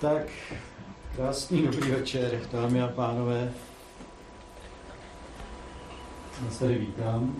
[0.00, 0.22] Tak,
[1.16, 3.52] krásný dobrý večer, dámy a pánové.
[6.44, 7.36] Já se tady vítám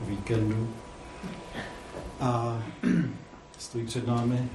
[0.00, 0.68] víkendu.
[2.20, 2.62] A
[3.58, 4.48] stojí před námi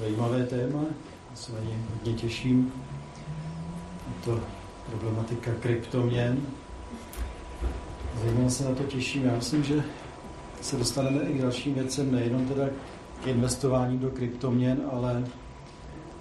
[0.00, 0.84] zajímavé téma,
[1.30, 2.72] já se na něj hodně těším.
[4.08, 4.40] Je to
[4.90, 6.46] problematika kryptoměn.
[8.22, 9.24] Zajímavé se na to těším.
[9.24, 9.84] Já myslím, že
[10.60, 12.66] se dostaneme i k dalším věcem, nejenom teda
[13.22, 15.24] k investování do kryptoměn, ale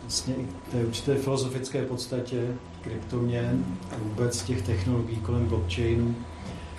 [0.02, 2.48] vlastně i té určité filozofické podstatě
[2.82, 6.16] kryptoměn a vůbec těch technologií kolem blockchainu,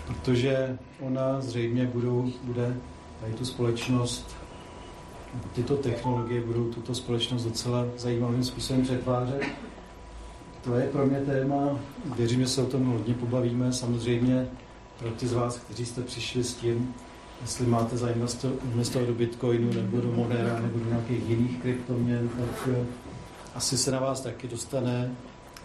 [0.07, 2.77] protože ona zřejmě budou, bude
[3.21, 4.37] tady tu společnost,
[5.53, 9.43] tyto technologie budou tuto společnost docela zajímavým způsobem přetvářet.
[10.65, 11.79] To je pro mě téma,
[12.17, 14.49] věřím, že se o tom hodně pobavíme, samozřejmě
[14.99, 16.95] pro ty z vás, kteří jste přišli s tím,
[17.43, 18.27] jestli máte zájem
[18.73, 22.87] investovat do Bitcoinu nebo do Monera nebo do nějakých jiných kryptoměn, tak eh,
[23.55, 25.11] asi se na vás taky dostane,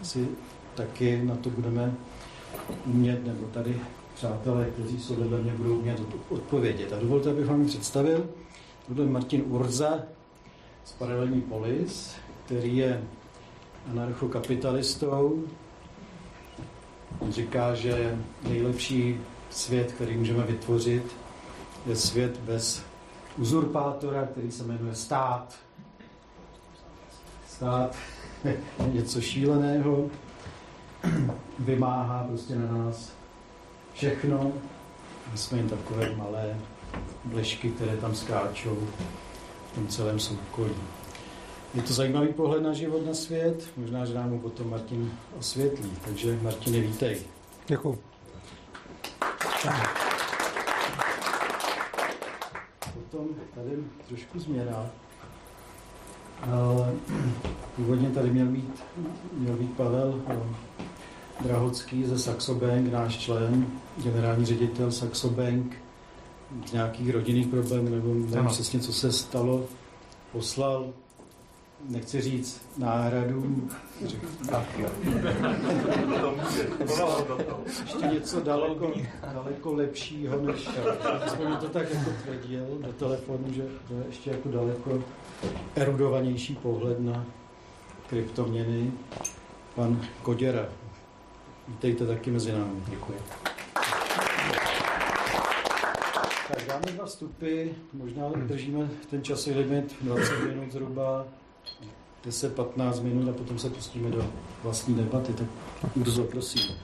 [0.00, 0.28] asi
[0.74, 1.94] taky na to budeme
[2.86, 3.76] umět, nebo tady
[4.14, 6.92] přátelé, kteří jsou vedle mě, budou umět odpovědět.
[6.92, 8.26] A dovolte, abych vám představil.
[8.88, 9.98] Tohle je Martin Urza
[10.84, 12.14] z Paralelní Polis,
[12.46, 13.02] který je
[13.90, 15.44] anarchokapitalistou.
[17.18, 19.20] On říká, že nejlepší
[19.50, 21.02] svět, který můžeme vytvořit,
[21.86, 22.82] je svět bez
[23.38, 25.54] uzurpátora, který se jmenuje stát.
[27.48, 27.96] Stát
[28.44, 28.56] je
[28.92, 30.10] něco šíleného,
[31.58, 33.12] vymáhá prostě na nás
[33.94, 34.52] všechno.
[35.32, 36.56] My jsme jen takové malé
[37.24, 38.78] blešky, které tam skáčou
[39.72, 40.74] v tom celém soukolí.
[41.74, 43.68] Je to zajímavý pohled na život, na svět.
[43.76, 45.92] Možná, že nám ho potom Martin osvětlí.
[46.04, 47.22] Takže Martine, vítej.
[47.66, 47.98] Děkuji.
[53.12, 53.70] Potom tady
[54.08, 54.86] trošku změna.
[57.76, 58.82] Původně tady měl být,
[59.32, 60.38] měl být Pavel eh,
[61.40, 63.66] Drahocký ze Saxo Bank, náš člen,
[64.02, 65.76] generální ředitel Saxo Bank,
[66.66, 69.64] z nějakých rodinných problémů, nebo nevím přesně, co se stalo,
[70.32, 70.92] poslal,
[71.88, 73.68] nechci říct náhradu,
[74.50, 74.88] tak jo.
[77.82, 78.92] ještě něco daleko,
[79.32, 80.68] daleko lepšího, než
[81.26, 85.02] aspoň to tak jako tvrdil do telefonu, že to je ještě jako daleko
[85.74, 87.24] erudovanější pohled na
[88.06, 88.92] kryptoměny.
[89.74, 90.66] Pan Koděra,
[91.68, 92.82] vítejte taky mezi námi.
[92.90, 93.18] Děkuji.
[96.48, 101.26] Tak dáme dva vstupy, možná držíme ten časový limit 20 minut zhruba,
[102.26, 104.26] 10-15 minut a potom se pustíme do
[104.62, 105.32] vlastní debaty.
[105.32, 106.76] Tak Urzo, prosím.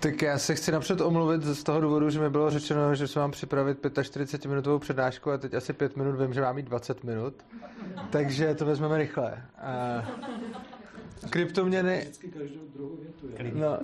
[0.00, 3.18] Tak já se chci napřed omluvit z toho důvodu, že mi bylo řečeno, že se
[3.18, 7.04] mám připravit 45 minutovou přednášku a teď asi 5 minut vím, že mám mít 20
[7.04, 7.34] minut.
[8.10, 9.42] Takže to vezmeme rychle.
[9.62, 10.02] A
[11.30, 12.00] kryptoměny...
[12.00, 13.54] Vždycky každou druhou větu.
[13.54, 13.78] No,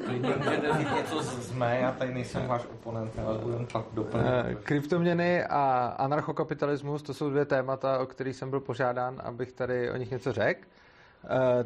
[0.94, 4.26] něco mé, já tady nejsem váš oponent, ale budu doplnit.
[4.62, 9.96] Kryptoměny a anarchokapitalismus, to jsou dvě témata, o kterých jsem byl požádán, abych tady o
[9.96, 10.60] nich něco řekl.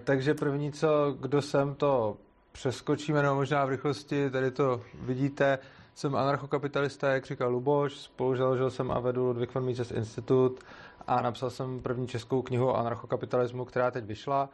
[0.05, 2.17] Takže první, co, kdo jsem, to
[2.53, 5.59] přeskočíme, nebo možná v rychlosti, tady to vidíte,
[5.95, 10.61] jsem anarchokapitalista, jak říkal Luboš, spoluzaložil jsem a vedu Ludwig von Mises Institut
[11.07, 14.49] a napsal jsem první českou knihu o anarchokapitalismu, která teď vyšla.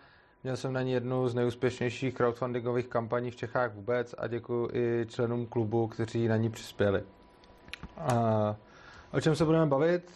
[0.44, 5.06] Měl jsem na ní jednu z nejúspěšnějších crowdfundingových kampaní v Čechách vůbec a děkuji i
[5.09, 7.03] členům klubu, kteří na ní přispěli.
[7.99, 8.56] A
[9.12, 10.10] o čem se budeme bavit?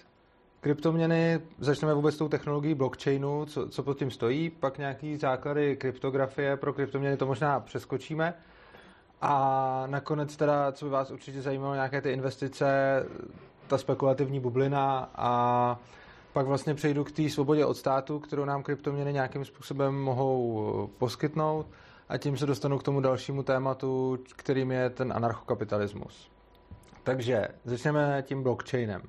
[0.60, 6.56] Kryptoměny, začneme vůbec tou technologií blockchainu, co, co pod tím stojí, pak nějaký základy kryptografie
[6.56, 8.34] pro kryptoměny, to možná přeskočíme.
[9.20, 12.66] A nakonec teda, co by vás určitě zajímalo, nějaké ty investice,
[13.66, 15.78] ta spekulativní bublina a
[16.32, 21.66] pak vlastně přejdu k té svobodě od státu, kterou nám kryptoměny nějakým způsobem mohou poskytnout
[22.08, 26.30] a tím se dostanu k tomu dalšímu tématu, kterým je ten anarchokapitalismus.
[27.02, 29.02] Takže začneme tím blockchainem.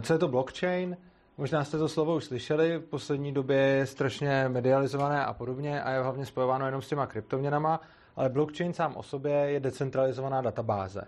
[0.00, 0.96] Co je to blockchain?
[1.38, 5.90] Možná jste to slovo už slyšeli, v poslední době je strašně medializované a podobně a
[5.90, 7.80] je hlavně spojováno jenom s těma kryptoměnama,
[8.16, 11.02] ale blockchain sám o sobě je decentralizovaná databáze.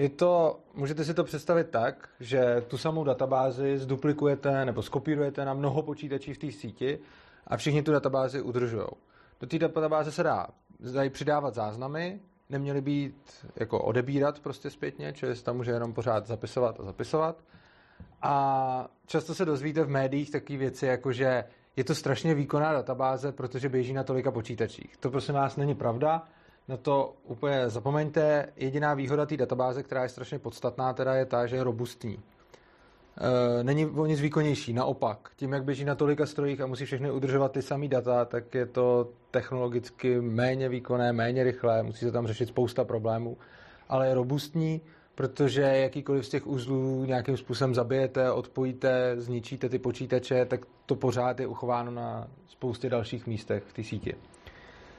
[0.00, 5.54] Je to, můžete si to představit tak, že tu samou databázi zduplikujete nebo skopírujete na
[5.54, 6.98] mnoho počítačí v té síti
[7.46, 8.86] a všichni tu databázi udržují.
[9.40, 10.46] Do té databáze se dá
[10.92, 12.20] dají přidávat záznamy,
[12.50, 17.44] neměly být jako odebírat prostě zpětně, čili se tam může jenom pořád zapisovat a zapisovat.
[18.22, 21.44] A často se dozvíte v médiích takové věci, jako že
[21.76, 24.96] je to strašně výkonná databáze, protože běží na tolika počítačích.
[24.96, 26.22] To prosím vás není pravda,
[26.70, 28.48] na to úplně zapomeňte.
[28.56, 32.14] Jediná výhoda té databáze, která je strašně podstatná, teda je ta, že je robustní.
[32.14, 35.30] Uh, není o nic výkonnější, naopak.
[35.36, 38.66] Tím, jak běží na tolika strojích a musí všechny udržovat ty samé data, tak je
[38.66, 43.36] to technologicky méně výkonné, méně rychlé, musí se tam řešit spousta problémů,
[43.88, 44.80] ale je robustní,
[45.14, 51.40] protože jakýkoliv z těch uzlů nějakým způsobem zabijete, odpojíte, zničíte ty počítače, tak to pořád
[51.40, 54.14] je uchováno na spoustě dalších místech v té síti.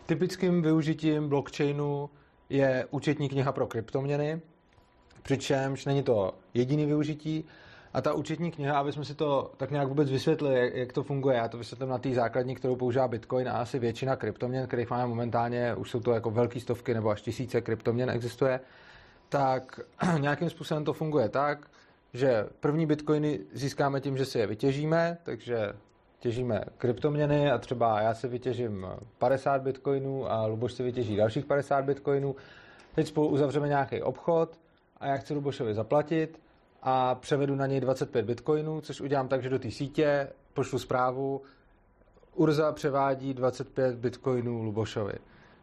[0.05, 2.09] Typickým využitím blockchainu
[2.49, 4.41] je účetní kniha pro kryptoměny,
[5.23, 7.45] přičemž není to jediný využití,
[7.93, 11.35] a ta účetní kniha, aby jsme si to tak nějak vůbec vysvětlili, jak, to funguje,
[11.35, 15.07] já to vysvětlím na té základní, kterou používá Bitcoin a asi většina kryptoměn, kterých máme
[15.07, 18.59] momentálně, už jsou to jako velké stovky nebo až tisíce kryptoměn existuje,
[19.29, 19.79] tak
[20.19, 21.67] nějakým způsobem to funguje tak,
[22.13, 25.73] že první bitcoiny získáme tím, že si je vytěžíme, takže
[26.21, 28.87] těžíme kryptoměny a třeba já si vytěžím
[29.17, 32.35] 50 bitcoinů a Luboš si vytěží dalších 50 bitcoinů.
[32.95, 34.59] Teď spolu uzavřeme nějaký obchod
[34.97, 36.39] a já chci Lubošovi zaplatit
[36.81, 41.41] a převedu na něj 25 bitcoinů, což udělám tak, že do té sítě pošlu zprávu,
[42.35, 45.13] Urza převádí 25 bitcoinů Lubošovi.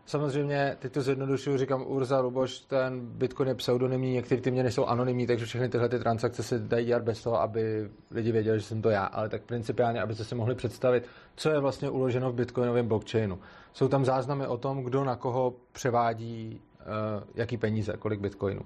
[0.08, 4.87] Samozřejmě, teď to zjednodušuju, říkám Urza, Luboš, ten Bitcoin je pseudonymní, některé ty měny jsou
[4.87, 8.64] anonymní, takže všechny tyhle ty transakce se dají dělat bez toho, aby lidi věděli, že
[8.64, 11.05] jsem to já, ale tak principiálně, abyste si mohli představit,
[11.37, 13.38] co je vlastně uloženo v Bitcoinovém blockchainu.
[13.72, 18.62] Jsou tam záznamy o tom, kdo na koho převádí uh, jaký peníze, kolik Bitcoinů.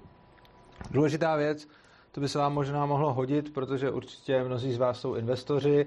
[0.91, 1.67] Důležitá věc,
[2.11, 5.85] to by se vám možná mohlo hodit, protože určitě mnozí z vás jsou investoři.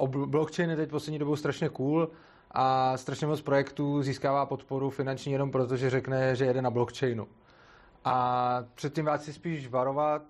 [0.00, 2.08] Uh, blockchain je teď poslední dobou strašně cool,
[2.50, 7.26] a strašně moc projektů získává podporu finanční jenom proto, že řekne, že jede na blockchainu.
[8.04, 10.22] A předtím vás si spíš varovat,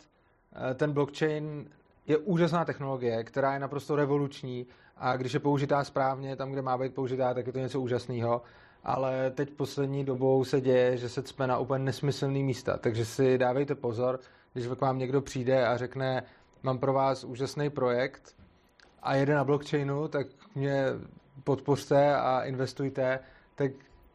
[0.70, 1.66] eh, ten blockchain
[2.06, 6.78] je úžasná technologie, která je naprosto revoluční a když je použitá správně, tam, kde má
[6.78, 8.42] být použitá, tak je to něco úžasného.
[8.84, 13.38] Ale teď poslední dobou se děje, že se cpe na úplně nesmyslný místa, takže si
[13.38, 14.20] dávejte pozor,
[14.52, 16.22] když k vám někdo přijde a řekne,
[16.62, 18.36] mám pro vás úžasný projekt
[19.02, 20.84] a jede na blockchainu, tak mě
[21.44, 23.18] podpořte a investujte,
[23.54, 23.70] tak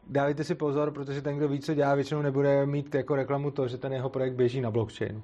[0.06, 3.68] dávejte si pozor, protože ten, kdo ví, co dělá, většinou nebude mít jako reklamu to,
[3.68, 5.22] že ten jeho projekt běží na blockchain.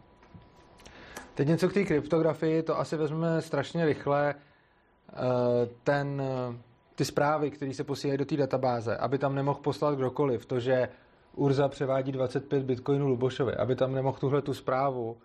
[1.34, 4.34] Teď něco k té kryptografii, to asi vezmeme strašně rychle.
[4.34, 6.22] Eh, ten,
[6.94, 10.88] ty zprávy, které se posílají do té databáze, aby tam nemohl poslat kdokoliv, to, že
[11.34, 15.16] Urza převádí 25 bitcoinů Lubošovi, aby tam nemohl tuhle tu zprávu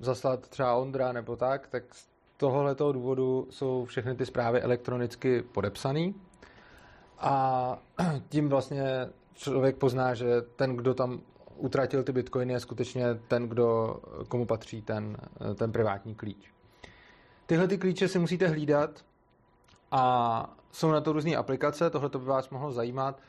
[0.00, 1.84] zaslat třeba Ondra nebo tak, tak
[2.38, 6.12] tohoto důvodu jsou všechny ty zprávy elektronicky podepsané
[7.18, 7.78] a
[8.28, 11.20] tím vlastně člověk pozná, že ten, kdo tam
[11.56, 13.96] utratil ty bitcoiny, je skutečně ten, kdo,
[14.28, 15.16] komu patří ten,
[15.54, 16.52] ten privátní klíč.
[17.46, 19.04] Tyhle ty klíče si musíte hlídat
[19.90, 23.20] a jsou na to různé aplikace, tohle by vás mohlo zajímat.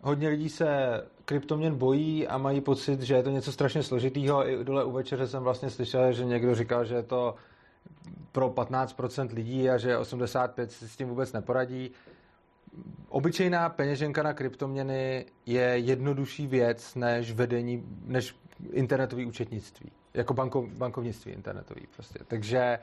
[0.00, 4.48] Hodně lidí se kryptoměn bojí a mají pocit, že je to něco strašně složitýho.
[4.48, 7.34] I dole u večeře jsem vlastně slyšel, že někdo říkal, že je to
[8.32, 11.90] pro 15% lidí a že 85% si s tím vůbec neporadí.
[13.08, 18.36] Obyčejná peněženka na kryptoměny je jednodušší věc než vedení, než
[18.72, 19.90] internetový účetnictví.
[20.14, 22.18] Jako banko, bankovnictví internetový prostě.
[22.28, 22.78] Takže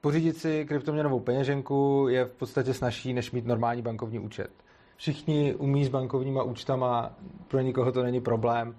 [0.00, 4.50] pořídit si kryptoměnovou peněženku je v podstatě snažší, než mít normální bankovní účet.
[4.96, 7.16] Všichni umí s bankovníma účtama,
[7.48, 8.76] pro nikoho to není problém.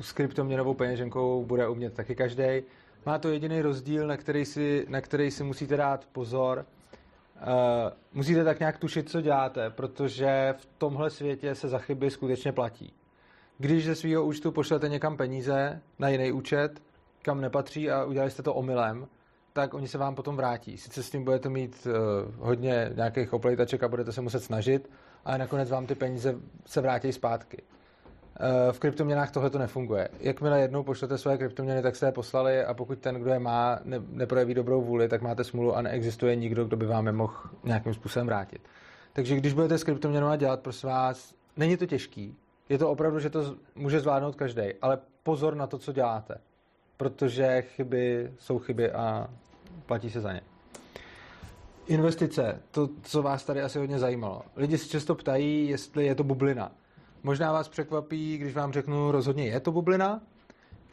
[0.00, 2.62] S kryptoměnovou peněženkou bude umět taky každý.
[3.06, 6.66] Má to jediný rozdíl, na který si, na který si musíte dát pozor.
[7.36, 12.52] Uh, musíte tak nějak tušit, co děláte, protože v tomhle světě se za chyby skutečně
[12.52, 12.92] platí.
[13.58, 16.82] Když ze svého účtu pošlete někam peníze na jiný účet,
[17.22, 19.06] kam nepatří a udělali jste to omylem,
[19.52, 20.78] tak oni se vám potom vrátí.
[20.78, 21.92] Sice s tím budete mít uh,
[22.38, 24.90] hodně nějakých oplejtaček a budete se muset snažit,
[25.24, 26.34] ale nakonec vám ty peníze
[26.66, 27.62] se vrátí zpátky.
[28.40, 30.08] Eh, v kryptoměnách tohle to nefunguje.
[30.20, 33.78] Jakmile jednou pošlete své kryptoměny, tak jste je poslali a pokud ten, kdo je má,
[33.84, 37.34] ne, neprojeví dobrou vůli, tak máte smůlu a neexistuje nikdo, kdo by vám je mohl
[37.64, 38.60] nějakým způsobem vrátit.
[39.12, 42.36] Takže když budete s kryptoměnou dělat, prosím vás, není to těžký.
[42.68, 46.38] Je to opravdu, že to může zvládnout každý, ale pozor na to, co děláte.
[46.96, 49.28] Protože chyby jsou chyby a
[49.86, 50.40] platí se za ně.
[51.86, 54.42] Investice, to, co vás tady asi hodně zajímalo.
[54.56, 56.72] Lidi se často ptají, jestli je to bublina.
[57.24, 60.20] Možná vás překvapí, když vám řeknu, rozhodně je to bublina,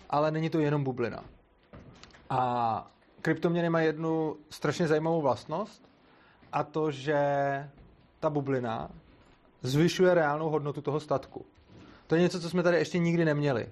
[0.10, 1.24] ale není to jenom bublina.
[2.30, 5.90] A kryptoměny mají jednu strašně zajímavou vlastnost,
[6.52, 7.20] a to, že
[8.20, 8.90] ta bublina
[9.62, 11.46] zvyšuje reálnou hodnotu toho statku.
[12.08, 13.70] To je něco, co jsme tady ještě nikdy neměli.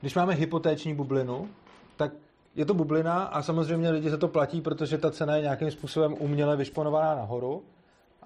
[0.00, 1.48] Když máme hypotéční bublinu,
[1.96, 2.12] tak
[2.54, 6.14] je to bublina a samozřejmě lidi se to platí, protože ta cena je nějakým způsobem
[6.18, 7.62] uměle vyšponovaná nahoru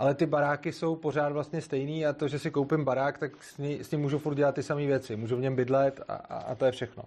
[0.01, 3.59] ale ty baráky jsou pořád vlastně stejný a to, že si koupím barák, tak s,
[3.59, 5.17] ní, s tím můžu furt dělat ty samé věci.
[5.17, 7.03] Můžu v něm bydlet a, a, a to je všechno.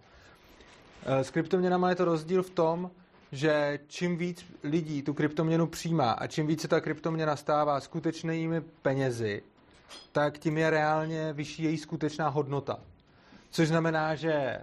[1.06, 2.92] Eh, s kryptoměnama je to rozdíl v tom,
[3.32, 9.42] že čím víc lidí tu kryptoměnu přijímá a čím více ta kryptoměna stává skutečnými penězi,
[10.12, 12.80] tak tím je reálně vyšší její skutečná hodnota.
[13.50, 14.60] Což znamená, že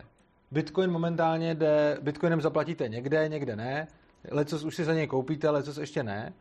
[0.50, 3.88] Bitcoin momentálně jde, Bitcoinem zaplatíte někde, někde ne,
[4.30, 6.32] lecos už si za něj koupíte, lecos ještě ne,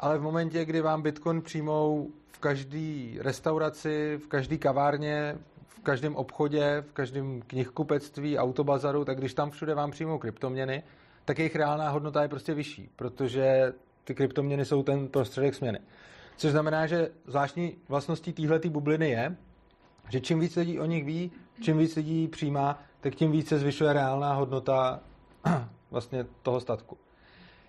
[0.00, 6.16] ale v momentě, kdy vám Bitcoin přijmou v každé restauraci, v každé kavárně, v každém
[6.16, 10.82] obchodě, v každém knihkupectví, autobazaru, tak když tam všude vám přijmou kryptoměny,
[11.24, 13.72] tak jejich reálná hodnota je prostě vyšší, protože
[14.04, 15.78] ty kryptoměny jsou ten prostředek směny.
[16.36, 19.36] Což znamená, že zvláštní vlastností téhle bubliny je,
[20.08, 23.92] že čím víc lidí o nich ví, čím víc lidí přijímá, tak tím více zvyšuje
[23.92, 25.00] reálná hodnota
[25.90, 26.98] vlastně toho statku.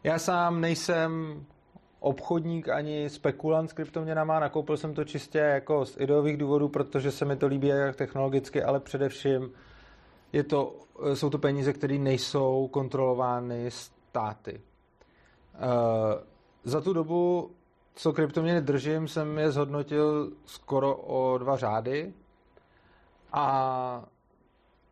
[0.03, 1.43] Já sám nejsem
[2.07, 7.25] obchodník ani spekulant s kryptoměnama, nakoupil jsem to čistě jako z ideových důvodů, protože se
[7.25, 9.51] mi to líbí jak technologicky, ale především
[10.33, 10.75] je to,
[11.13, 14.61] jsou to peníze, které nejsou kontrolovány státy.
[15.55, 15.63] Uh,
[16.63, 17.51] za tu dobu,
[17.95, 22.13] co kryptoměny držím, jsem je zhodnotil skoro o dva řády
[23.33, 24.05] a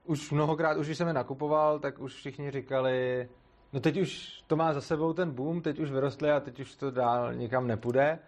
[0.06, 3.30] už mnohokrát, už když jsem je nakupoval, tak už všichni říkali,
[3.76, 6.76] no teď už to má za sebou ten boom, teď už vyrostly a teď už
[6.76, 8.20] to dál nikam nepůjde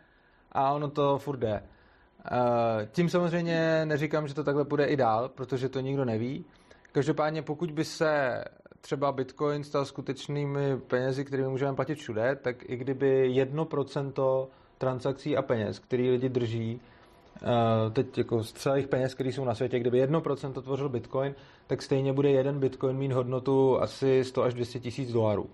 [0.51, 1.63] a ono to furt jde.
[2.31, 6.45] Uh, tím samozřejmě neříkám, že to takhle půjde i dál, protože to nikdo neví.
[6.91, 8.43] Každopádně pokud by se
[8.81, 15.41] třeba Bitcoin stal skutečnými penězi, kterými můžeme platit všude, tak i kdyby 1% transakcí a
[15.41, 16.96] peněz, který lidi drží, eh,
[17.93, 21.35] teď jako z celých peněz, které jsou na světě, kdyby 1% tvořil Bitcoin,
[21.67, 25.49] tak stejně bude jeden Bitcoin mít hodnotu asi 100 až 200 tisíc dolarů.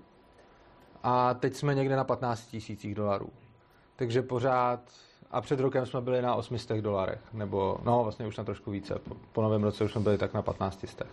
[1.04, 3.30] A teď jsme někde na 15 tisících dolarů.
[3.96, 4.80] Takže pořád,
[5.32, 8.96] a před rokem jsme byli na 800 dolarech, nebo no vlastně už na trošku více,
[9.10, 11.08] po, po novém roce už jsme byli tak na 15 stech.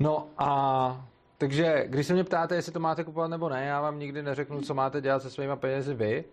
[0.00, 1.06] No a
[1.38, 4.60] takže když se mě ptáte, jestli to máte kupovat nebo ne, já vám nikdy neřeknu,
[4.60, 6.24] co máte dělat se svými penězi vy.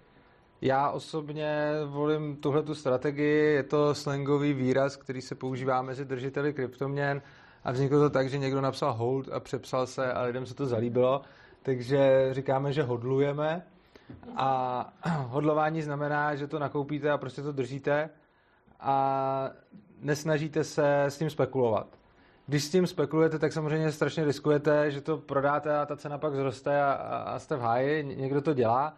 [0.65, 6.53] Já osobně volím tuhle tu strategii, je to slangový výraz, který se používá mezi držiteli
[6.53, 7.21] kryptoměn.
[7.63, 10.65] A vzniklo to tak, že někdo napsal hold a přepsal se a lidem se to
[10.65, 11.21] zalíbilo,
[11.61, 13.65] takže říkáme, že hodlujeme.
[14.35, 14.93] A
[15.27, 18.09] hodlování znamená, že to nakoupíte a prostě to držíte.
[18.79, 19.49] A
[20.01, 21.87] nesnažíte se s tím spekulovat.
[22.47, 26.35] Když s tím spekulujete, tak samozřejmě strašně riskujete, že to prodáte a ta cena pak
[26.35, 28.93] zroste a, a jste v háji, někdo to dělá,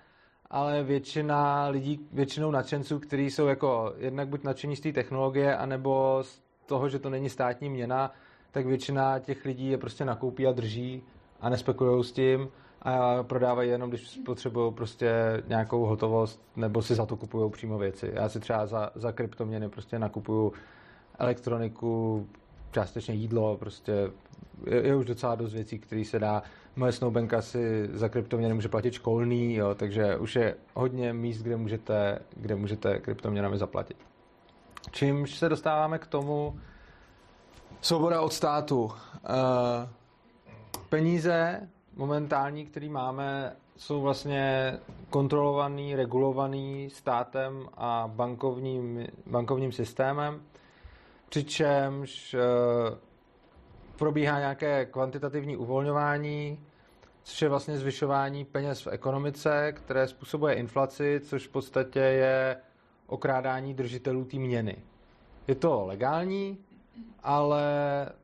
[0.49, 6.19] ale většina lidí, většinou nadšenců, kteří jsou jako jednak buď nadšení z té technologie, anebo
[6.21, 8.11] z toho, že to není státní měna,
[8.51, 11.03] tak většina těch lidí je prostě nakoupí a drží
[11.41, 12.47] a nespekulují s tím
[12.81, 15.11] a prodávají jenom, když potřebují prostě
[15.47, 18.11] nějakou hotovost, nebo si za to kupují přímo věci.
[18.13, 20.53] Já si třeba za, za kryptoměny prostě nakupuju
[21.19, 22.27] elektroniku,
[22.71, 24.11] částečně jídlo, prostě
[24.65, 26.43] je, je už docela dost věcí, které se dá.
[26.75, 31.57] Moje snoubenka si za kryptoměny může platit školný, jo, takže už je hodně míst, kde
[31.57, 33.97] můžete, kde můžete kryptoměnami zaplatit.
[34.91, 36.59] Čímž se dostáváme k tomu
[37.81, 38.91] svoboda od státu.
[39.15, 39.89] E,
[40.89, 44.73] peníze momentální, které máme, jsou vlastně
[45.09, 50.41] kontrolovaný, regulovaný státem a bankovním, bankovním systémem
[51.29, 52.97] přičemž eh,
[53.97, 56.64] probíhá nějaké kvantitativní uvolňování,
[57.25, 62.57] což je vlastně zvyšování peněz v ekonomice, které způsobuje inflaci, což v podstatě je
[63.07, 64.77] okrádání držitelů té měny.
[65.47, 66.57] Je to legální,
[67.23, 67.63] ale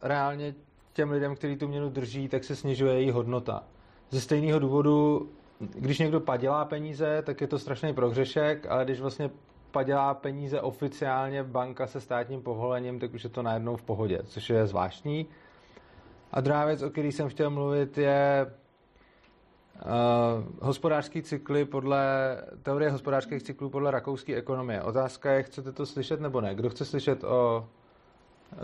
[0.01, 0.55] reálně
[0.93, 3.63] těm lidem, kteří tu měnu drží, tak se snižuje její hodnota.
[4.09, 5.29] Ze stejného důvodu,
[5.59, 9.29] když někdo padělá peníze, tak je to strašný prohřešek, ale když vlastně
[9.71, 14.49] padělá peníze oficiálně banka se státním povolením, tak už je to najednou v pohodě, což
[14.49, 15.27] je zvláštní.
[16.31, 18.45] A druhá věc, o který jsem chtěl mluvit, je
[19.85, 24.81] uh, hospodářský cykly podle teorie hospodářských cyklů podle rakouské ekonomie.
[24.81, 26.55] Otázka je, chcete to slyšet nebo ne?
[26.55, 27.67] Kdo chce slyšet o
[28.53, 28.59] uh,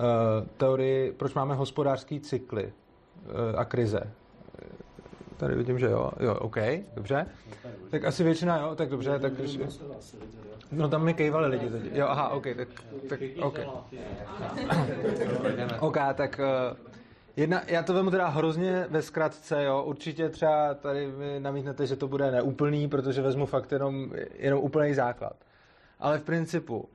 [0.57, 3.99] teorii, proč máme hospodářský cykly uh, a krize?
[5.37, 6.11] Tady vidím, že jo.
[6.19, 6.57] Jo, OK,
[6.95, 7.25] dobře.
[7.89, 9.33] Tak asi většina, jo, tak dobře, tak...
[10.71, 11.83] No tam mi kejvali lidi teď.
[11.93, 12.67] Jo, aha, OK, tak...
[13.09, 13.59] tak OK.
[15.79, 16.39] OK, tak...
[16.71, 16.77] Uh,
[17.37, 19.83] jedna, já to vemu teda hrozně ve zkratce, jo.
[19.83, 24.93] Určitě třeba tady mi namítnete, že to bude neúplný, protože vezmu fakt jenom, jenom úplný
[24.93, 25.35] základ.
[25.99, 26.89] Ale v principu,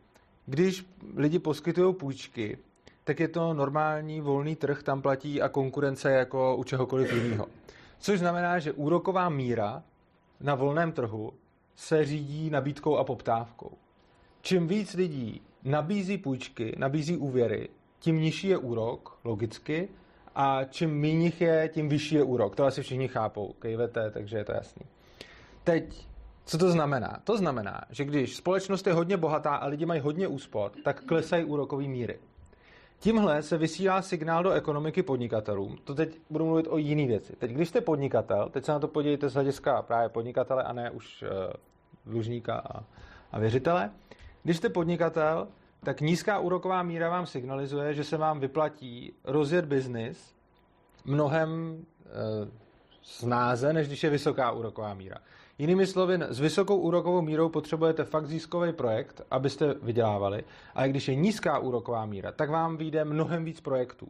[0.47, 2.59] když lidi poskytují půjčky,
[3.05, 7.47] tak je to normální volný trh, tam platí a konkurence jako u čehokoliv jiného.
[7.99, 9.83] Což znamená, že úroková míra
[10.41, 11.33] na volném trhu
[11.77, 13.71] se řídí nabídkou a poptávkou.
[14.41, 17.69] Čím víc lidí nabízí půjčky, nabízí úvěry,
[17.99, 19.89] tím nižší je úrok, logicky,
[20.35, 22.57] a čím méně je, tím vyšší je úrok.
[22.57, 24.83] To asi všichni chápou, kejvete, takže je to jasný.
[25.65, 26.07] Teď,
[26.45, 27.19] co to znamená?
[27.25, 31.45] To znamená, že když společnost je hodně bohatá a lidi mají hodně úspor, tak klesají
[31.45, 32.19] úrokové míry.
[32.99, 35.79] Tímhle se vysílá signál do ekonomiky podnikatelům.
[35.85, 37.37] To teď budu mluvit o jiný věci.
[37.37, 40.91] Teď, když jste podnikatel, teď se na to podívejte z hlediska právě podnikatele a ne
[40.91, 41.29] už uh,
[42.13, 42.85] dlužníka a,
[43.33, 43.91] a věřitele.
[44.43, 45.49] Když jste podnikatel,
[45.85, 50.35] tak nízká úroková míra vám signalizuje, že se vám vyplatí rozjet biznis
[51.05, 52.49] mnohem uh,
[53.03, 55.17] snáze, než když je vysoká úroková míra.
[55.59, 61.15] Jinými slovy, s vysokou úrokovou mírou potřebujete fakt získový projekt, abyste vydělávali, ale když je
[61.15, 64.09] nízká úroková míra, tak vám vyjde mnohem víc projektů.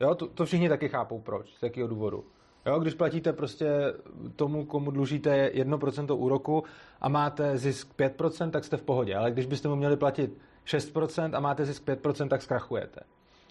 [0.00, 2.24] Jo, to, to všichni taky chápou proč, z jakého důvodu.
[2.66, 3.94] Jo, když platíte prostě
[4.36, 6.64] tomu, komu dlužíte 1% úroku
[7.00, 9.16] a máte zisk 5%, tak jste v pohodě.
[9.16, 13.00] Ale když byste mu měli platit 6% a máte zisk 5%, tak zkrachujete.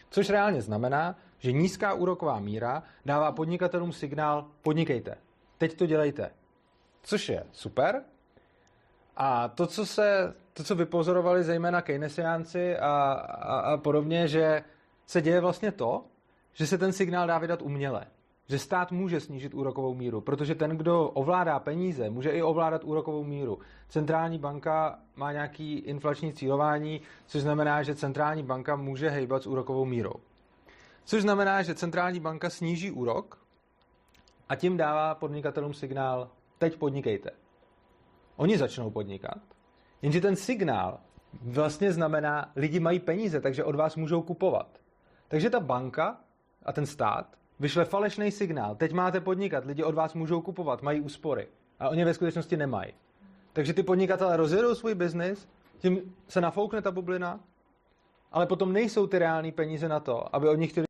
[0.10, 5.18] Což reálně znamená, že nízká úroková míra dává podnikatelům signál podnikejte.
[5.58, 6.32] Teď to dělejte
[7.06, 8.04] což je super.
[9.18, 14.64] A to, co, se, to, co vypozorovali zejména Keynesiánci a, a, a podobně, že
[15.06, 16.06] se děje vlastně to,
[16.54, 18.08] že se ten signál dá vydat uměle.
[18.48, 23.24] Že stát může snížit úrokovou míru, protože ten, kdo ovládá peníze, může i ovládat úrokovou
[23.24, 23.60] míru.
[23.90, 29.86] Centrální banka má nějaký inflační cílování, což znamená, že centrální banka může hejbat s úrokovou
[29.86, 30.14] mírou.
[31.04, 33.46] Což znamená, že centrální banka sníží úrok
[34.50, 37.30] a tím dává podnikatelům signál, teď podnikejte.
[38.36, 39.38] Oni začnou podnikat,
[40.02, 41.00] jenže ten signál
[41.42, 44.80] vlastně znamená, lidi mají peníze, takže od vás můžou kupovat.
[45.28, 46.20] Takže ta banka
[46.66, 48.76] a ten stát vyšle falešný signál.
[48.76, 51.48] Teď máte podnikat, lidi od vás můžou kupovat, mají úspory.
[51.80, 52.94] A oni ve skutečnosti nemají.
[53.54, 55.48] Takže ty podnikatelé rozjedou svůj biznis,
[55.78, 57.40] tím se nafoukne ta bublina,
[58.32, 60.84] ale potom nejsou ty reální peníze na to, aby od nich ty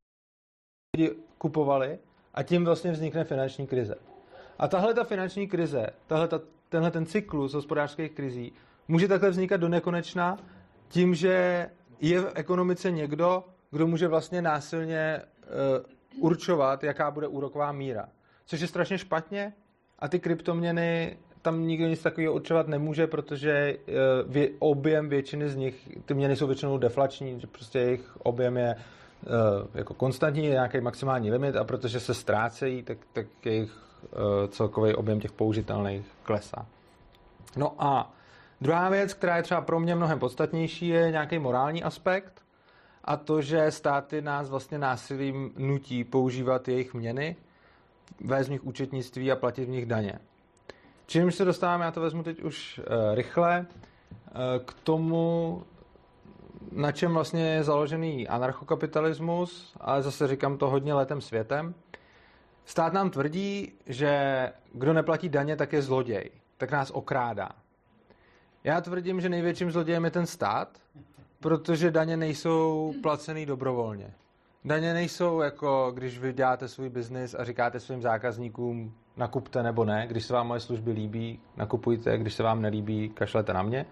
[0.97, 1.99] lidi kupovali
[2.33, 3.95] a tím vlastně vznikne finanční krize.
[4.59, 8.53] A tahle ta finanční krize, tahleta, tenhle ten cyklus hospodářských krizí
[8.87, 10.37] může takhle vznikat do nekonečna
[10.87, 11.69] tím, že
[11.99, 18.09] je v ekonomice někdo, kdo může vlastně násilně uh, určovat, jaká bude úroková míra.
[18.45, 19.53] Což je strašně špatně
[19.99, 25.55] a ty kryptoměny tam nikdo nic takového určovat nemůže, protože uh, vě, objem většiny z
[25.55, 30.81] nich, ty měny jsou většinou deflační, že prostě jejich objem je uh, jako konstantní, nějaký
[30.81, 36.65] maximální limit a protože se ztrácejí, tak, tak jejich Eh, celkový objem těch použitelných klesá.
[37.57, 38.13] No a
[38.61, 42.44] druhá věc, která je třeba pro mě mnohem podstatnější, je nějaký morální aspekt
[43.05, 47.35] a to, že státy nás vlastně násilím nutí používat jejich měny,
[48.21, 50.19] vést v nich účetnictví a platit v nich daně.
[51.07, 55.63] Čímž se dostáváme, já to vezmu teď už uh, rychle, uh, k tomu,
[56.71, 61.75] na čem vlastně je založený anarchokapitalismus, ale zase říkám to hodně letem světem.
[62.65, 66.29] Stát nám tvrdí, že kdo neplatí daně, tak je zloděj.
[66.57, 67.49] Tak nás okrádá.
[68.63, 70.77] Já tvrdím, že největším zlodějem je ten stát,
[71.45, 74.13] protože daně nejsou placený dobrovolně.
[74.65, 80.05] Daně nejsou jako, když vy děláte svůj biznis a říkáte svým zákazníkům, nakupte nebo ne,
[80.07, 83.85] když se vám moje služby líbí, nakupujte, když se vám nelíbí, kašlete na mě.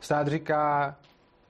[0.00, 0.96] Stát říká,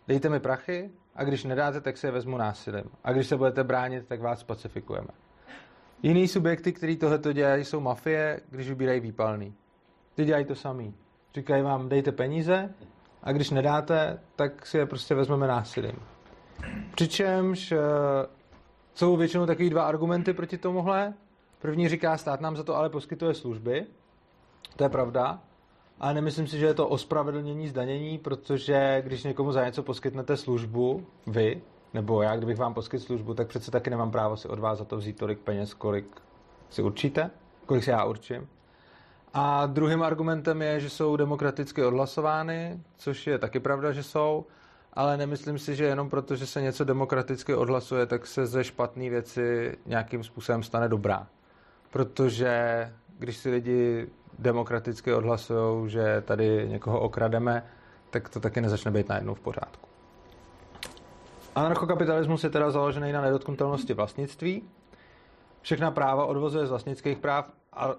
[0.09, 2.90] dejte mi prachy a když nedáte, tak si je vezmu násilím.
[3.05, 5.09] A když se budete bránit, tak vás pacifikujeme.
[6.03, 9.55] Jiný subjekty, který tohleto dělají, jsou mafie, když vybírají výpalný.
[10.14, 10.95] Ty dělají to samý.
[11.35, 12.75] Říkají vám, dejte peníze
[13.27, 15.97] a když nedáte, tak si je prostě vezmeme násilím.
[16.95, 17.79] Přičemž uh,
[18.95, 21.15] jsou většinou takový dva argumenty proti tomuhle.
[21.59, 23.87] První říká, stát nám za to ale poskytuje služby.
[24.77, 25.41] To je pravda.
[26.01, 31.07] Ale nemyslím si, že je to ospravedlnění zdanění, protože když někomu za něco poskytnete službu,
[31.27, 31.62] vy,
[31.95, 34.85] nebo já, kdybych vám poskytl službu, tak přece taky nemám právo si od vás za
[34.85, 36.07] to vzít tolik peněz, kolik
[36.71, 37.31] si určíte,
[37.67, 38.49] kolik si já určím.
[39.35, 44.47] A druhým argumentem je, že jsou demokraticky odhlasovány, což je taky pravda, že jsou,
[44.93, 49.11] ale nemyslím si, že jenom proto, že se něco demokraticky odhlasuje, tak se ze špatné
[49.11, 51.27] věci nějakým způsobem stane dobrá.
[51.91, 54.09] Protože když si lidi
[54.39, 57.65] demokraticky odhlasují, že tady někoho okrademe,
[58.11, 59.89] tak to taky nezačne být najednou v pořádku.
[61.55, 64.62] Anarchokapitalismus je teda založený na nedotknutelnosti vlastnictví.
[65.62, 67.95] Všechna práva odvozuje z vlastnických práv a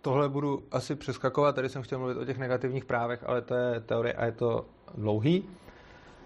[0.00, 3.80] tohle budu asi přeskakovat, tady jsem chtěl mluvit o těch negativních právech, ale to je
[3.80, 5.48] teorie a je to dlouhý.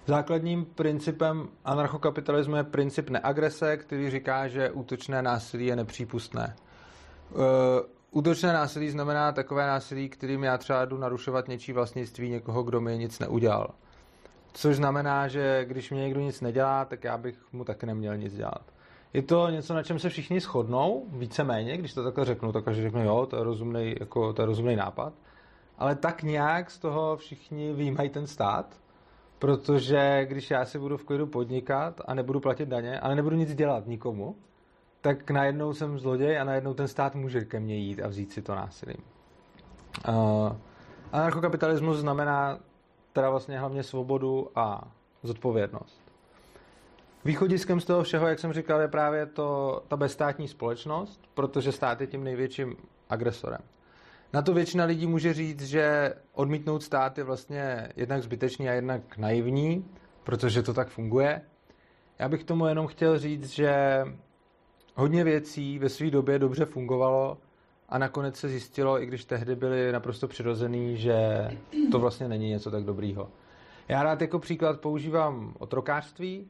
[0.06, 6.56] Základním principem anarchokapitalismu je princip neagrese, který říká, že útočné násilí je nepřípustné.
[7.30, 7.42] Uh,
[8.10, 12.98] útočné násilí znamená takové násilí, kterým já třeba jdu narušovat něčí vlastnictví někoho, kdo mi
[12.98, 13.74] nic neudělal.
[14.52, 18.34] Což znamená, že když mě někdo nic nedělá, tak já bych mu taky neměl nic
[18.34, 18.75] dělat.
[19.16, 22.82] Je to něco, na čem se všichni shodnou, víceméně, když to takhle řeknu, tak každý
[22.82, 25.12] řekne, jo, to je rozumný, jako, to je rozumný nápad.
[25.78, 28.80] Ale tak nějak z toho všichni výjímají ten stát,
[29.38, 33.54] protože když já si budu v klidu podnikat a nebudu platit daně, ale nebudu nic
[33.54, 34.36] dělat nikomu,
[35.00, 38.42] tak najednou jsem zloděj a najednou ten stát může ke mně jít a vzít si
[38.42, 39.02] to násilím.
[40.08, 40.52] Uh,
[41.12, 42.58] anarchokapitalismus znamená
[43.12, 46.05] teda vlastně hlavně svobodu a zodpovědnost.
[47.26, 52.00] Východiskem z toho všeho, jak jsem říkal, je právě to, ta bezstátní společnost, protože stát
[52.00, 52.76] je tím největším
[53.10, 53.60] agresorem.
[54.32, 59.18] Na to většina lidí může říct, že odmítnout stát je vlastně jednak zbytečný a jednak
[59.18, 59.84] naivní,
[60.24, 61.40] protože to tak funguje.
[62.18, 64.04] Já bych tomu jenom chtěl říct, že
[64.94, 67.38] hodně věcí ve své době dobře fungovalo
[67.88, 71.48] a nakonec se zjistilo, i když tehdy byly naprosto přirozený, že
[71.92, 73.28] to vlastně není něco tak dobrýho.
[73.88, 76.48] Já rád jako příklad používám otrokářství.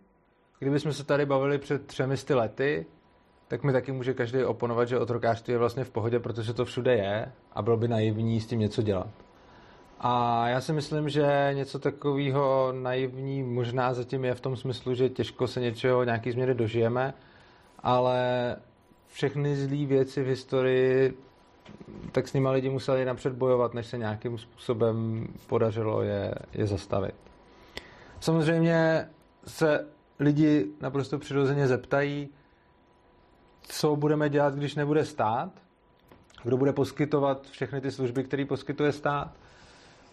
[0.59, 2.87] Kdybychom se tady bavili před třemi lety,
[3.49, 6.95] tak mi taky může každý oponovat, že otrokářství je vlastně v pohodě, protože to všude
[6.95, 9.09] je a bylo by naivní s tím něco dělat.
[10.01, 15.09] A já si myslím, že něco takového naivní možná zatím je v tom smyslu, že
[15.09, 17.15] těžko se něčeho, nějaký změny dožijeme,
[17.79, 18.57] ale
[19.07, 21.15] všechny zlé věci v historii,
[22.13, 27.15] tak s nimi lidi museli napřed bojovat, než se nějakým způsobem podařilo je, je zastavit.
[28.21, 29.09] Samozřejmě
[29.47, 29.87] se
[30.19, 32.29] lidi naprosto přirozeně zeptají,
[33.63, 35.51] co budeme dělat, když nebude stát,
[36.45, 39.33] kdo bude poskytovat všechny ty služby, které poskytuje stát.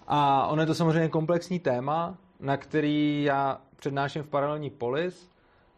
[0.08, 5.30] A ono je to samozřejmě komplexní téma, na který já přednáším v paralelní polis.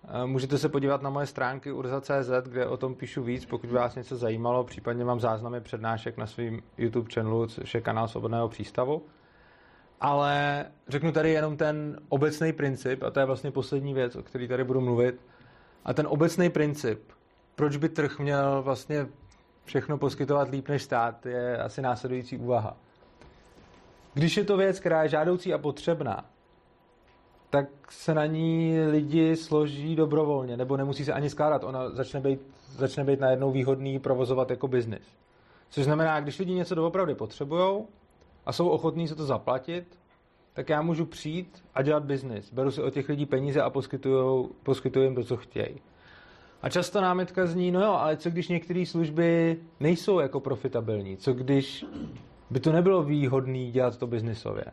[0.07, 3.75] Eh, můžete se podívat na moje stránky urza.cz, kde o tom píšu víc, pokud by
[3.75, 4.63] vás něco zajímalo.
[4.63, 9.01] Případně mám záznamy přednášek na svém YouTube channelu, což je kanál Svobodného přístavu.
[10.05, 14.47] Ale řeknu tady jenom ten obecný princip, a to je vlastně poslední věc, o který
[14.47, 15.21] tady budu mluvit.
[15.85, 17.11] A ten obecný princip,
[17.55, 19.07] proč by trh měl vlastně
[19.63, 22.77] všechno poskytovat líp než stát, je asi následující úvaha.
[24.13, 26.25] Když je to věc, která je žádoucí a potřebná,
[27.49, 31.63] tak se na ní lidi složí dobrovolně, nebo nemusí se ani skládat.
[31.63, 32.39] Ona začne být,
[32.69, 35.17] začne být najednou výhodný provozovat jako biznis.
[35.69, 37.85] Což znamená, když lidi něco doopravdy potřebují
[38.45, 39.99] a jsou ochotní se to zaplatit,
[40.53, 42.53] tak já můžu přijít a dělat biznis.
[42.53, 44.51] Beru si od těch lidí peníze a poskytuju,
[45.01, 45.81] jim to, co chtějí.
[46.61, 51.17] A často námitka zní, no jo, ale co když některé služby nejsou jako profitabilní?
[51.17, 51.85] Co když
[52.49, 54.65] by to nebylo výhodné dělat to biznisově?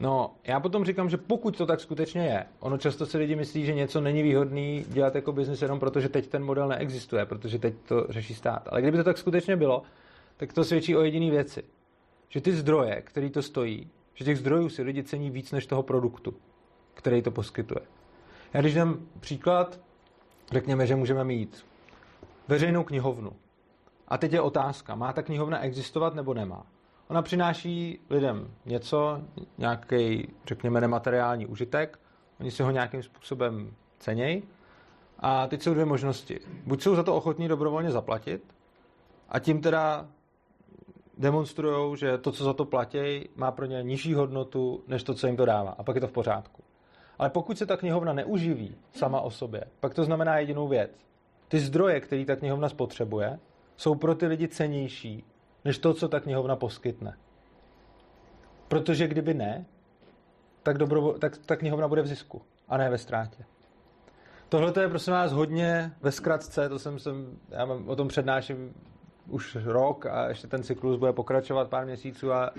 [0.00, 3.64] No, já potom říkám, že pokud to tak skutečně je, ono často se lidi myslí,
[3.64, 7.58] že něco není výhodný dělat jako biznis jenom proto, že teď ten model neexistuje, protože
[7.58, 8.68] teď to řeší stát.
[8.70, 9.82] Ale kdyby to tak skutečně bylo,
[10.36, 11.62] tak to svědčí o jediné věci.
[12.28, 15.82] Že ty zdroje, který to stojí, že těch zdrojů si lidi cení víc než toho
[15.82, 16.34] produktu,
[16.94, 17.86] který to poskytuje.
[18.54, 19.80] Já když dám příklad,
[20.52, 21.66] Řekněme, že můžeme mít
[22.48, 23.32] veřejnou knihovnu.
[24.08, 26.66] A teď je otázka, má ta knihovna existovat nebo nemá?
[27.08, 29.20] Ona přináší lidem něco,
[29.58, 31.98] nějaký, řekněme, nemateriální užitek,
[32.40, 34.42] oni si ho nějakým způsobem cenějí.
[35.18, 36.40] A teď jsou dvě možnosti.
[36.66, 38.54] Buď jsou za to ochotní dobrovolně zaplatit
[39.28, 40.06] a tím teda
[41.16, 45.26] demonstrují, že to, co za to platí, má pro ně nižší hodnotu, než to, co
[45.26, 45.70] jim to dává.
[45.70, 46.62] A pak je to v pořádku.
[47.18, 50.90] Ale pokud se ta knihovna neuživí sama o sobě, pak to znamená jedinou věc.
[51.48, 53.38] Ty zdroje, které ta knihovna spotřebuje,
[53.76, 55.24] jsou pro ty lidi cenější,
[55.64, 57.16] než to, co ta knihovna poskytne.
[58.68, 59.64] Protože kdyby ne,
[60.62, 63.44] tak, dobro, tak ta knihovna bude v zisku a ne ve ztrátě.
[64.48, 68.74] Tohle je prosím vás hodně ve zkratce, to jsem, jsem já mám, o tom přednáším
[69.28, 72.50] už rok a ještě ten cyklus bude pokračovat pár měsíců a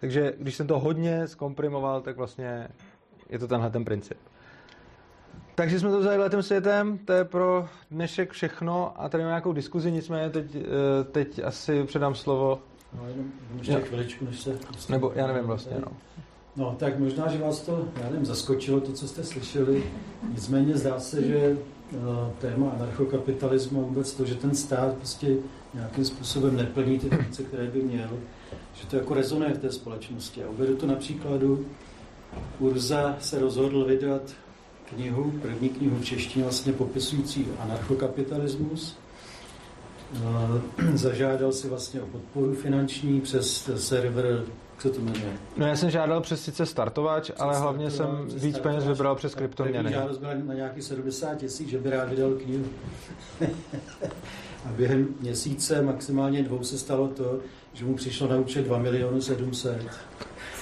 [0.00, 2.68] takže když jsem to hodně zkomprimoval, tak vlastně
[3.28, 4.18] je to tenhle ten princip.
[5.54, 9.52] Takže jsme to vzali letem světem, to je pro dnešek všechno a tady máme nějakou
[9.52, 12.58] diskuzi, nicméně teď, eh, teď asi předám slovo.
[12.96, 13.80] No, jenom ještě jo.
[13.82, 14.58] chviličku, než se...
[14.88, 15.92] Nebo já nevím vlastně, no.
[16.56, 19.84] No, tak možná, že vás to, já nevím, zaskočilo to, co jste slyšeli.
[20.28, 21.56] Nicméně zdá se, že
[22.38, 25.36] téma anarchokapitalismu vůbec to, že ten stát prostě
[25.74, 28.10] nějakým způsobem neplní ty funkce, které by měl,
[28.74, 30.44] že to jako rezonuje v té společnosti.
[30.44, 31.66] A uvedu to na příkladu
[32.58, 34.22] Urza se rozhodl vydat
[34.84, 38.96] knihu, první knihu v češtině vlastně popisující anarchokapitalismus.
[40.14, 44.44] Eh, zažádal si vlastně o podporu finanční přes server,
[44.80, 45.32] se to jmenuje?
[45.56, 49.92] No já jsem žádal přes sice startovač, ale hlavně jsem víc peněz vybral přes kryptoměny.
[49.92, 52.64] Žádost byla na nějaký 70 tisíc, že by rád vydal knihu.
[54.66, 57.38] A během měsíce, maximálně dvou, se stalo to,
[57.72, 59.82] že mu přišlo na účet 2 miliony 700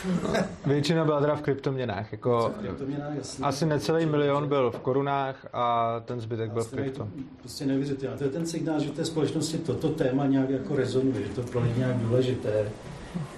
[0.66, 2.12] Většina byla teda v kryptoměnách.
[2.12, 7.08] Jako kryptoměnách jasný, asi necelý milion byl v korunách a ten zbytek byl v krypto.
[7.40, 8.16] Prostě neuvěřitelné.
[8.18, 11.60] To je ten signál, že té společnosti toto téma nějak jako rezonuje, že to pro
[11.60, 12.70] lidi nějak důležité,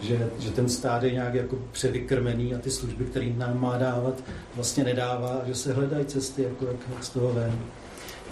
[0.01, 4.15] že, že ten stát je nějak jako převykrmený a ty služby, které nám má dávat,
[4.55, 7.59] vlastně nedává a že se hledají cesty, jako jak, jak z toho ven.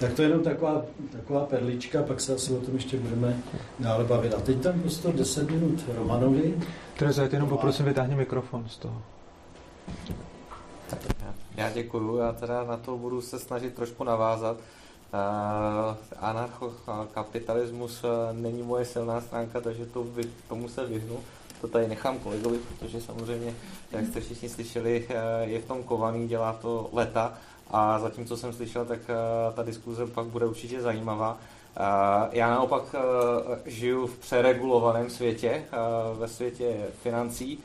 [0.00, 3.36] Tak to je jenom taková, taková perlička, pak se asi o tom ještě budeme
[3.78, 4.34] dále bavit.
[4.34, 6.54] A teď tam prostě 10 minut Romanovi.
[6.98, 9.02] Tereza, já jenom poprosím, vytáhni mikrofon z toho.
[11.56, 14.56] Já děkuju, já teda na to budu se snažit trošku navázat.
[15.12, 21.18] Uh, anarchokapitalismus uh, není moje silná stránka, takže to vy, tomu se vyhnu.
[21.60, 23.54] To tady nechám kolegovi, protože samozřejmě,
[23.92, 25.14] jak jste všichni slyšeli, uh,
[25.48, 27.34] je v tom kovaný, dělá to leta
[27.70, 29.00] a zatím, co jsem slyšel, tak
[29.54, 31.38] ta diskuze pak bude určitě zajímavá.
[32.30, 32.82] Já naopak
[33.66, 35.64] žiju v přeregulovaném světě,
[36.18, 37.58] ve světě financí,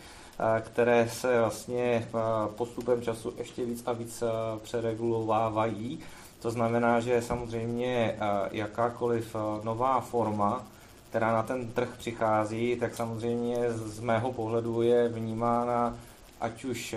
[0.62, 2.08] které se vlastně
[2.56, 4.24] postupem času ještě víc a víc
[4.64, 6.00] přeregulovávají.
[6.44, 8.16] To znamená, že samozřejmě
[8.52, 10.64] jakákoliv nová forma,
[11.10, 15.98] která na ten trh přichází, tak samozřejmě z mého pohledu je vnímána
[16.42, 16.96] ať už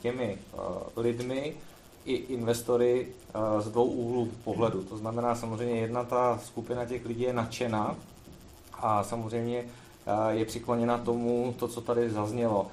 [0.00, 0.38] těmi
[0.96, 1.54] lidmi,
[2.04, 3.08] i investory
[3.60, 4.82] z dvou úhlů pohledu.
[4.82, 7.96] To znamená samozřejmě jedna ta skupina těch lidí je nadšená
[8.74, 9.64] a samozřejmě
[10.28, 12.66] je přikloněna tomu, to, co tady zaznělo.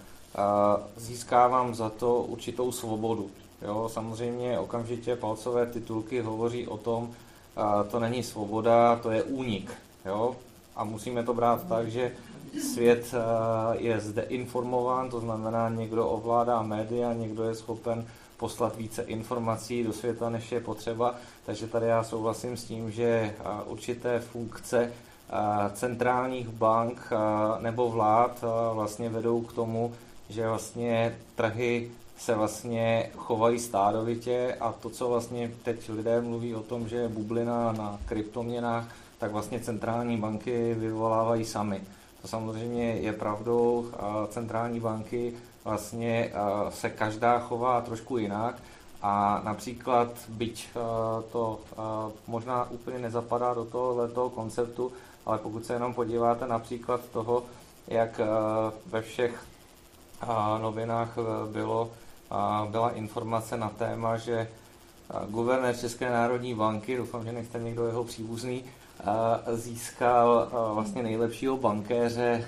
[0.98, 3.30] Získávám za to určitou svobodu.
[3.62, 7.14] Jo, samozřejmě okamžitě palcové titulky hovoří o tom,
[7.92, 9.72] to není svoboda, to je únik.
[10.06, 10.36] Jo?
[10.76, 12.12] A musíme to brát tak, že
[12.74, 13.14] svět
[13.78, 18.06] je zde informován, to znamená, někdo ovládá média, někdo je schopen
[18.38, 21.16] poslat více informací do světa, než je potřeba.
[21.46, 24.94] Takže tady já souhlasím s tím, že určité funkce
[25.74, 27.12] centrálních bank
[27.60, 28.44] nebo vlád
[28.74, 29.94] vlastně vedou k tomu,
[30.30, 36.64] že vlastně trhy se vlastně chovají stádovitě a to, co vlastně teď lidé mluví o
[36.64, 38.86] tom, že je bublina na kryptoměnách,
[39.18, 41.82] tak vlastně centrální banky vyvolávají sami.
[42.22, 43.86] To samozřejmě je pravdou,
[44.30, 46.32] centrální banky vlastně
[46.70, 48.56] se každá chová trošku jinak
[49.02, 50.68] a například, byť
[51.32, 51.60] to
[52.28, 54.92] možná úplně nezapadá do tohoto konceptu,
[55.26, 57.44] ale pokud se jenom podíváte například toho,
[57.88, 58.22] jak
[58.86, 59.44] ve všech
[60.62, 61.16] novinách
[61.52, 61.90] bylo
[62.70, 64.48] byla informace na téma, že
[65.30, 68.64] guvernér České národní banky, doufám, že nechce někdo jeho příbuzný,
[69.54, 72.46] získal vlastně nejlepšího bankéře,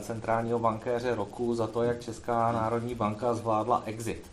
[0.00, 4.26] centrálního bankéře roku za to, jak Česká národní banka zvládla exit.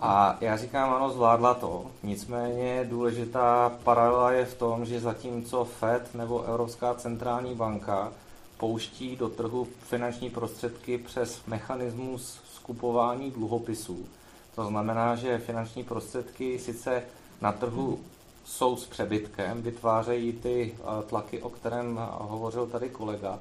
[0.00, 1.86] A já říkám, ano, zvládla to.
[2.02, 8.12] Nicméně důležitá paralela je v tom, že zatímco Fed nebo Evropská centrální banka
[8.56, 14.06] pouští do trhu finanční prostředky přes mechanismus skupování dluhopisů.
[14.54, 17.02] To znamená, že finanční prostředky sice
[17.40, 17.98] na trhu
[18.44, 23.38] jsou s přebytkem, vytvářejí ty eh, tlaky, o kterém eh, hovořil tady kolega,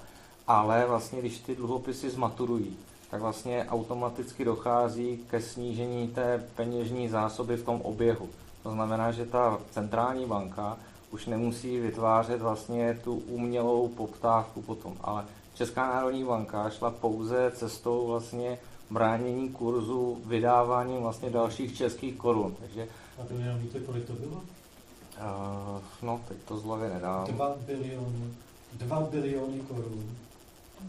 [0.48, 2.78] ale vlastně, když ty dluhopisy zmaturují,
[3.12, 8.30] tak vlastně automaticky dochází ke snížení té peněžní zásoby v tom oběhu.
[8.64, 10.78] To znamená, že ta centrální banka
[11.12, 18.08] už nemusí vytvářet vlastně tu umělou poptávku potom, ale Česká národní banka šla pouze cestou
[18.08, 18.58] vlastně
[18.90, 22.56] bránění kurzu vydáváním vlastně dalších českých korun.
[22.60, 22.88] Takže,
[23.22, 24.36] a to jenom víte, kolik to bylo?
[24.36, 27.26] Uh, no, teď to z hlavy nedám.
[27.26, 28.34] 2 biliony,
[28.74, 30.16] 2 biliony korun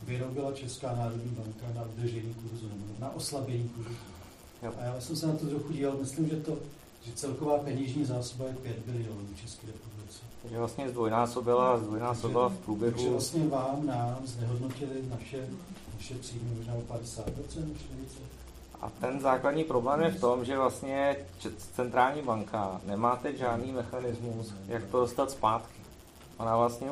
[0.03, 3.97] vyrobila Česká národní banka na udržení kurzu, nebo na oslabení kurzu.
[4.63, 4.73] Jo.
[4.81, 6.57] A já jsem se na to trochu díval, myslím, že to
[7.07, 10.19] že celková peněžní zásoba je 5 bilionů v České republice.
[10.43, 12.93] Takže vlastně zdvojnásobila, zdvojnásobila v průběhu.
[12.93, 15.49] Takže vlastně vám, nám znehodnotili naše
[16.57, 17.75] možná o 50%, 40%.
[18.81, 21.17] A ten základní problém je v tom, že vlastně
[21.75, 25.81] centrální banka nemá teď žádný mechanismus, jak to dostat zpátky.
[26.37, 26.89] Ona vlastně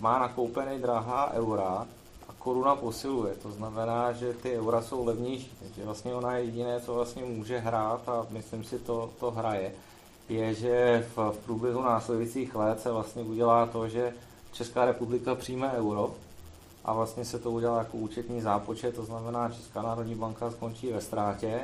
[0.00, 1.86] má nakoupený drahá eura
[2.28, 3.34] a koruna posiluje.
[3.34, 5.52] To znamená, že ty eura jsou levnější.
[5.62, 9.72] Takže vlastně ona je jediné, co vlastně může hrát a myslím si to, to hraje,
[10.28, 14.14] je, že v, v průběhu následujících let se vlastně udělá to, že
[14.52, 16.14] Česká republika přijme euro,
[16.88, 21.00] a vlastně se to udělá jako účetní zápočet, to znamená Česká národní banka skončí ve
[21.00, 21.60] ztrátě,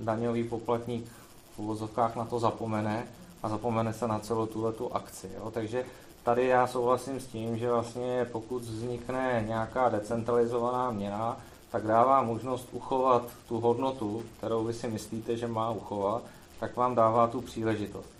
[0.00, 1.06] daňový poplatník
[1.54, 3.06] v uvozovkách na to zapomene
[3.42, 5.30] a zapomene se na celou tuhle akci.
[5.36, 5.50] Jo?
[5.50, 5.84] Takže
[6.22, 11.36] tady já souhlasím s tím, že vlastně pokud vznikne nějaká decentralizovaná měna,
[11.70, 16.22] tak dává možnost uchovat tu hodnotu, kterou vy si myslíte, že má uchovat,
[16.60, 18.19] tak vám dává tu příležitost.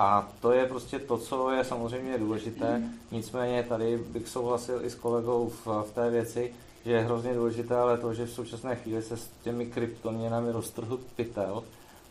[0.00, 2.82] A to je prostě to, co je samozřejmě důležité.
[3.10, 7.76] Nicméně tady bych souhlasil i s kolegou v, v té věci, že je hrozně důležité,
[7.76, 11.62] ale to, že v současné chvíli se s těmi kryptoměnami roztrhl pytel,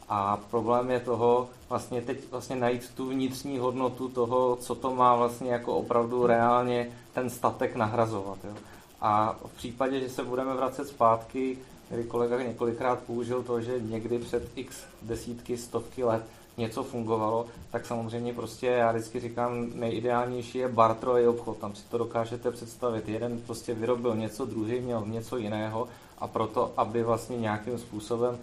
[0.10, 5.16] a problém je toho vlastně teď vlastně najít tu vnitřní hodnotu toho, co to má
[5.16, 8.38] vlastně jako opravdu reálně ten statek nahrazovat.
[8.44, 8.54] Jo.
[9.02, 11.58] A v případě, že se budeme vracet zpátky,
[11.90, 16.24] kdy kolega několikrát použil to, že někdy před x desítky, stovky let
[16.60, 21.98] něco fungovalo, tak samozřejmě prostě já vždycky říkám, nejideálnější je bartrový obchod, tam si to
[21.98, 23.10] dokážete představit.
[23.10, 28.38] Jeden prostě vyrobil něco, druhý měl něco jiného a proto, aby vlastně nějakým způsobem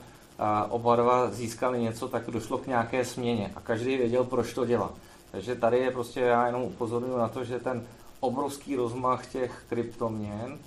[0.70, 4.90] oba dva získali něco, tak došlo k nějaké směně a každý věděl, proč to dělá.
[5.30, 7.86] Takže tady je prostě, já jenom upozorňuji na to, že ten
[8.20, 10.58] obrovský rozmach těch kryptoměn,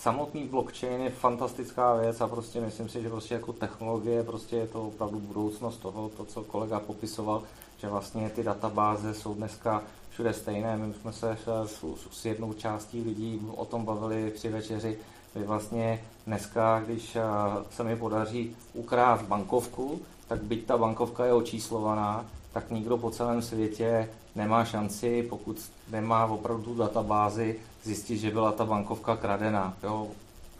[0.00, 4.66] samotný blockchain je fantastická věc a prostě myslím si, že prostě jako technologie prostě je
[4.66, 7.42] to opravdu budoucnost toho, to, co kolega popisoval,
[7.78, 10.76] že vlastně ty databáze jsou dneska všude stejné.
[10.76, 14.98] My jsme se s, s jednou částí lidí o tom bavili při večeři,
[15.34, 17.22] kdy vlastně dneska, když eh,
[17.70, 23.42] se mi podaří ukrást bankovku, tak byť ta bankovka je očíslovaná, tak nikdo po celém
[23.42, 29.76] světě nemá šanci, pokud nemá opravdu databázi, zjistit, že byla ta bankovka kradená.
[29.82, 30.08] Jo?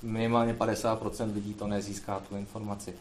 [0.03, 2.95] Minimálně 50% lidí to nezíská, tu informaci.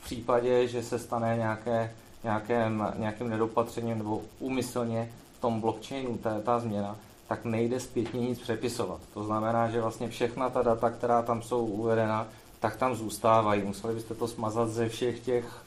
[0.00, 1.92] V případě, že se stane nějaké,
[2.24, 6.96] nějakém, nějakým nedopatřením nebo úmyslně v tom blockchainu ta, ta změna,
[7.28, 9.00] tak nejde zpětně nic přepisovat.
[9.14, 12.26] To znamená, že vlastně všechna ta data, která tam jsou uvedena,
[12.60, 13.62] tak tam zůstávají.
[13.62, 15.64] Museli byste to smazat ze všech těch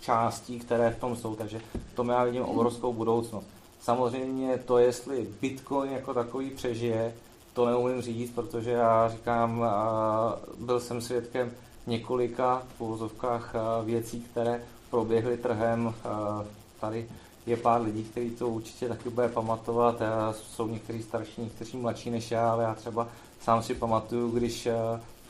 [0.00, 1.60] částí, které v tom jsou, takže
[1.92, 3.46] v tom já vidím obrovskou budoucnost.
[3.80, 7.14] Samozřejmě to, jestli Bitcoin jako takový přežije,
[7.52, 9.64] to neumím říct, protože já říkám,
[10.58, 11.50] byl jsem svědkem
[11.86, 15.94] několika v uvozovkách věcí, které proběhly trhem.
[16.80, 17.08] Tady
[17.46, 20.02] je pár lidí, kteří to určitě taky bude pamatovat.
[20.32, 23.08] Jsou někteří starší, někteří mladší než já, ale já třeba
[23.40, 24.68] sám si pamatuju, když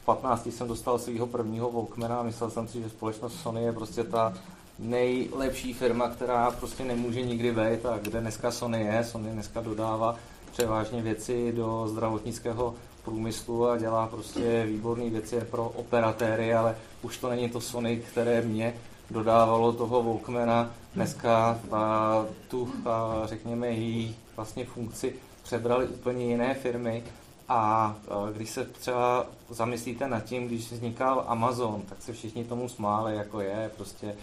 [0.00, 3.72] v 15 jsem dostal svého prvního Walkmana a myslel jsem si, že společnost Sony je
[3.72, 4.34] prostě ta
[4.78, 9.04] nejlepší firma, která prostě nemůže nikdy být a kde dneska Sony je.
[9.04, 10.16] Sony dneska dodává
[10.52, 17.30] převážně věci do zdravotnického průmyslu a dělá prostě výborné věci pro operatéry, ale už to
[17.30, 18.74] není to Sony, které mě
[19.10, 20.70] dodávalo toho Walkmana.
[20.94, 27.02] Dneska a, tu, a, řekněme, její vlastně funkci přebrali úplně jiné firmy
[27.48, 27.94] a
[28.32, 33.40] když se třeba zamyslíte nad tím, když vznikal Amazon, tak se všichni tomu smáli, jako
[33.40, 34.14] je prostě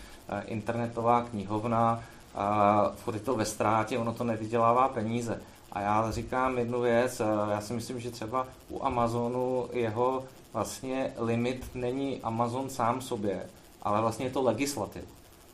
[0.46, 2.04] internetová knihovna,
[2.36, 5.42] a furt je to ve ztrátě, ono to nevydělává peníze.
[5.78, 11.70] A já říkám jednu věc, já si myslím, že třeba u Amazonu jeho vlastně limit
[11.76, 13.50] není Amazon sám sobě,
[13.82, 15.08] ale vlastně je to legislativa.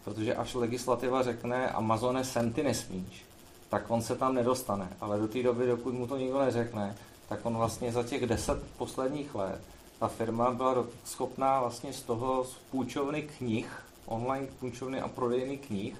[0.03, 3.25] Protože až legislativa řekne Amazone sem ty nesmíš,
[3.69, 4.87] tak on se tam nedostane.
[5.01, 6.95] Ale do té doby, dokud mu to nikdo neřekne,
[7.29, 9.61] tak on vlastně za těch deset posledních let
[9.99, 13.67] ta firma byla schopná vlastně z toho z půjčovny knih,
[14.05, 15.95] online půjčovny a prodejny knih,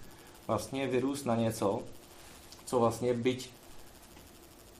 [0.47, 1.81] vlastně vyrůst na něco,
[2.65, 3.49] co vlastně byť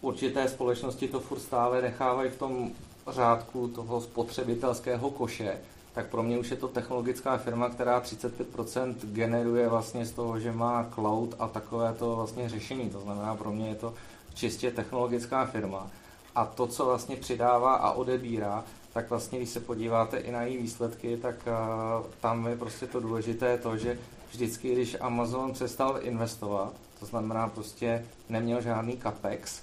[0.04, 2.72] určité společnosti to furt stále nechávají v tom
[3.08, 5.58] řádku toho spotřebitelského koše,
[5.94, 10.52] tak pro mě už je to technologická firma, která 35% generuje vlastně z toho, že
[10.52, 12.90] má cloud a takové to vlastně řešení.
[12.90, 13.94] To znamená, pro mě je to
[14.34, 15.88] čistě technologická firma.
[16.36, 18.64] A to, co vlastně přidává a odebírá,
[18.94, 23.00] tak vlastně, když se podíváte i na její výsledky, tak uh, tam je prostě to
[23.00, 24.00] důležité to, že
[24.32, 29.62] vždycky, když Amazon přestal investovat, to znamená prostě neměl žádný capex,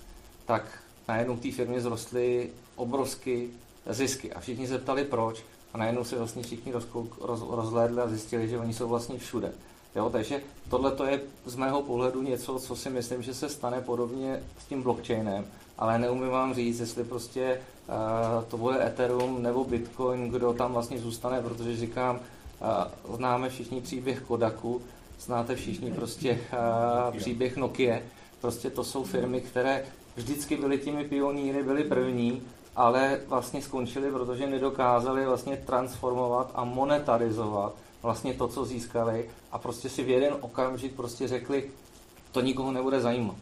[0.50, 0.64] tak
[1.08, 3.48] najednou té firmě zrostly obrovsky
[3.90, 4.32] zisky.
[4.32, 5.42] A všichni se ptali proč.
[5.74, 9.52] A najednou se vlastně všichni rozkouk, roz, rozhlédli a zjistili, že oni jsou vlastně všude.
[9.96, 14.42] Jo, takže tohle je z mého pohledu něco, co si myslím, že se stane podobně
[14.58, 15.46] s tím blockchainem,
[15.78, 20.98] ale neumím vám říct, jestli prostě uh, to bude Ethereum nebo Bitcoin, kdo tam vlastně
[20.98, 22.16] zůstane, protože říkám,
[23.06, 24.82] uh, známe všichni příběh Kodaku,
[25.20, 27.98] znáte všichni prostě uh, příběh Nokia,
[28.40, 29.84] prostě to jsou firmy, které
[30.20, 32.42] vždycky byly těmi pionýry, byly první,
[32.76, 39.88] ale vlastně skončili, protože nedokázali vlastně transformovat a monetarizovat vlastně to, co získali a prostě
[39.88, 41.70] si v jeden okamžik prostě řekli,
[42.32, 43.36] to nikoho nebude zajímat.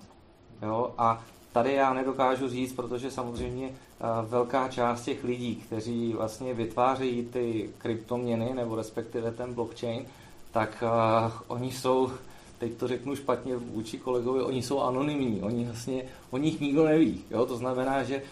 [0.62, 0.94] Jo?
[0.98, 7.24] A tady já nedokážu říct, protože samozřejmě eh, velká část těch lidí, kteří vlastně vytvářejí
[7.24, 10.06] ty kryptoměny nebo respektive ten blockchain,
[10.52, 12.10] tak uh, oni jsou,
[12.58, 17.24] teď to řeknu špatně vůči kolegovi, oni jsou anonymní, oni vlastně, o nich nikdo neví.
[17.30, 17.46] Jo?
[17.46, 18.22] To znamená, že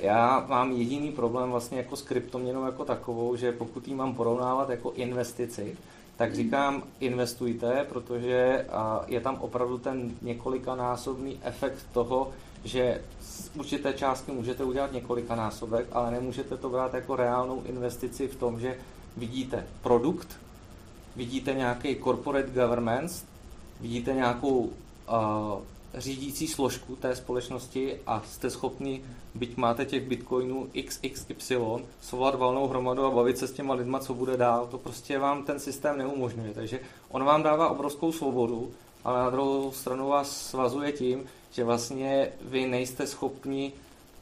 [0.00, 4.70] já mám jediný problém vlastně jako s kryptoměnou jako takovou, že pokud ji mám porovnávat
[4.70, 5.76] jako investici,
[6.16, 8.66] tak říkám investujte, protože
[9.06, 12.30] je tam opravdu ten několikanásobný efekt toho,
[12.64, 18.28] že z určité částky můžete udělat několika násobek, ale nemůžete to brát jako reálnou investici
[18.28, 18.78] v tom, že
[19.16, 20.28] vidíte produkt,
[21.16, 23.26] vidíte nějaký corporate governance,
[23.80, 24.70] vidíte nějakou uh,
[25.94, 29.02] řídící složku té společnosti a jste schopni,
[29.34, 31.56] byť máte těch bitcoinů XXY,
[32.00, 35.44] svolat valnou hromadu a bavit se s těma lidma, co bude dál, to prostě vám
[35.44, 36.54] ten systém neumožňuje.
[36.54, 38.70] Takže on vám dává obrovskou svobodu,
[39.04, 43.72] ale na druhou stranu vás svazuje tím, že vlastně vy nejste schopni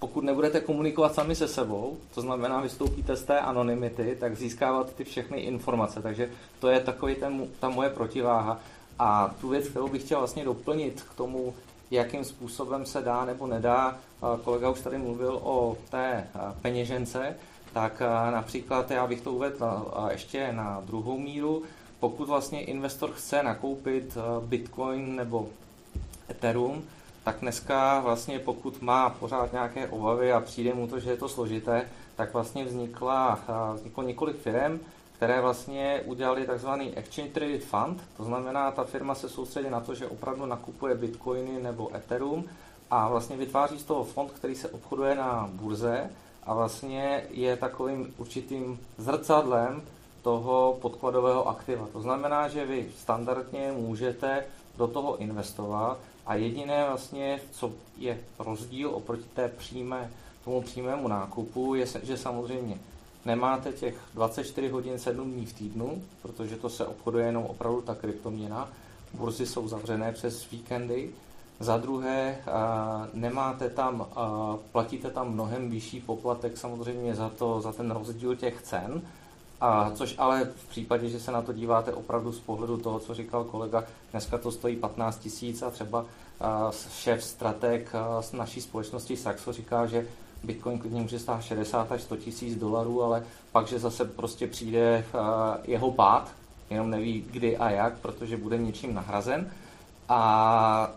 [0.05, 5.05] pokud nebudete komunikovat sami se sebou, to znamená vystoupíte z té anonymity, tak získávat ty
[5.05, 6.03] všechny informace.
[6.03, 6.31] Takže
[6.61, 8.61] to je takový ten, ta moje protiváha.
[8.99, 11.55] A tu věc, kterou bych chtěl vlastně doplnit k tomu,
[11.91, 13.97] jakým způsobem se dá nebo nedá,
[14.45, 16.27] kolega už tady mluvil o té
[16.63, 17.37] peněžence,
[17.73, 21.63] tak například já bych to uvedl ještě na druhou míru.
[22.01, 25.49] Pokud vlastně investor chce nakoupit Bitcoin nebo
[26.31, 26.85] Ethereum,
[27.25, 31.29] tak dneska vlastně pokud má pořád nějaké obavy a přijde mu to, že je to
[31.29, 33.39] složité, tak vlastně vznikla,
[33.75, 34.81] vzniklo několik firm,
[35.25, 39.95] které vlastně udělali takzvaný Exchange Traded Fund, to znamená, ta firma se soustředí na to,
[39.95, 42.45] že opravdu nakupuje bitcoiny nebo Ethereum
[42.91, 46.11] a vlastně vytváří z toho fond, který se obchoduje na burze
[46.47, 49.83] a vlastně je takovým určitým zrcadlem
[50.23, 51.89] toho podkladového aktiva.
[51.93, 54.45] To znamená, že vy standardně můžete
[54.77, 60.11] do toho investovat a jediné vlastně, co je rozdíl oproti té přímé,
[60.45, 62.79] tomu přímému nákupu, je, že samozřejmě
[63.27, 67.95] nemáte těch 24 hodin 7 dní v týdnu, protože to se obchoduje jenom opravdu ta
[67.95, 68.69] kryptoměna.
[69.15, 71.11] Burzy jsou zavřené přes víkendy.
[71.61, 72.39] Za druhé,
[73.13, 74.07] nemáte tam,
[74.73, 79.03] platíte tam mnohem vyšší poplatek samozřejmě za, to, za ten rozdíl těch cen,
[79.61, 83.15] a což ale v případě, že se na to díváte opravdu z pohledu toho, co
[83.15, 86.05] říkal kolega, dneska to stojí 15 tisíc a třeba
[86.91, 90.07] šéf strateg z naší společnosti Saxo říká, že
[90.45, 95.05] Bitcoin klidně může stát 60 až 100 tisíc dolarů, ale pak, že zase prostě přijde
[95.65, 96.33] jeho pád,
[96.71, 99.51] jenom neví kdy a jak, protože bude něčím nahrazen.
[100.09, 100.91] A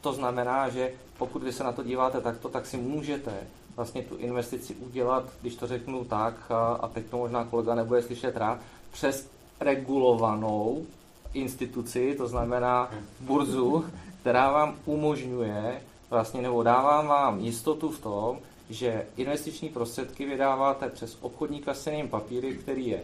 [0.00, 3.32] to znamená, že pokud vy se na to díváte takto, tak si můžete
[3.76, 6.34] vlastně tu investici udělat, když to řeknu tak,
[6.80, 8.58] a teď to možná kolega nebude slyšet rád,
[8.90, 9.30] přes
[9.60, 10.86] regulovanou
[11.34, 12.90] instituci, to znamená
[13.20, 13.84] burzu,
[14.20, 15.80] která vám umožňuje
[16.12, 18.38] vlastně, nebo dává vám jistotu v tom,
[18.70, 23.02] že investiční prostředky vydáváte přes obchodníka s papíry, který je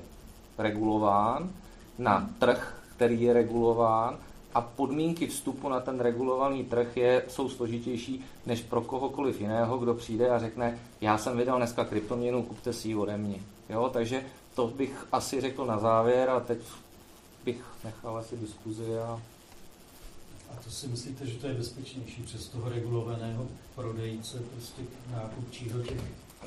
[0.58, 1.50] regulován,
[1.98, 4.18] na trh, který je regulován
[4.54, 9.94] a podmínky vstupu na ten regulovaný trh je, jsou složitější než pro kohokoliv jiného, kdo
[9.94, 13.38] přijde a řekne, já jsem vydal dneska kryptoměnu, kupte si ji ode mě.
[13.68, 16.58] Jo, takže to bych asi řekl na závěr a teď
[17.44, 19.20] bych nechal asi diskuzi a
[20.52, 24.82] a to si myslíte, že to je bezpečnější přes toho regulovaného prodejce, prostě
[25.12, 26.00] nákupčího těch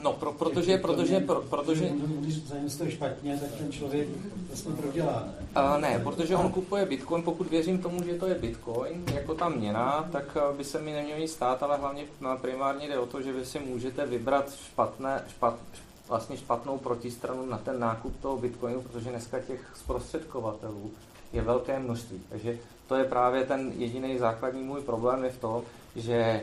[0.04, 1.90] No, pro, protože, protože, pro, protože...
[2.20, 4.08] Když zainvestuje špatně, tak ten člověk
[4.48, 5.48] vlastně prodělá, ne?
[5.56, 9.50] A ne, protože on kupuje bitcoin, pokud věřím tomu, že to je bitcoin, jako ta
[9.50, 12.06] měna, tak by se mi nemělo nic stát, ale hlavně
[12.42, 15.60] primárně jde o to, že vy si můžete vybrat špatné, špat,
[16.08, 20.92] vlastně špatnou protistranu na ten nákup toho bitcoinu, protože dneska těch zprostředkovatelů
[21.34, 22.22] je velké množství.
[22.30, 22.58] Takže
[22.92, 25.62] to je právě ten jediný základní můj problém je v tom,
[25.96, 26.42] že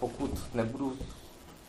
[0.00, 0.92] pokud nebudu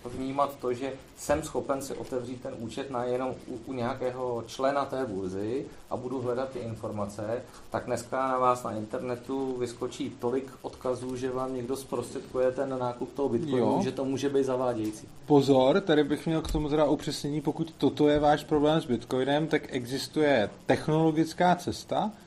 [0.06, 4.86] vnímat to, že jsem schopen si otevřít ten účet na jenom u, u nějakého člena
[4.86, 10.52] té burzy a budu hledat ty informace, tak dneska na vás na internetu vyskočí tolik
[10.62, 13.82] odkazů, že vám někdo zprostředkuje ten nákup toho bitcoinu, jo.
[13.84, 15.08] že to může být zavádějící.
[15.26, 19.48] Pozor, tady bych měl k tomu teda upřesnění, pokud toto je váš problém s bitcoinem,
[19.48, 22.25] tak existuje technologická cesta, Eh,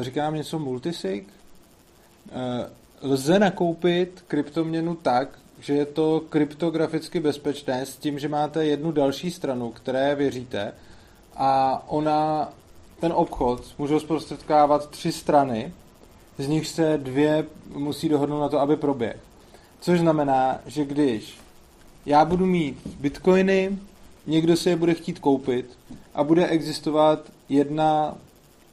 [0.00, 1.28] říkám něco multisig,
[2.28, 2.70] eh,
[3.02, 9.30] lze nakoupit kryptoměnu tak, že je to kryptograficky bezpečné s tím, že máte jednu další
[9.30, 10.72] stranu, které věříte
[11.36, 12.52] a ona,
[13.00, 15.72] ten obchod může zprostředkávat tři strany,
[16.38, 19.16] z nich se dvě musí dohodnout na to, aby proběh.
[19.80, 21.38] Což znamená, že když
[22.06, 23.78] já budu mít bitcoiny,
[24.26, 25.78] někdo si je bude chtít koupit
[26.14, 28.14] a bude existovat jedna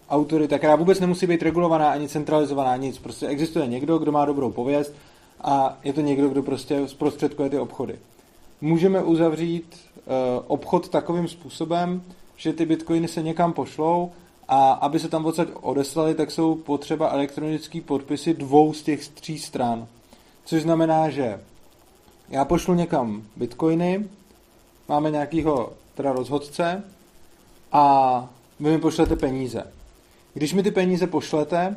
[0.10, 2.98] autorita, která vůbec nemusí být regulovaná ani centralizovaná, nic.
[2.98, 4.94] Prostě existuje někdo, kdo má dobrou pověst
[5.42, 8.00] a je to někdo, kdo prostě zprostředkuje ty obchody.
[8.62, 10.14] Můžeme uzavřít uh,
[10.48, 12.02] obchod takovým způsobem,
[12.36, 14.12] že ty bitcoiny se někam pošlou
[14.48, 19.40] a aby se tam odsaď odeslali, tak jsou potřeba elektronické podpisy dvou z těch tří
[19.40, 19.88] stran.
[20.46, 21.40] Což znamená, že
[22.30, 24.06] já pošlu někam bitcoiny,
[24.90, 26.84] máme nějakého teda rozhodce
[27.72, 28.30] a
[28.60, 29.77] vy mi pošlete peníze.
[30.38, 31.76] Když mi ty peníze pošlete,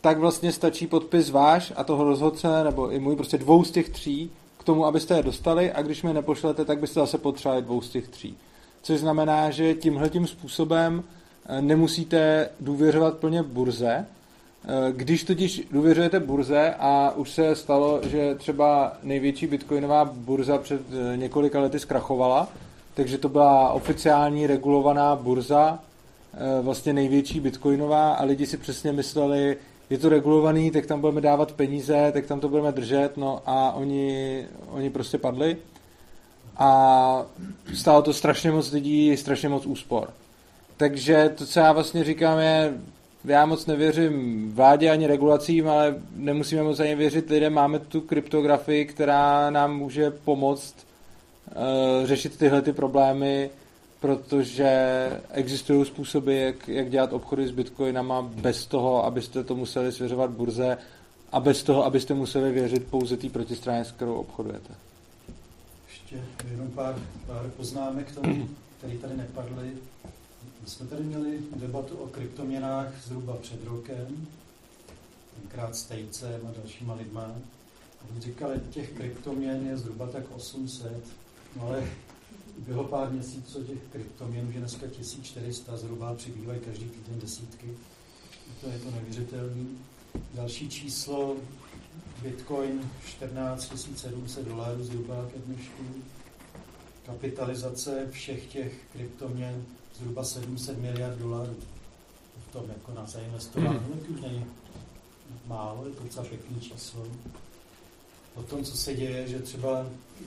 [0.00, 3.88] tak vlastně stačí podpis váš a toho rozhodce, nebo i můj, prostě dvou z těch
[3.88, 7.80] tří, k tomu, abyste je dostali a když mi nepošlete, tak byste zase potřebovali dvou
[7.80, 8.36] z těch tří.
[8.82, 11.04] Což znamená, že tímhletím způsobem
[11.46, 14.06] eh, nemusíte důvěřovat plně burze.
[14.64, 20.80] Eh, když totiž důvěřujete burze a už se stalo, že třeba největší bitcoinová burza před
[20.92, 22.48] eh, několika lety zkrachovala,
[22.94, 25.78] takže to byla oficiální regulovaná burza,
[26.62, 29.56] vlastně největší bitcoinová a lidi si přesně mysleli,
[29.90, 33.72] je to regulovaný, tak tam budeme dávat peníze, tak tam to budeme držet, no a
[33.72, 35.56] oni, oni prostě padli.
[36.56, 37.26] A
[37.74, 40.10] stálo to strašně moc lidí, strašně moc úspor.
[40.76, 42.74] Takže to, co já vlastně říkám, je,
[43.24, 47.52] já moc nevěřím vládě ani regulacím, ale nemusíme moc ani věřit lidem.
[47.52, 50.74] Máme tu kryptografii, která nám může pomoct
[51.46, 53.50] uh, řešit tyhle ty problémy
[54.02, 54.70] protože
[55.30, 60.78] existují způsoby, jak, jak dělat obchody s bitcoinama bez toho, abyste to museli svěřovat burze
[61.32, 64.74] a bez toho, abyste museli věřit pouze té protistraně, s kterou obchodujete.
[65.88, 66.16] Ještě
[66.50, 68.48] jenom pár, pár poznámek k tomu,
[68.78, 69.72] které tady nepadly.
[70.62, 74.26] My jsme tady měli debatu o kryptoměnách zhruba před rokem,
[75.40, 77.22] tenkrát s Tejcem a dalšíma lidma.
[78.02, 80.92] A říkali, těch kryptoměn je zhruba tak 800,
[81.56, 81.84] no ale
[82.66, 87.66] bylo pár měsíců těch kryptoměn, že dneska 1400 zhruba přibývají každý týden desítky.
[88.60, 89.78] To je to neuvěřitelný.
[90.34, 91.36] Další číslo,
[92.22, 95.82] Bitcoin 14 700 dolarů zhruba ke dnešku.
[97.06, 101.56] Kapitalizace všech těch kryptoměn zhruba 700 miliard dolarů.
[102.48, 104.14] V tom jako na zainvestování, mm.
[104.14, 104.44] už není
[105.46, 107.06] málo, je to docela pěkný číslo.
[108.34, 109.86] O tom, co se děje, že třeba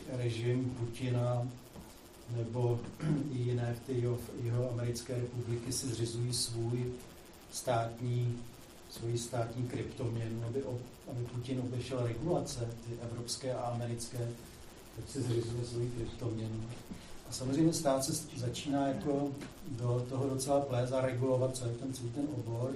[0.10, 1.48] režim Putina
[2.30, 2.80] nebo
[3.34, 4.00] i jiné v ty
[4.44, 6.94] jeho, americké republiky si zřizují svůj
[7.52, 8.40] státní,
[8.90, 10.64] svoji státní kryptoměnu, aby,
[11.12, 14.18] aby Putin obešel regulace, ty evropské a americké,
[14.96, 16.64] tak si zřizuje svůj kryptoměnu.
[17.30, 19.30] A samozřejmě stát se začíná jako
[19.68, 22.72] do toho docela plést a regulovat celý ten, celý ten obor.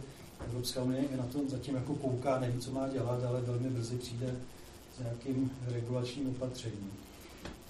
[0.47, 4.35] Evropská unie na to zatím jako kouká, neví, co má dělat, ale velmi brzy přijde
[4.95, 6.91] s nějakým regulačním opatřením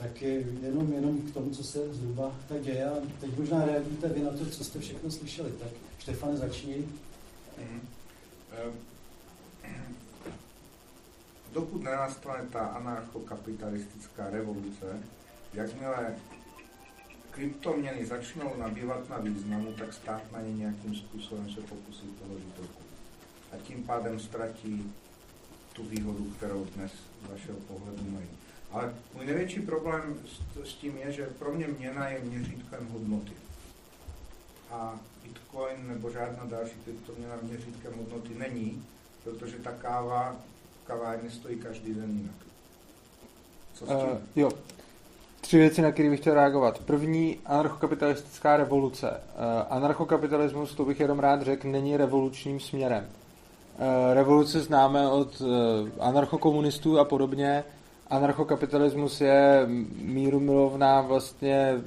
[0.02, 2.86] tak je jenom, jenom k tomu, co se zhruba tak děje.
[2.86, 5.52] A teď možná reagujte vy na to, co jste všechno slyšeli.
[5.52, 5.70] Tak
[6.00, 6.88] Štefane, začni.
[7.58, 7.82] Mm.
[11.54, 15.00] Dokud nenastane ta anarchokapitalistická revoluce,
[15.54, 16.16] jakmile
[17.32, 22.82] kryptoměny začnou nabývat na významu, tak stát na ně nějakým způsobem se pokusí položit ruku.
[23.52, 24.94] A tím pádem ztratí
[25.74, 28.39] tu výhodu, kterou dnes z vašeho pohledu mají.
[28.72, 33.32] Ale můj největší problém s, s tím je, že pro mě měna je měřítkem hodnoty.
[34.72, 38.86] A Bitcoin nebo žádná další kryptoměna měřítkem hodnoty není,
[39.24, 40.36] protože ta káva
[40.84, 42.36] v kavárně stojí každý den jinak.
[43.74, 43.98] Co s tím?
[43.98, 44.52] Uh, jo.
[45.42, 46.80] Tři věci, na které bych chtěl reagovat.
[46.80, 49.10] První, anarchokapitalistická revoluce.
[49.10, 49.16] Uh,
[49.70, 53.06] anarchokapitalismus, to bych jenom rád řekl, není revolučním směrem.
[53.06, 55.48] Uh, revoluce známe od uh,
[56.00, 57.64] anarchokomunistů a podobně,
[58.10, 59.66] anarchokapitalismus je
[60.02, 61.82] míru milovná vlastně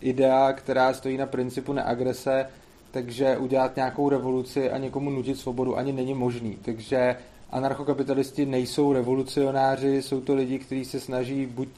[0.00, 2.46] idea, která stojí na principu neagrese,
[2.90, 6.58] takže udělat nějakou revoluci a někomu nutit svobodu ani není možný.
[6.62, 7.16] Takže
[7.50, 11.68] anarchokapitalisti nejsou revolucionáři, jsou to lidi, kteří se snaží buď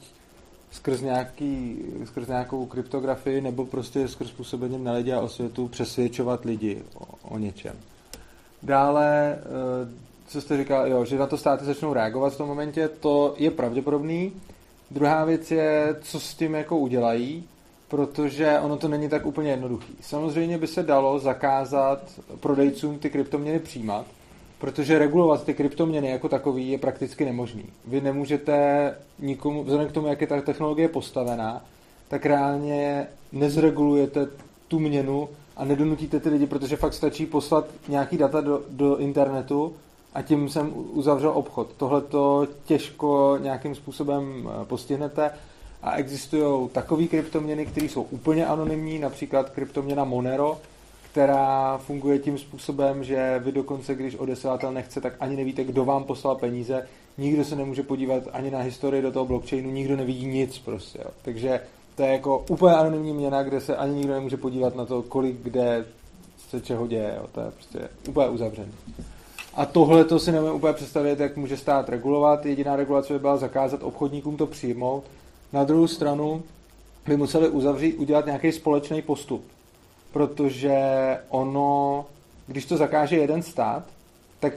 [0.71, 6.81] skrz, nějaký, skrz nějakou kryptografii nebo prostě skrz působením na lidi a osvětu přesvědčovat lidi
[6.95, 7.75] o, o něčem.
[8.63, 12.87] Dále eh, co jste říkal, jo, že na to státy začnou reagovat v tom momentě,
[12.87, 14.33] to je pravděpodobný.
[14.91, 17.43] Druhá věc je, co s tím jako udělají,
[17.87, 19.95] protože ono to není tak úplně jednoduchý.
[20.01, 21.99] Samozřejmě by se dalo zakázat
[22.39, 24.05] prodejcům ty kryptoměny přijímat,
[24.59, 27.65] protože regulovat ty kryptoměny jako takový je prakticky nemožný.
[27.85, 31.65] Vy nemůžete nikomu, vzhledem k tomu, jak je ta technologie postavená,
[32.07, 34.27] tak reálně nezregulujete
[34.67, 39.73] tu měnu a nedonutíte ty lidi, protože fakt stačí poslat nějaký data do, do internetu
[40.13, 41.67] a tím jsem uzavřel obchod.
[41.77, 45.31] Tohle to těžko nějakým způsobem eh, postihnete
[45.81, 50.57] a existují takové kryptoměny, které jsou úplně anonymní, například kryptoměna Monero,
[51.11, 56.03] která funguje tím způsobem, že vy dokonce, když odesílatel nechce, tak ani nevíte, kdo vám
[56.03, 56.87] poslal peníze,
[57.17, 60.99] nikdo se nemůže podívat ani na historii do toho blockchainu, nikdo nevidí nic prostě.
[60.99, 61.11] Jo.
[61.21, 61.61] Takže
[61.95, 65.37] to je jako úplně anonymní měna, kde se ani nikdo nemůže podívat na to, kolik
[65.43, 65.85] kde
[66.49, 67.13] se čeho děje.
[67.17, 67.27] Jo.
[67.31, 68.71] To je prostě úplně uzavřené.
[69.53, 72.45] A tohle to si nemůžu úplně představit, jak může stát regulovat.
[72.45, 75.03] Jediná regulace by byla zakázat obchodníkům to přijmout.
[75.53, 76.43] Na druhou stranu
[77.07, 79.45] by museli uzavřít, udělat nějaký společný postup.
[80.13, 80.77] Protože
[81.29, 82.05] ono,
[82.47, 83.83] když to zakáže jeden stát,
[84.39, 84.53] tak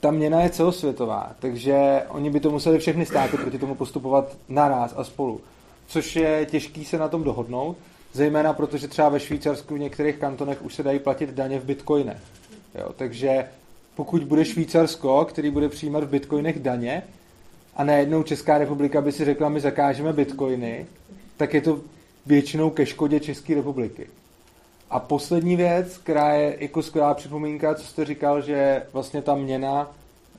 [0.00, 4.94] ta měna je celosvětová, takže oni by to museli všechny státy proti tomu postupovat naraz
[4.96, 5.40] a spolu.
[5.86, 7.76] Což je těžký se na tom dohodnout,
[8.12, 12.22] zejména protože třeba ve Švýcarsku v některých kantonech už se dají platit daně v bitcoinech.
[12.74, 13.48] Jo, takže
[13.94, 17.02] pokud bude Švýcarsko, který bude přijímat v bitcoinech daně,
[17.76, 20.86] a najednou Česká republika by si řekla, my zakážeme bitcoiny,
[21.36, 21.80] tak je to
[22.26, 24.06] většinou ke škodě České republiky.
[24.90, 29.90] A poslední věc, která je jako skvělá připomínka, co jste říkal, že vlastně ta měna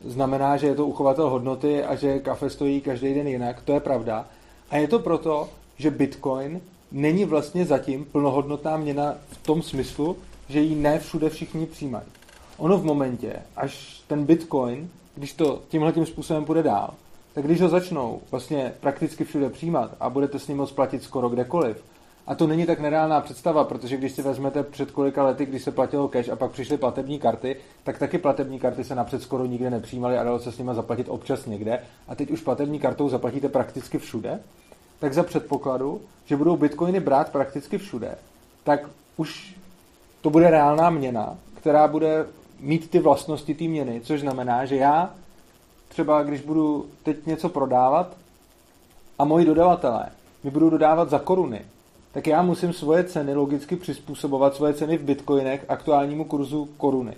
[0.06, 3.80] znamená, že je to uchovatel hodnoty a že kafe stojí každý den jinak, to je
[3.80, 4.28] pravda.
[4.70, 10.18] A je to proto, že Bitcoin není vlastně zatím plnohodnotná měna v tom smyslu,
[10.49, 12.06] že ji ne všude všichni přijímají.
[12.58, 16.93] Ono v momentě, až ten Bitcoin, když to tímhle tím způsobem půjde dál,
[17.34, 21.30] tak když ho začnou vlastně prakticky všude přijímat a budete s ním moct platit skoro
[21.30, 21.84] kdekoliv,
[22.28, 25.72] a to není tak nereálná představa, protože když si vezmete před kolika lety, když se
[25.72, 29.70] platilo cash a pak přišly platební karty, tak taky platební karty se napřed skoro nikde
[29.70, 31.80] nepřijímaly a dalo se s nimi zaplatit občas někde.
[32.08, 34.39] A teď už platební kartou zaplatíte prakticky všude.
[34.99, 38.16] Tak za předpokladu, že budou bitcoiny brát prakticky všude,
[38.64, 39.56] tak už
[40.22, 42.26] to bude reálná měna, která bude
[42.64, 45.14] mít ty vlastnosti té měny, což znamená, že já
[45.88, 48.18] třeba, když budu teď něco prodávat
[49.20, 50.05] a moji dodavatelé
[50.43, 51.61] mi budou dodávat za koruny,
[52.11, 57.14] tak já musím svoje ceny logicky přizpůsobovat svoje ceny v bitcoinech aktuálnímu kurzu koruny.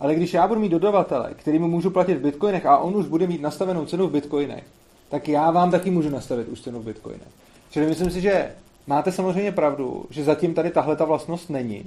[0.00, 3.26] Ale když já budu mít dodavatele, kterým můžu platit v bitcoinech a on už bude
[3.26, 4.64] mít nastavenou cenu v bitcoinech,
[5.08, 7.28] tak já vám taky můžu nastavit už cenu v bitcoinech.
[7.70, 8.54] Čili myslím si, že
[8.86, 11.86] máte samozřejmě pravdu, že zatím tady tahle ta vlastnost není,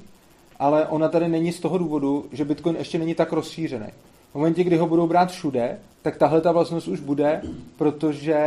[0.59, 3.87] ale ona tady není z toho důvodu, že bitcoin ještě není tak rozšířený.
[4.31, 7.41] V momentě, kdy ho budou brát všude, tak tahle ta vlastnost už bude,
[7.77, 8.37] protože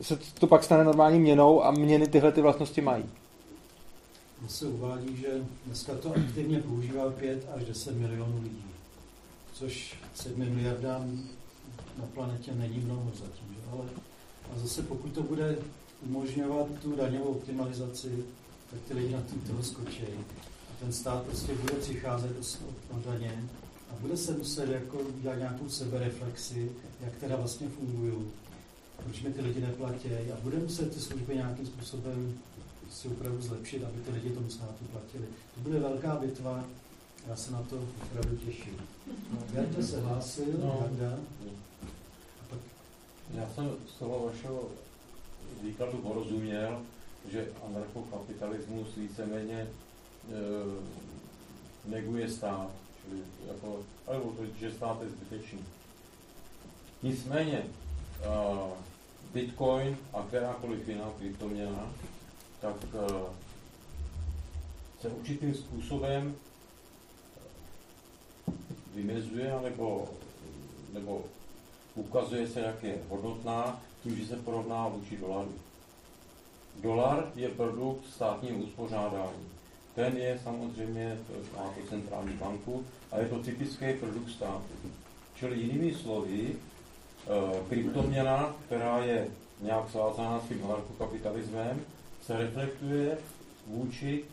[0.00, 3.04] se to pak stane normální měnou a měny tyhle ty vlastnosti mají.
[4.48, 5.28] Se uvádí, že
[5.66, 8.64] dneska to aktivně používá 5 až 10 milionů lidí,
[9.52, 11.20] což 7 miliardám
[11.98, 13.54] na planetě není mnoho zatím.
[13.54, 13.60] Že?
[13.72, 13.84] Ale
[14.54, 15.58] a zase pokud to bude
[16.06, 18.24] umožňovat tu daňovou optimalizaci,
[18.70, 20.02] tak ty lidi na tím toho skočí.
[20.80, 22.36] Ten stát prostě bude přicházet
[22.90, 23.44] o daně
[23.90, 28.14] a bude se muset jako dělat nějakou sebereflexi, jak teda vlastně fungují
[29.04, 32.38] proč mi ty lidi neplatí a bude muset ty služby nějakým způsobem
[32.90, 35.26] si opravdu zlepšit, aby ty lidi tomu státu platili.
[35.54, 36.64] To bude velká bitva,
[37.26, 38.76] já se na to opravdu těším.
[39.52, 40.78] Jarda se hlásil, no.
[40.82, 41.18] Jarda.
[42.50, 42.58] Pak...
[43.34, 44.68] Já jsem z toho vašeho
[45.62, 46.82] výkladu porozuměl,
[47.32, 49.66] že anarchokapitalismus víceméně
[51.84, 52.70] neguje stát,
[53.02, 55.64] čili jako, alebo to, že stát je zbytečný.
[57.02, 57.64] Nicméně,
[59.32, 61.92] Bitcoin a kterákoliv jiná kryptoměna,
[62.60, 63.32] tak eh,
[65.00, 66.34] se určitým způsobem
[68.94, 70.08] vymezuje nebo,
[70.92, 71.24] nebo
[71.94, 75.54] ukazuje se, jak je hodnotná, tím, že se porovná vůči dolaru.
[76.80, 79.57] Dolar je produkt státního uspořádání.
[79.98, 81.18] Ten je samozřejmě,
[81.56, 84.72] má to centrální banku, a je to typický produkt státu.
[85.34, 86.56] Čili jinými slovy,
[87.28, 89.26] Eh, kryptoměna, která je
[89.60, 91.80] nějak svázaná s tím anarchokapitalismem,
[92.26, 93.18] se reflektuje
[93.66, 94.24] vůči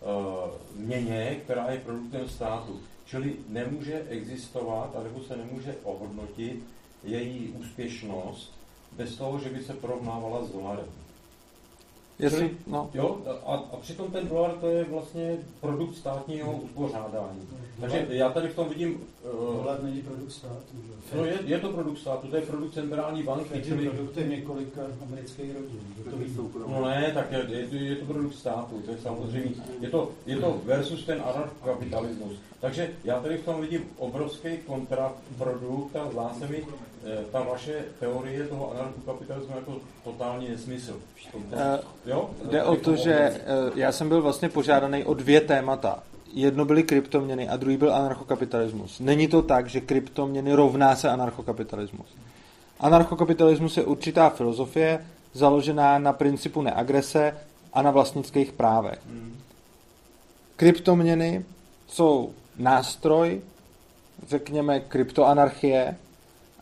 [0.00, 2.80] uh, měně, která je produktem státu.
[3.06, 6.62] Čili nemůže existovat, nebo se nemůže ohodnotit
[7.04, 8.52] její úspěšnost
[8.92, 10.88] bez toho, že by se porovnávala s dolarem.
[12.18, 12.90] Jestli, no.
[12.94, 17.48] jo, a, a přitom ten dolar to je vlastně produkt státního uspořádání.
[17.80, 19.00] Takže já tady v tom vidím...
[19.24, 21.16] Uh, dolar není produkt státu, že?
[21.16, 23.56] No je, je to produkt státu, to je produkt centrální banky.
[23.56, 23.88] je čili...
[23.88, 25.80] produktem několika amerických rodin.
[26.10, 29.54] To no ne, tak je, je, je to produkt státu, to je samozřejmě.
[29.80, 32.32] Je to, je to versus ten anarchokapitalismus.
[32.60, 36.85] Takže já tady v tom vidím obrovský kontraprodukt a zdá se mi, Eh,
[37.32, 39.72] ta vaše teorie toho anarchokapitalismu jako
[40.04, 41.00] totální nesmysl.
[41.34, 41.42] Uh,
[42.06, 42.30] jo?
[42.50, 43.40] Jde o to, že
[43.70, 46.02] uh, já jsem byl vlastně požádaný o dvě témata.
[46.32, 49.00] Jedno byly kryptoměny a druhý byl anarchokapitalismus.
[49.00, 52.06] Není to tak, že kryptoměny rovná se anarchokapitalismus.
[52.80, 57.36] Anarchokapitalismus je určitá filozofie založená na principu neagrese
[57.72, 58.98] a na vlastnických právech.
[59.06, 59.36] Hmm.
[60.56, 61.44] Kryptoměny
[61.86, 63.40] jsou nástroj,
[64.28, 65.96] řekněme, kryptoanarchie,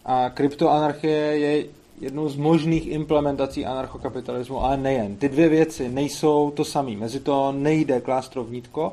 [0.04, 1.66] a kryptoanarchie je
[2.00, 5.16] jednou z možných implementací anarchokapitalismu, ale nejen.
[5.16, 6.90] Ty dvě věci nejsou to samé.
[6.90, 8.92] Mezi to nejde klást rovnítko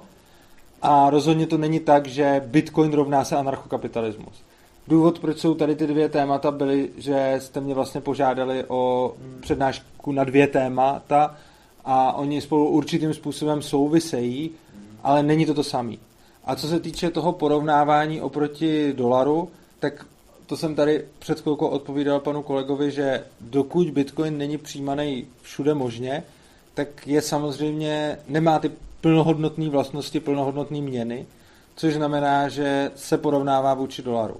[0.81, 4.43] a rozhodně to není tak, že Bitcoin rovná se anarchokapitalismus.
[4.87, 10.11] Důvod, proč jsou tady ty dvě témata, byly, že jste mě vlastně požádali o přednášku
[10.11, 11.35] na dvě témata
[11.85, 14.51] a oni spolu určitým způsobem souvisejí,
[15.03, 15.95] ale není to to samé.
[16.45, 19.49] A co se týče toho porovnávání oproti dolaru,
[19.79, 20.05] tak
[20.51, 26.23] to jsem tady před chvilkou odpovídal panu kolegovi, že dokud Bitcoin není přijímaný všude možně,
[26.73, 28.71] tak je samozřejmě, nemá ty
[29.01, 31.25] plnohodnotné vlastnosti, plnohodnotné měny,
[31.75, 34.37] což znamená, že se porovnává vůči dolaru.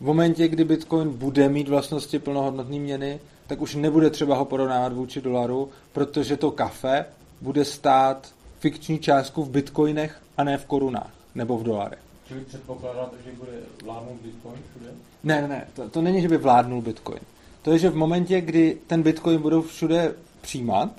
[0.00, 4.92] V momentě, kdy Bitcoin bude mít vlastnosti plnohodnotné měny, tak už nebude třeba ho porovnávat
[4.92, 7.04] vůči dolaru, protože to kafe
[7.40, 8.28] bude stát
[8.58, 12.13] fikční částku v bitcoinech a ne v korunách nebo v dolarech.
[12.28, 13.52] Čili předpokládáte, že bude
[13.84, 14.90] vládnout Bitcoin všude?
[15.24, 17.20] Ne, ne, ne, to, to není, že by vládnul Bitcoin.
[17.62, 20.90] To je, že v momentě, kdy ten Bitcoin budou všude přijímat,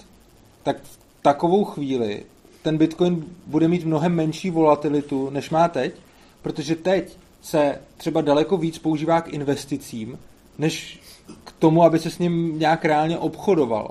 [0.64, 2.24] tak v takovou chvíli
[2.62, 5.96] ten Bitcoin bude mít mnohem menší volatilitu, než má teď,
[6.42, 10.20] protože teď se třeba daleko víc používá k investicím,
[10.58, 11.00] než
[11.44, 13.90] k tomu, aby se s ním nějak reálně obchodovalo.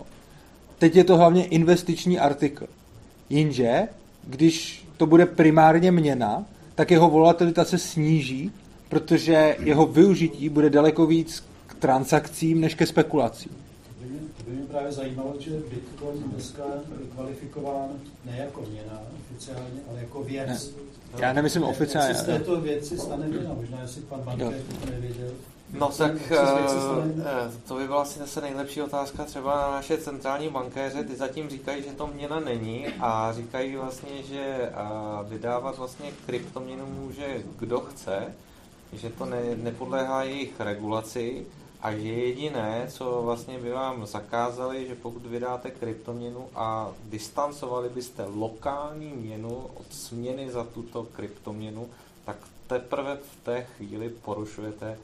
[0.79, 2.67] Teď je to hlavně investiční artikl.
[3.31, 3.89] Jinže,
[4.25, 6.45] když to bude primárně měna,
[6.75, 8.53] tak jeho volatilita se sníží,
[8.89, 13.53] protože jeho využití bude daleko víc k transakcím než ke spekulacím.
[14.39, 16.63] To by mě, právě zajímalo, že Bitcoin dneska
[17.01, 17.89] je kvalifikován
[18.25, 20.49] ne jako měna oficiálně, ale jako věc.
[20.49, 21.21] Ne.
[21.21, 22.15] Já nemyslím Jak oficiálně.
[22.15, 23.55] se z této věci stane měna?
[23.55, 25.31] Možná, jestli pan bankér to nevěděl.
[25.75, 26.39] No tak eh,
[27.25, 31.05] eh, to by byla asi zase nejlepší otázka třeba na naše centrální bankéře.
[31.05, 34.73] Ty zatím říkají, že to měna není a říkají vlastně, že eh,
[35.29, 38.35] vydávat vlastně kryptoměnu může kdo chce,
[38.93, 41.47] že to ne, nepodléhá jejich regulaci
[41.83, 48.25] a že jediné, co vlastně by vám zakázali, že pokud vydáte kryptoměnu a distancovali byste
[48.35, 51.89] lokální měnu od směny za tuto kryptoměnu,
[52.25, 54.99] tak teprve v té chvíli porušujete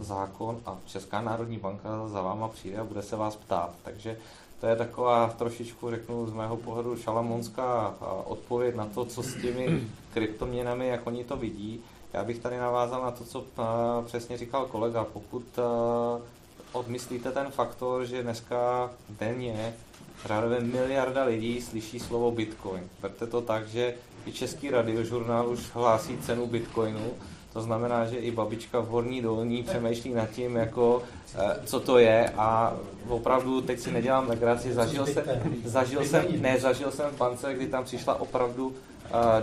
[0.00, 3.70] zákon a Česká národní banka za váma přijde a bude se vás ptát.
[3.84, 4.16] Takže
[4.60, 7.94] to je taková trošičku, řeknu z mého pohledu, šalamonská
[8.24, 11.80] odpověď na to, co s těmi kryptoměnami, jak oni to vidí.
[12.12, 13.44] Já bych tady navázal na to, co
[14.06, 15.04] přesně říkal kolega.
[15.04, 15.44] Pokud
[16.72, 19.74] odmyslíte ten faktor, že dneska denně
[20.24, 22.88] řádově miliarda lidí slyší slovo Bitcoin.
[23.02, 23.94] Berte to tak, že
[24.26, 27.10] i český radiožurnál už hlásí cenu Bitcoinu,
[27.56, 31.02] to znamená, že i babička v Horní dolní přemýšlí nad tím, jako,
[31.34, 32.28] eh, co to je.
[32.36, 32.76] A
[33.08, 35.24] opravdu teď si nedělám legraci, zažil jsem,
[35.64, 38.74] zažil jsem, ne, zažil jsem v bance, kdy tam přišla opravdu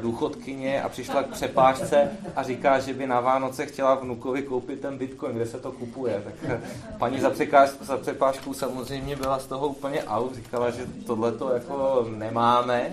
[0.02, 4.98] důchodkyně a přišla k přepážce a říká, že by na Vánoce chtěla vnukovi koupit ten
[4.98, 6.22] bitcoin, kde se to kupuje.
[6.24, 6.62] Tak eh,
[6.98, 11.54] paní za, překáž, za přepážkou samozřejmě byla z toho úplně out, říkala, že tohle to
[11.54, 12.92] jako nemáme.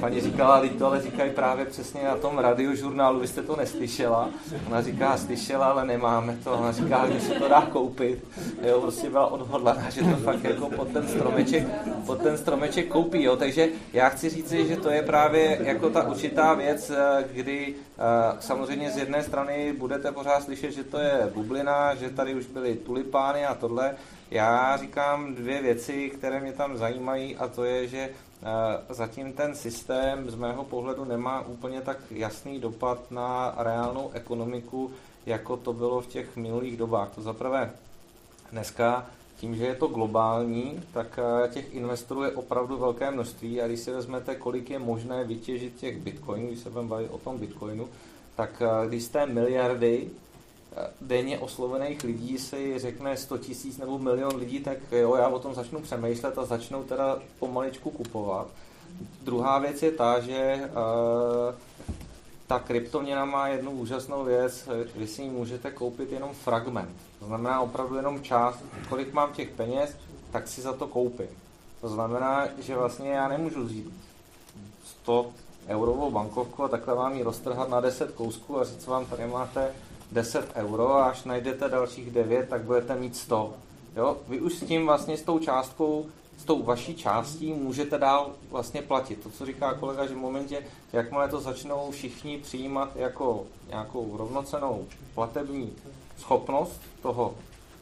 [0.00, 4.28] Paní říkala, "Vždyť to ale říkají právě přesně na tom radiožurnálu, vy jste to neslyšela.
[4.66, 6.52] Ona říká, slyšela, ale nemáme to.
[6.52, 8.24] Ona říká, že se to dá koupit.
[8.62, 11.64] Jo, prostě byla odhodlaná, že to fakt jako pod ten stromeček,
[12.06, 13.22] pod ten stromeček koupí.
[13.22, 13.36] Jo.
[13.36, 18.02] Takže já chci říct, že to je právě jako ta určitá věc, eh, kdy eh,
[18.40, 22.74] samozřejmě z jedné strany budete pořád slyšet, že to je bublina, že tady už byly
[22.74, 23.94] tulipány a tohle.
[24.30, 28.10] Já říkám dvě věci, které mě tam zajímají a to je, že
[28.42, 34.90] Eh, Zatím ten systém z mého pohledu nemá úplně tak jasný dopad na reálnou ekonomiku,
[35.26, 37.10] jako to bylo v těch minulých dobách.
[37.14, 37.70] To zaprvé
[38.52, 39.06] dneska
[39.36, 43.80] tím, že je to globální, tak eh, těch investorů je opravdu velké množství a když
[43.80, 47.88] si vezmete, kolik je možné vytěžit těch bitcoinů, když se budeme bavit o tom bitcoinu,
[48.36, 50.10] tak eh, když té miliardy
[50.76, 55.38] eh, denně oslovených lidí si řekne 100 tisíc nebo milion lidí, tak jo, já o
[55.38, 58.46] tom začnu přemýšlet a začnou teda pomaličku kupovat.
[59.22, 61.54] Druhá věc je ta, že uh,
[62.46, 66.96] ta kryptoměna má jednu úžasnou věc, vy si ji můžete koupit jenom fragment.
[67.20, 69.96] To znamená opravdu jenom část, kolik mám těch peněz,
[70.30, 71.28] tak si za to koupím.
[71.80, 73.92] To znamená, že vlastně já nemůžu vzít
[74.84, 75.30] 100
[75.68, 79.72] eurovou bankovku a takhle vám ji roztrhat na 10 kousků a říct vám, tady máte
[80.12, 83.54] 10 euro a až najdete dalších 9, tak budete mít 100.
[83.96, 84.16] Jo?
[84.28, 86.06] Vy už s tím vlastně s tou částkou,
[86.38, 89.22] s tou vaší částí můžete dál vlastně platit.
[89.22, 94.86] To, co říká kolega, že v momentě, jakmile to začnou všichni přijímat jako nějakou rovnocenou
[95.14, 95.72] platební
[96.18, 97.34] schopnost toho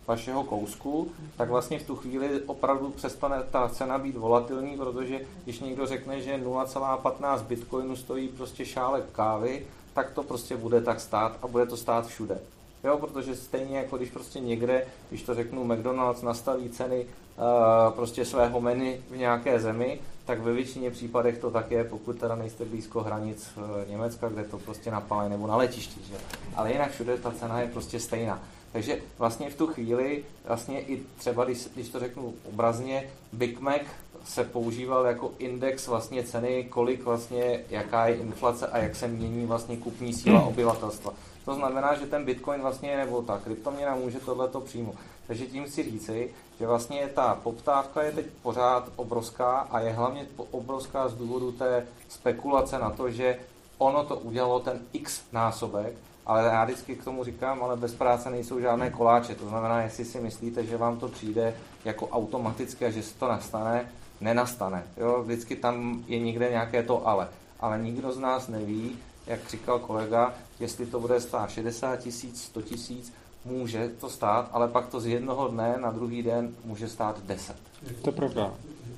[0.07, 5.61] vašeho kousku, tak vlastně v tu chvíli opravdu přestane ta cena být volatilní, protože když
[5.61, 11.38] někdo řekne, že 0,15 bitcoinu stojí prostě šálek kávy, tak to prostě bude tak stát
[11.42, 12.40] a bude to stát všude.
[12.85, 18.24] Jo, protože stejně jako když prostě někde, když to řeknu, McDonald's nastaví ceny uh, prostě
[18.24, 22.64] svého menu v nějaké zemi, tak ve většině případech to tak je, pokud teda nejste
[22.64, 26.01] blízko hranic uh, Německa, kde to prostě napálí nebo na letišti.
[26.09, 26.14] Že?
[26.57, 28.43] Ale jinak všude ta cena je prostě stejná.
[28.72, 33.82] Takže vlastně v tu chvíli, vlastně i třeba, když, když to řeknu obrazně, Big Mac
[34.24, 39.47] se používal jako index vlastně ceny, kolik vlastně, jaká je inflace a jak se mění
[39.47, 41.14] vlastně kupní síla obyvatelstva.
[41.45, 44.95] To znamená, že ten Bitcoin vlastně nebo ta kryptoměna může tohleto přímo.
[45.26, 50.26] Takže tím chci říci, že vlastně ta poptávka je teď pořád obrovská a je hlavně
[50.51, 53.38] obrovská z důvodu té spekulace na to, že
[53.78, 55.95] ono to udělalo ten x násobek,
[56.26, 59.34] ale já vždycky k tomu říkám, ale bez práce nejsou žádné koláče.
[59.34, 63.28] To znamená, jestli si myslíte, že vám to přijde jako automaticky a že se to
[63.28, 64.84] nastane, nenastane.
[64.97, 65.22] Jo?
[65.22, 67.28] Vždycky tam je někde nějaké to ale.
[67.61, 70.34] Ale nikdo z nás neví, jak říkal kolega,
[70.64, 73.12] jestli to bude stát 60 tisíc, 100 tisíc,
[73.44, 77.56] může to stát, ale pak to z jednoho dne na druhý den může stát 10.
[78.02, 78.54] To je pravda.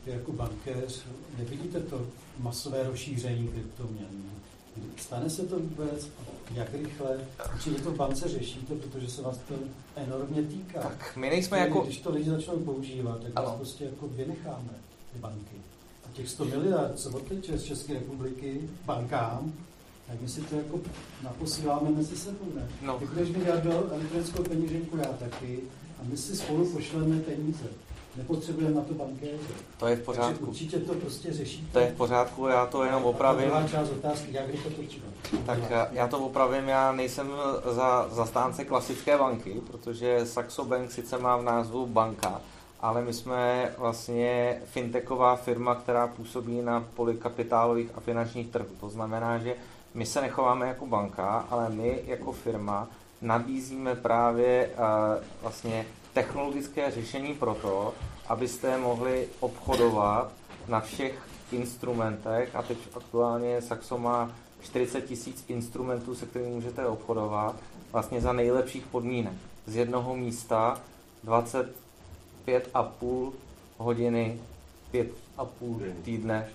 [0.07, 1.03] Vy jako bankéř
[1.39, 2.07] nevidíte to
[2.39, 4.07] masové rozšíření kryptoměn.
[4.97, 6.09] Stane se to vůbec?
[6.55, 7.21] Jak rychle?
[7.55, 9.55] Určitě to v bance řešíte, protože se vás to
[9.97, 10.81] enormně týká.
[10.81, 11.81] Tak my nejsme Když jako...
[11.81, 13.47] Když to lidi začnou používat, tak Ano.
[13.47, 14.71] vás prostě jako vynecháme,
[15.13, 15.57] ty banky.
[16.05, 19.53] A těch 100 miliard, co odteče z České republiky bankám,
[20.07, 20.81] tak my si to jako
[21.23, 22.69] naposíláme mezi sebou, ne?
[22.83, 22.99] No.
[22.99, 25.59] Ty budeš mít do elektronickou peněženku, já taky,
[26.01, 27.65] a my si spolu pošleme peníze.
[28.17, 29.37] Nepotřebujeme na to bankéře.
[29.79, 30.47] To je v Takže pořádku.
[30.47, 31.73] určitě to prostě řešíte.
[31.73, 33.45] To je v pořádku, já to jenom A opravím.
[33.45, 35.07] druhá část otázky, jak to třeba.
[35.47, 37.31] Tak eh, já to opravím, já nejsem
[37.71, 42.41] za zastánce klasické banky, protože Saxo Bank sice má v názvu banka,
[42.81, 48.67] ale my jsme vlastně fintechová firma, která působí na poli kapitálových a finančních trhů.
[48.81, 49.55] To znamená, že
[49.97, 52.89] my se nechováme jako banka, ale my jako firma
[53.23, 54.75] nabízíme právě eh,
[55.43, 57.95] vlastně technologické řešení pro to,
[58.29, 60.33] abyste mohli obchodovat
[60.69, 61.23] na všech
[61.53, 62.57] instrumentech.
[62.57, 64.33] A teď aktuálně Saxo má
[64.63, 67.57] 40 tisíc instrumentů, se kterými můžete obchodovat
[67.93, 69.35] vlastně za nejlepších podmínek.
[69.67, 70.81] Z jednoho místa
[71.25, 73.33] 25,5
[73.79, 74.41] hodiny,
[74.95, 76.49] 5,5 týdne,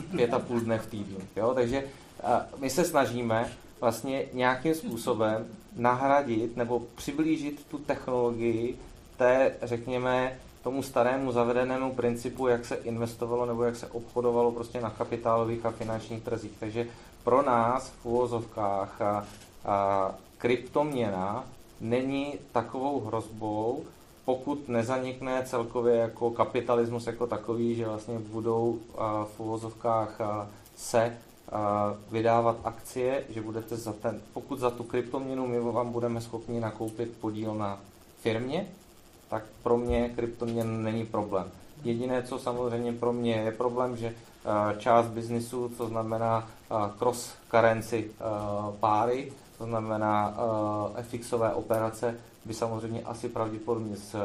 [0.00, 1.18] pět a půl dne v týdnu.
[1.36, 1.54] Jo?
[1.54, 1.84] Takže
[2.58, 8.78] my se snažíme vlastně nějakým způsobem nahradit nebo přiblížit tu technologii
[9.16, 14.90] té, řekněme, tomu starému zavedenému principu, jak se investovalo nebo jak se obchodovalo prostě na
[14.90, 16.52] kapitálových a finančních trzích.
[16.60, 16.86] Takže
[17.24, 19.26] pro nás v úvozovkách a,
[19.64, 21.44] a kryptoměna
[21.80, 23.84] není takovou hrozbou,
[24.24, 28.78] pokud nezanikne celkově jako kapitalismus jako takový, že vlastně budou
[29.24, 30.18] v uvozovkách
[30.76, 31.16] se
[32.10, 37.12] vydávat akcie, že budete za ten, pokud za tu kryptoměnu my vám budeme schopni nakoupit
[37.20, 37.80] podíl na
[38.20, 38.66] firmě,
[39.28, 41.50] tak pro mě kryptoměn není problém.
[41.84, 44.14] Jediné, co samozřejmě pro mě je problém, že
[44.78, 46.48] část biznisu, to znamená
[46.98, 48.10] cross currency
[48.80, 50.36] páry, to znamená
[51.02, 54.18] FXové operace, by samozřejmě asi pravděpodobně se,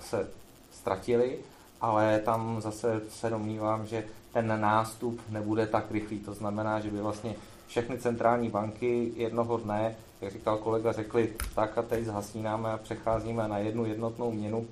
[0.00, 0.28] se
[0.72, 1.38] ztratily,
[1.80, 6.18] ale tam zase se domnívám, že ten nástup nebude tak rychlý.
[6.18, 7.34] To znamená, že by vlastně
[7.66, 13.48] všechny centrální banky jednoho dne, jak říkal kolega, řekli, tak a teď zhasínáme a přecházíme
[13.48, 14.66] na jednu jednotnou měnu.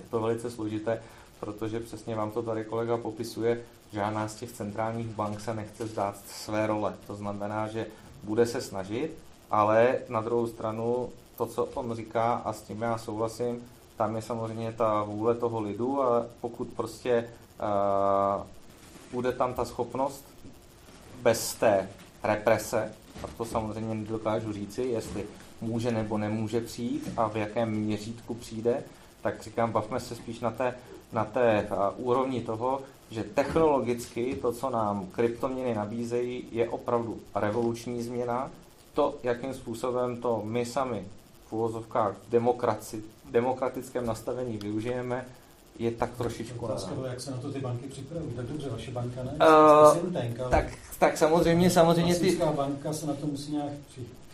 [0.00, 1.02] Je to velice složité,
[1.40, 3.60] protože přesně vám to tady kolega popisuje,
[3.92, 6.94] žádná z těch centrálních bank se nechce vzdát své role.
[7.06, 7.86] To znamená, že
[8.22, 9.10] bude se snažit,
[9.50, 11.08] ale na druhou stranu
[11.40, 13.64] to, co on říká, a s tím já souhlasím,
[13.96, 17.30] tam je samozřejmě ta vůle toho lidu a pokud prostě
[17.60, 18.42] uh,
[19.12, 20.24] bude tam ta schopnost
[21.22, 21.88] bez té
[22.22, 22.92] represe,
[23.24, 25.24] a to samozřejmě nedokážu říci, jestli
[25.60, 28.84] může nebo nemůže přijít a v jakém měřítku přijde,
[29.22, 30.74] tak říkám, bavme se spíš na té,
[31.12, 32.80] na té uh, úrovni toho,
[33.10, 38.50] že technologicky to, co nám kryptoměny nabízejí, je opravdu revoluční změna.
[38.94, 41.04] To, jakým způsobem to my sami
[41.50, 45.26] v úvozovkách v demokraci, demokratickém nastavení využijeme,
[45.78, 48.32] je tak trošičku Otázka byla, jak se na to ty banky připravují.
[48.32, 49.30] Tak dobře, vaše banka ne?
[49.30, 50.66] Uh, Jste think, ale tak,
[50.98, 53.72] tak samozřejmě, samozřejmě ty, banka se na to musí nějak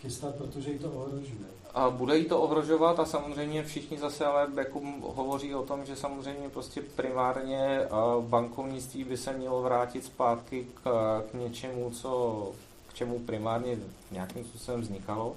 [0.01, 1.47] chystat, protože ji to ohrožuje.
[1.75, 5.97] A bude jí to ohrožovat a samozřejmě všichni zase ale jako hovoří o tom, že
[5.97, 12.53] samozřejmě prostě primárně a, bankovnictví by se mělo vrátit zpátky k, k něčemu, co,
[12.89, 13.79] k čemu primárně
[14.11, 15.37] nějakým způsobem vznikalo.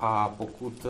[0.00, 0.88] A pokud a,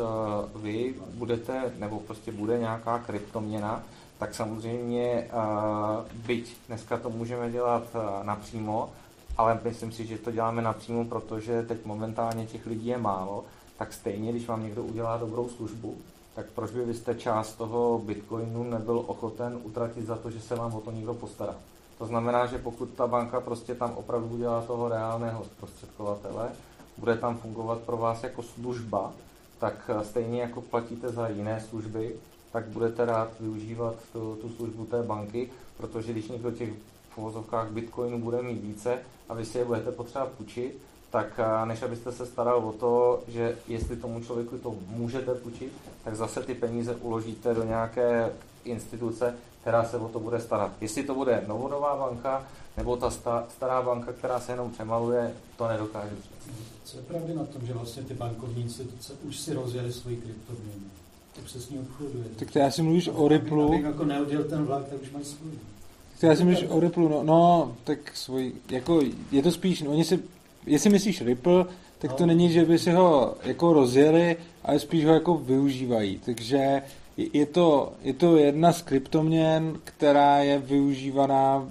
[0.59, 3.83] vy budete, nebo prostě bude nějaká kryptoměna,
[4.19, 8.91] tak samozřejmě a, byť dneska to můžeme dělat a, napřímo,
[9.37, 13.45] ale myslím si, že to děláme napřímo, protože teď momentálně těch lidí je málo,
[13.79, 15.97] tak stejně, když vám někdo udělá dobrou službu,
[16.35, 20.55] tak proč by vy jste část toho bitcoinu nebyl ochoten utratit za to, že se
[20.55, 21.55] vám o to někdo postará.
[21.99, 26.49] To znamená, že pokud ta banka prostě tam opravdu udělá toho reálného zprostředkovatele,
[26.99, 29.13] bude tam fungovat pro vás jako služba,
[29.59, 32.15] tak stejně jako platíte za jiné služby,
[32.53, 36.71] tak budete rád využívat tu, tu službu té banky, protože když někdo těch
[37.11, 40.79] v uvozovkách bitcoinů bude mít více a vy si je budete potřeba půjčit,
[41.11, 45.73] tak než abyste se staral o to, že jestli tomu člověku to můžete půjčit,
[46.05, 48.33] tak zase ty peníze uložíte do nějaké
[48.65, 50.73] instituce, která se o to bude starat.
[50.81, 52.47] Jestli to bude novodová banka,
[52.77, 53.11] nebo ta
[53.49, 56.17] stará banka, která se jenom přemaluje, to nedokážu
[56.85, 60.87] Co je pravda na tom, že vlastně ty bankovní instituce už si rozjeli svoji kryptoměnu?
[61.37, 62.25] Tak se s ní obchoduje.
[62.37, 63.65] Tak to já si mluvíš o Ripple.
[63.65, 65.51] Abych jako neodděl ten vlak, tak už mají svůj.
[66.21, 69.01] Tak já si mluvíš o Ripple, no, no, tak svůj, jako
[69.33, 70.23] je to spíš, no, oni si,
[70.67, 71.67] jestli myslíš Ripple,
[71.99, 72.27] tak to no.
[72.27, 76.21] není, že by si ho jako rozjeli, ale spíš ho jako využívají.
[76.25, 76.83] Takže
[77.17, 81.69] je to, je to jedna z kryptoměn, která je využívaná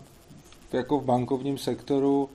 [0.74, 2.30] jako v bankovním sektoru,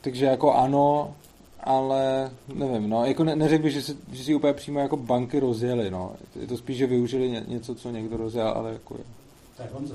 [0.00, 1.14] takže jako ano,
[1.60, 5.40] ale nevím, no, jako ne, neřekl bych, že si, že si úplně přímo jako banky
[5.40, 6.16] rozjeli, no.
[6.40, 9.04] Je to spíš, že využili ně, něco, co někdo rozjel, ale jako je.
[9.56, 9.94] Tak Honzo.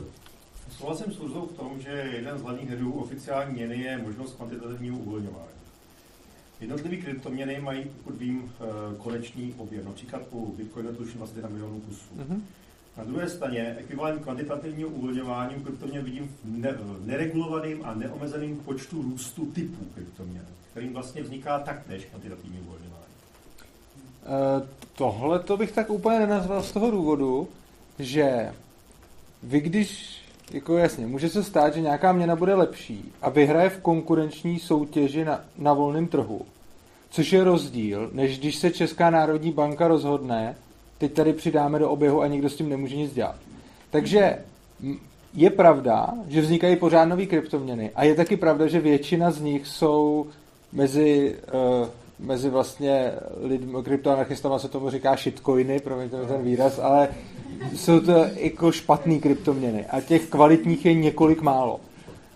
[0.77, 4.97] Souhlasím s Urzou v tom, že jeden z hlavních hedů oficiální měny je možnost kvantitativního
[4.97, 5.53] uvolňování.
[6.61, 8.65] Jednotlivé kryptoměny mají, pokud vím, eh,
[8.97, 9.85] konečný objem.
[9.85, 12.15] Například u Bitcoinu tuším 21 milionů kusů.
[12.17, 12.41] Mm-hmm.
[12.97, 19.45] Na druhé straně ekvivalent kvantitativního uvolňování kryptoměn vidím v ne, neregulovaným a neomezeným počtu růstu
[19.45, 23.13] typů kryptoměn, kterým vlastně vzniká taktéž kvantitativní uvolňování.
[24.25, 27.47] E, tohle to bych tak úplně nenazval z toho důvodu,
[27.99, 28.53] že
[29.43, 30.21] vy když,
[30.51, 35.25] jako jasně, může se stát, že nějaká měna bude lepší a vyhraje v konkurenční soutěži
[35.25, 36.41] na, na volném trhu,
[37.09, 40.55] což je rozdíl, než když se Česká národní banka rozhodne,
[40.97, 43.35] teď tady přidáme do oběhu a nikdo s tím nemůže nic dělat.
[43.89, 44.37] Takže
[45.33, 49.67] je pravda, že vznikají pořád nové kryptoměny a je taky pravda, že většina z nich
[49.67, 50.27] jsou
[50.73, 51.35] mezi,
[51.81, 51.87] uh,
[52.19, 53.11] mezi vlastně
[53.41, 57.07] lidmi, kryptoanarchistama se tomu říká shitcoiny, promiňte mi ten výraz, ale
[57.75, 61.79] jsou to jako špatný kryptoměny a těch kvalitních je několik málo.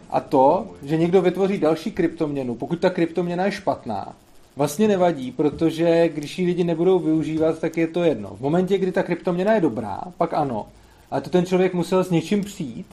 [0.10, 4.16] A to, že někdo vytvoří další kryptoměnu, pokud ta kryptoměna je špatná,
[4.56, 8.30] vlastně nevadí, protože když ji lidi nebudou využívat, tak je to jedno.
[8.30, 10.68] V momentě, kdy ta kryptoměna je dobrá, pak ano,
[11.12, 12.88] ale to ten člověk musel s něčím přijít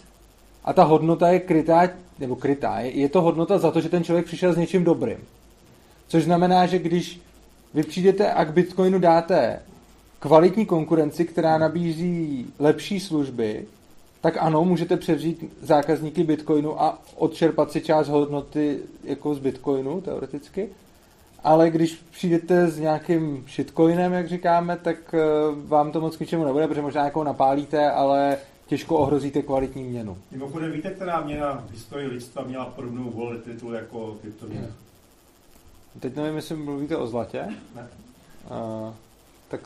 [0.64, 1.88] a ta hodnota je krytá,
[2.18, 5.18] nebo krytá, je, je to hodnota za to, že ten člověk přišel s něčím dobrým.
[6.08, 7.20] Což znamená, že když
[7.74, 9.62] vy přijdete a k Bitcoinu dáte
[10.18, 13.64] kvalitní konkurenci, která nabízí lepší služby,
[14.20, 20.68] tak ano, můžete převzít zákazníky Bitcoinu a odčerpat si část hodnoty jako z Bitcoinu, teoreticky
[21.44, 25.18] ale když přijdete s nějakým shitcoinem, jak říkáme, tak eh,
[25.66, 28.36] vám to moc k ničemu nebude, protože možná jako napálíte, ale
[28.66, 30.18] těžko ohrozíte kvalitní měnu.
[30.30, 34.68] Mimochodem, víte, která měna v historii lidstva měla podobnou volatilitu jako kryptoměna?
[36.00, 37.46] Teď nevím, jestli mluvíte o zlatě.
[37.74, 37.88] Ne.
[38.50, 38.94] Uh,
[39.48, 39.60] tak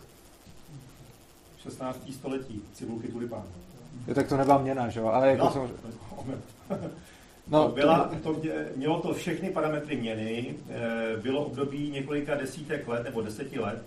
[1.63, 2.13] 16.
[2.13, 3.43] století, cibulky tulipán.
[4.09, 5.07] Jo, tak to nebyla měna, že jo?
[5.07, 6.39] Ale jako no, samozřejmě...
[7.51, 8.37] No, byla, to,
[8.77, 13.83] mělo to všechny parametry měny, eh, bylo období několika desítek let nebo deseti let,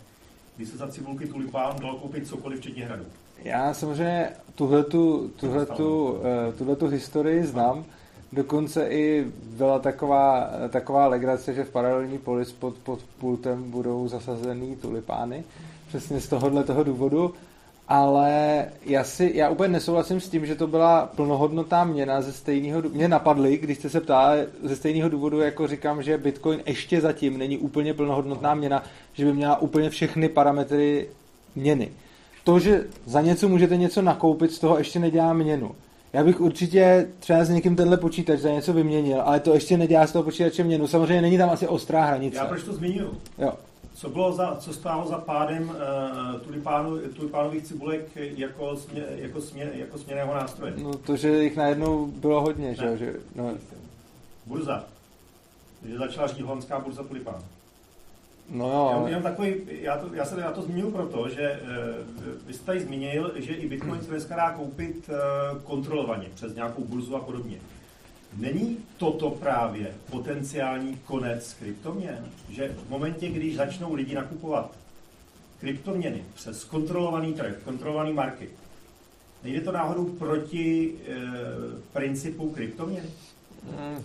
[0.56, 3.04] kdy se za cibulky tulipán dalo koupit cokoliv, včetně hradu.
[3.44, 6.18] Já samozřejmě tuhletu, tuhletu,
[6.50, 7.86] eh, tuhletu historii znám.
[8.34, 14.76] Dokonce i byla taková, taková legrace, že v paralelní polis pod, pod pultem budou zasazený
[14.76, 15.44] tulipány.
[15.88, 17.34] Přesně z tohohle toho důvodu
[17.92, 22.82] ale já, si, já úplně nesouhlasím s tím, že to byla plnohodnotná měna ze stejného
[22.82, 27.38] Mě napadly, když jste se ptali, ze stejného důvodu, jako říkám, že Bitcoin ještě zatím
[27.38, 28.84] není úplně plnohodnotná měna,
[29.14, 31.10] že by měla úplně všechny parametry
[31.56, 31.92] měny.
[32.44, 35.72] To, že za něco můžete něco nakoupit, z toho ještě nedělá měnu.
[36.14, 40.08] Já bych určitě třeba s někým tenhle počítač za něco vyměnil, ale to ještě nedělá
[40.08, 40.88] z toho počítače měnu.
[40.88, 42.38] Samozřejmě není tam asi ostrá hranice.
[42.38, 43.12] Já proč to zmiňuji?
[43.38, 43.54] Jo.
[44.02, 49.72] Co, bylo za, co stálo za pádem uh, tulipánu, tulipánových cibulek jako, smě, jako, smě,
[49.74, 50.74] jako směného nástroje?
[50.78, 53.54] No to, že jich najednou bylo hodně, že, že no.
[54.46, 54.84] Burza.
[55.86, 57.42] Že začala řídit holandská burza tulipán.
[58.50, 59.04] No jo.
[59.08, 62.80] Jenom takový, já, to, já se na to zmínil proto, že uh, vy jste tady
[62.80, 67.58] zmínil, že i Bitcoin se dneska dá koupit uh, kontrolovaně přes nějakou burzu a podobně.
[68.38, 72.32] Není toto právě potenciální konec kryptoměn?
[72.50, 74.72] Že v momentě, když začnou lidi nakupovat
[75.60, 78.50] kryptoměny přes kontrolovaný trh, kontrolovaný market,
[79.44, 81.16] nejde to náhodou proti e,
[81.94, 83.10] principu kryptoměny?
[83.78, 84.04] Hmm.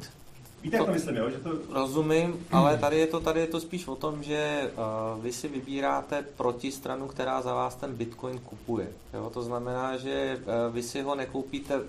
[0.63, 1.31] Víte, jak to myslím, jo?
[1.31, 1.51] Že to...
[1.71, 4.71] Rozumím, ale tady je to, tady je to spíš o tom, že
[5.17, 8.89] uh, vy si vybíráte protistranu, která za vás ten Bitcoin kupuje.
[9.15, 9.31] Jo?
[9.35, 11.81] To znamená, že uh, vy si ho nekoupíte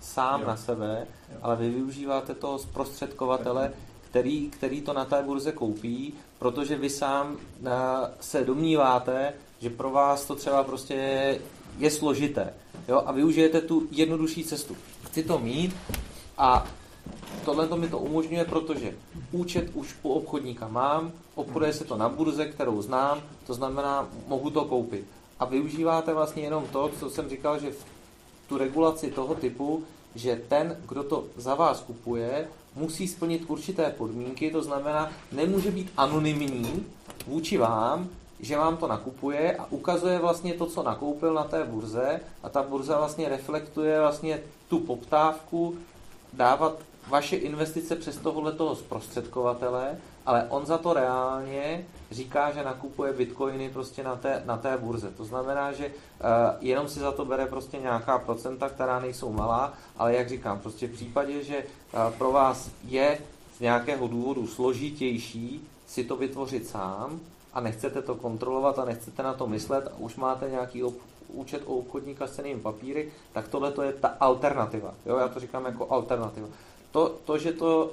[0.00, 0.46] sám jo.
[0.46, 1.38] na sebe, jo.
[1.42, 3.72] ale vy využíváte toho zprostředkovatele,
[4.10, 7.68] který, který to na té burze koupí, protože vy sám uh,
[8.20, 10.94] se domníváte, že pro vás to třeba prostě
[11.78, 12.54] je složité.
[12.88, 13.02] Jo?
[13.06, 14.76] A využijete tu jednodušší cestu.
[15.06, 15.76] Chci to mít
[16.38, 16.66] a
[17.44, 18.94] tohle to mi to umožňuje, protože
[19.32, 24.50] účet už u obchodníka mám, obchoduje se to na burze, kterou znám, to znamená, mohu
[24.50, 25.04] to koupit.
[25.38, 27.84] A využíváte vlastně jenom to, co jsem říkal, že v
[28.48, 29.84] tu regulaci toho typu,
[30.14, 35.92] že ten, kdo to za vás kupuje, musí splnit určité podmínky, to znamená, nemůže být
[35.96, 36.86] anonymní
[37.26, 38.08] vůči vám,
[38.40, 42.62] že vám to nakupuje a ukazuje vlastně to, co nakoupil na té burze a ta
[42.62, 45.76] burza vlastně reflektuje vlastně tu poptávku
[46.32, 46.76] dávat
[47.08, 53.70] vaše investice přes tohohle toho zprostředkovatele, ale on za to reálně říká, že nakupuje bitcoiny
[53.70, 55.10] prostě na té, na té burze.
[55.10, 55.92] To znamená, že uh,
[56.60, 60.86] jenom si za to bere prostě nějaká procenta, která nejsou malá, ale jak říkám, prostě
[60.86, 63.18] v případě, že uh, pro vás je
[63.56, 67.20] z nějakého důvodu složitější si to vytvořit sám
[67.54, 70.94] a nechcete to kontrolovat a nechcete na to myslet a už máte nějaký ob,
[71.28, 74.94] účet u obchodníka s cenými papíry, tak tohle to je ta alternativa.
[75.06, 76.48] Jo, já to říkám jako alternativa
[76.96, 77.92] to, to že to,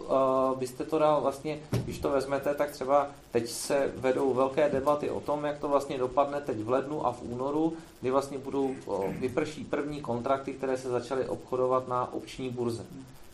[0.54, 5.10] uh, byste to dal vlastně, když to vezmete, tak třeba teď se vedou velké debaty
[5.10, 8.76] o tom, jak to vlastně dopadne teď v lednu a v únoru, kdy vlastně budou
[8.86, 12.86] uh, vyprší první kontrakty, které se začaly obchodovat na obční burze.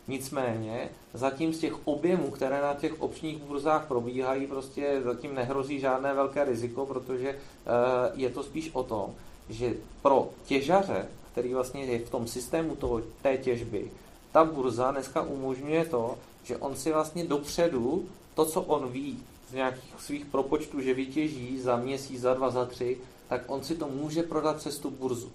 [0.07, 6.13] Nicméně zatím z těch objemů, které na těch občních burzách probíhají, prostě zatím nehrozí žádné
[6.13, 9.13] velké riziko, protože uh, je to spíš o tom,
[9.49, 13.91] že pro těžaře, který vlastně je v tom systému toho, té těžby,
[14.31, 18.05] ta burza dneska umožňuje to, že on si vlastně dopředu
[18.35, 19.19] to, co on ví
[19.49, 22.97] z nějakých svých propočtů, že vytěží za měsíc, za dva, za tři,
[23.29, 25.31] tak on si to může prodat přes tu burzu.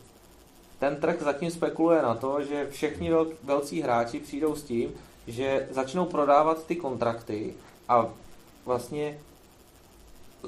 [0.79, 3.11] Ten trh zatím spekuluje na to, že všichni
[3.43, 4.93] velcí hráči přijdou s tím,
[5.27, 7.55] že začnou prodávat ty kontrakty
[7.89, 8.07] a
[8.65, 9.19] vlastně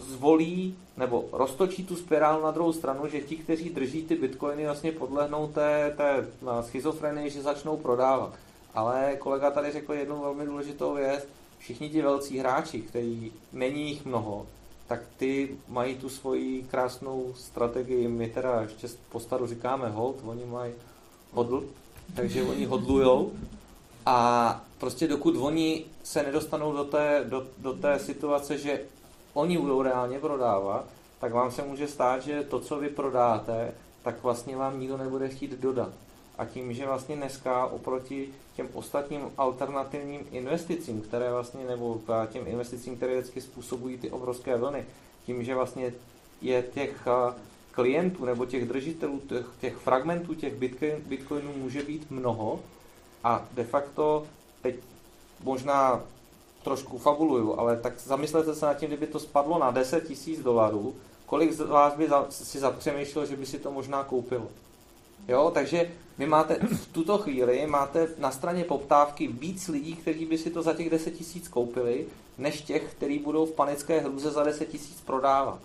[0.00, 4.92] zvolí nebo roztočí tu spirálu na druhou stranu, že ti, kteří drží ty bitcoiny, vlastně
[4.92, 6.26] podlehnou té, té
[6.60, 8.32] schizofrenii, že začnou prodávat.
[8.74, 11.28] Ale kolega tady řekl jednu velmi důležitou věc.
[11.58, 14.46] Všichni ti velcí hráči, který není jich mnoho,
[14.86, 18.08] tak ty mají tu svoji krásnou strategii.
[18.08, 20.72] My teda ještě po staru říkáme hold, oni mají
[21.32, 21.64] hodl,
[22.16, 23.32] takže oni hodlujou.
[24.06, 28.80] A prostě dokud oni se nedostanou do té, do, do té situace, že
[29.36, 30.84] oni budou reálně prodávat,
[31.20, 35.28] tak vám se může stát, že to, co vy prodáte, tak vlastně vám nikdo nebude
[35.28, 35.88] chtít dodat.
[36.38, 42.00] A tím, že vlastně dneska oproti těm ostatním alternativním investicím, které vlastně, nebo
[42.32, 44.84] těm investicím, které vždycky způsobují ty obrovské vlny,
[45.26, 45.92] tím, že vlastně
[46.42, 47.08] je těch
[47.70, 52.60] klientů nebo těch držitelů, těch, těch fragmentů těch bitcoin, bitcoinů může být mnoho
[53.24, 54.26] a de facto
[54.62, 54.76] teď
[55.42, 56.02] možná
[56.66, 60.94] trošku fabuluju, ale tak zamyslete se nad tím, kdyby to spadlo na 10 tisíc dolarů,
[61.26, 64.46] kolik z vás by za, si zapřemýšlel, že by si to možná koupilo.
[65.28, 70.38] Jo, takže vy máte v tuto chvíli máte na straně poptávky víc lidí, kteří by
[70.38, 72.06] si to za těch 10 tisíc koupili,
[72.38, 75.58] než těch, kteří budou v panické hruze za 10 tisíc prodávat.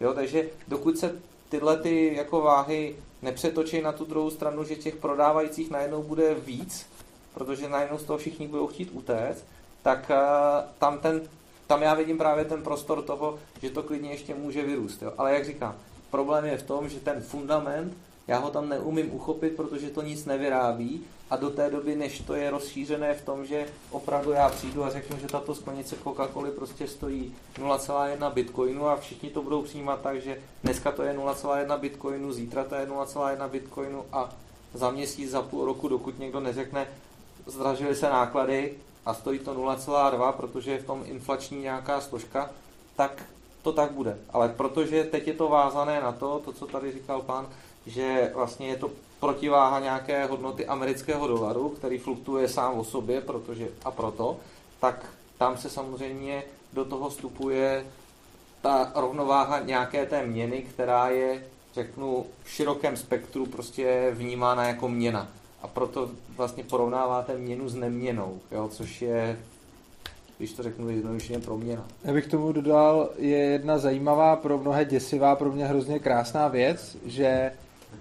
[0.00, 1.16] Jo, takže dokud se
[1.48, 6.86] tyhle ty jako váhy nepřetočí na tu druhou stranu, že těch prodávajících najednou bude víc,
[7.34, 9.44] protože najednou z toho všichni budou chtít utéct,
[9.82, 11.22] tak uh, tam, ten,
[11.66, 15.02] tam já vidím právě ten prostor toho, že to klidně ještě může vyrůst.
[15.02, 15.12] Jo.
[15.18, 15.74] Ale jak říkám,
[16.10, 20.24] problém je v tom, že ten fundament, já ho tam neumím uchopit, protože to nic
[20.24, 24.84] nevyrábí a do té doby, než to je rozšířené v tom, že opravdu já přijdu
[24.84, 30.00] a řeknu, že tato sklenice Coca-Coly prostě stojí 0,1 bitcoinu a všichni to budou přijímat
[30.00, 34.30] tak, že dneska to je 0,1 bitcoinu, zítra to je 0,1 bitcoinu a
[34.74, 36.86] za měsíc, za půl roku, dokud někdo neřekne,
[37.46, 38.74] zdražily se náklady,
[39.06, 42.50] a stojí to 0,2, protože je v tom inflační nějaká složka,
[42.96, 43.24] tak
[43.62, 44.18] to tak bude.
[44.30, 47.48] Ale protože teď je to vázané na to, to, co tady říkal pán,
[47.86, 53.68] že vlastně je to protiváha nějaké hodnoty amerického dolaru, který fluktuje sám o sobě, protože
[53.84, 54.36] a proto,
[54.80, 55.06] tak
[55.38, 56.42] tam se samozřejmě
[56.72, 57.86] do toho vstupuje
[58.62, 65.28] ta rovnováha nějaké té měny, která je, řeknu, v širokém spektru prostě vnímána jako měna
[65.62, 69.38] a proto vlastně porovnáváte měnu s neměnou, jo, což je,
[70.38, 71.86] když to řeknu jednoduše, proměna.
[72.04, 76.96] Já bych tomu dodal, je jedna zajímavá, pro mnohé děsivá, pro mě hrozně krásná věc,
[77.06, 77.52] že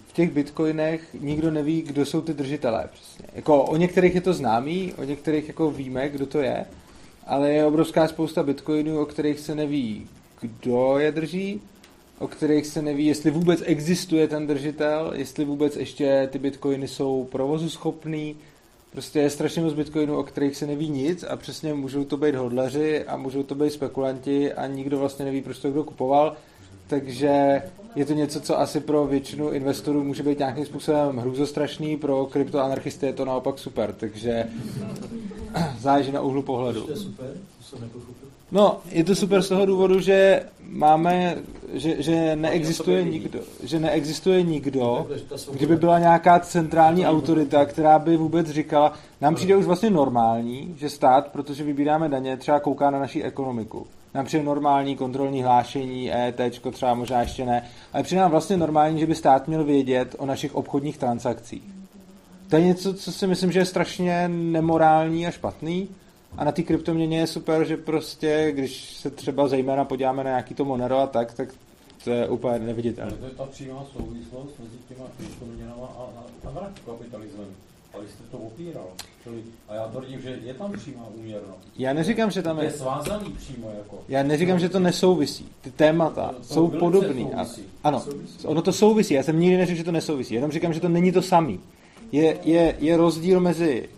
[0.08, 2.90] v těch bitcoinech nikdo neví, kdo jsou ty držitelé.
[2.94, 3.26] Přesně.
[3.34, 6.66] Jako o některých je to známý, o některých jako víme, kdo to je,
[7.28, 10.08] ale je obrovská spousta bitcoinů, o kterých se neví,
[10.42, 11.62] kdo je drží
[12.22, 17.28] o kterých se neví, jestli vůbec existuje ten držitel, jestli vůbec ještě ty bitcoiny jsou
[17.32, 18.36] provozu schopný.
[18.92, 22.36] Prostě je strašně moc bitcoinů, o kterých se neví nic a přesně můžou to být
[22.36, 26.36] hodlaři a můžou to být spekulanti a nikdo vlastně neví, proč to kdo kupoval.
[26.88, 27.62] takže
[27.96, 33.06] je to něco, co asi pro většinu investorů může být nějakým způsobem hrůzostrašný, pro kryptoanarchisty
[33.06, 34.46] je to naopak super, takže
[35.80, 36.82] záleží na úhlu pohledu.
[36.82, 38.31] To je super, to jsem nepochopil.
[38.52, 41.36] No, je to super z toho důvodu, že máme,
[41.74, 45.08] že, že neexistuje nikdo, že neexistuje nikdo,
[45.54, 50.90] kdyby byla nějaká centrální autorita, která by vůbec říkala, nám přijde už vlastně normální, že
[50.90, 53.88] stát, protože vybíráme daně, třeba kouká na naší ekonomiku.
[54.14, 56.42] Nám přijde normální kontrolní hlášení, ET,
[56.72, 57.64] třeba možná ještě ne,
[57.94, 61.64] ale přijde nám vlastně normální, že by stát měl vědět o našich obchodních transakcích.
[62.50, 65.90] To je něco, co si myslím, že je strašně nemorální a špatný,
[66.38, 70.54] a na té kryptoměně je super, že prostě, když se třeba zejména podíváme na nějaký
[70.54, 71.50] to Monero a tak, tak
[72.04, 73.12] to je úplně neviditelné.
[73.12, 77.48] To je ta přímá souvislost mezi těma kryptoměnama a, a anarchokapitalismem.
[77.94, 78.86] Ale jste to opíral.
[79.24, 79.36] Čili,
[79.70, 81.60] a já tvrdím, že je tam přímá úměrnost.
[81.78, 82.64] Já neříkám, že tam je.
[82.66, 82.72] je...
[82.72, 84.00] Svázaný přímo jako.
[84.10, 85.46] Já neříkám, že to nesouvisí.
[85.62, 87.34] Ty témata To- to jsou podobný.
[87.34, 87.64] A, souvisí.
[87.84, 88.04] ano,
[88.46, 89.14] ono to souvisí.
[89.14, 90.34] Já jsem nikdy neřekl, že to nesouvisí.
[90.34, 91.60] Jenom říkám, že to není to samý.
[92.12, 93.90] Je, je, je rozdíl mezi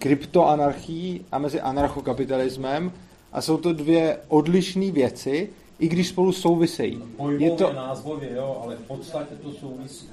[0.00, 2.92] kryptoanarchií a mezi anarchokapitalismem
[3.32, 5.48] a jsou to dvě odlišné věci,
[5.78, 7.02] i když spolu souvisejí.
[7.16, 10.08] Pojmově, Je to, názvově, jo, ale v podstatě to souvisí.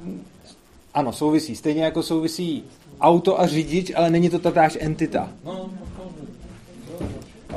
[0.94, 1.56] ano, souvisí.
[1.56, 2.64] Stejně jako souvisí
[3.02, 5.32] auto a řidič, ale není to tatáž entita.
[5.46, 6.04] No, no, to,
[6.98, 7.06] to,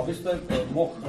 [0.02, 1.08] Abyste eh, mohl eh,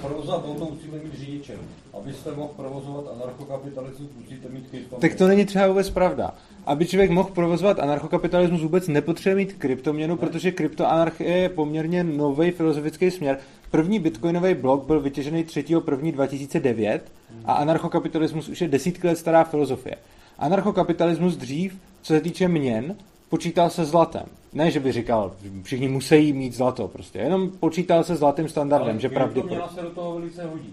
[0.00, 1.54] provozovat auto, musíte mít řidiče.
[1.94, 5.00] Abyste mohl provozovat anarchokapitalismus, musíte mít kryptoměny.
[5.00, 6.34] Tak to není třeba vůbec pravda.
[6.66, 13.10] Aby člověk mohl provozovat anarchokapitalismus, vůbec nepotřebuje mít kryptoměnu, protože kryptoanarchie je poměrně nový filozofický
[13.10, 13.38] směr.
[13.70, 17.00] První bitcoinový blok byl vytěžený 3.1.2009
[17.44, 19.96] a anarchokapitalismus už je desítky let stará filozofie.
[20.38, 22.96] Anarchokapitalismus dřív, co se týče měn,
[23.28, 24.22] počítal se zlatem.
[24.52, 25.32] Ne, že by říkal,
[25.62, 27.18] všichni musí mít zlato, prostě.
[27.18, 29.64] Jenom počítal se zlatým standardem, Ale že pravděpodobně.
[29.74, 30.72] se do toho velice hodí.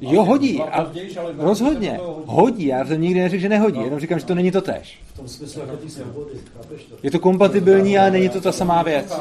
[0.00, 0.54] Jo, hodí.
[0.54, 0.76] Dva A
[1.20, 1.90] ale rozhodně.
[2.02, 2.22] hodí.
[2.26, 2.66] Hodí.
[2.66, 3.78] Já jsem nikdy neřekl, že nehodí.
[3.78, 3.84] No.
[3.84, 5.00] Jenom říkám, že to není to tež.
[5.06, 6.96] V tom smyslu jako té svobody, chápeš to?
[7.02, 9.16] Je to kompatibilní, ale není to ta samá věc.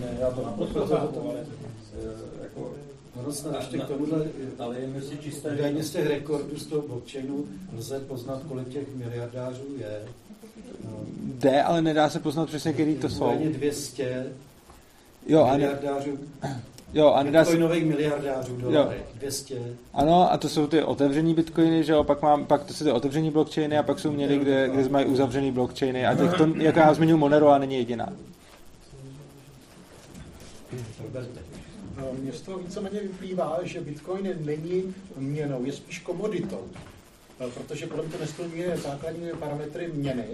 [0.00, 1.40] Ne, já to naprosto chápu, ale
[3.20, 4.26] Ono snad ještě k tomuhle,
[4.58, 7.44] ale je si čisté z těch rekordů z toho blockchainu
[7.78, 10.02] lze poznat, kolik těch miliardářů je.
[11.22, 13.24] Jde, ale nedá se poznat přesně, který to jsou.
[13.24, 14.26] Údajně 200
[15.26, 16.18] Jo, a, ne, miliardářů,
[16.94, 18.90] jo, a nedá se, bitcoinových miliardářů dolarů.
[19.14, 19.54] 200.
[19.94, 22.92] ano, a to jsou ty otevřený bitcoiny, že jo, pak, mám, pak to jsou ty
[22.92, 26.78] otevřený blockchainy a pak jsou měny, kde, kde mají uzavřený blockchainy a těch to, jako
[26.78, 28.12] já zmiňuji Monero, a není jediná.
[31.02, 31.40] Roberte.
[32.20, 36.64] Mně z toho víceméně vyplývá, že Bitcoin není měnou, je spíš komoditou.
[37.40, 40.24] Eh, Protože podle mě to nesplňuje základní parametry měny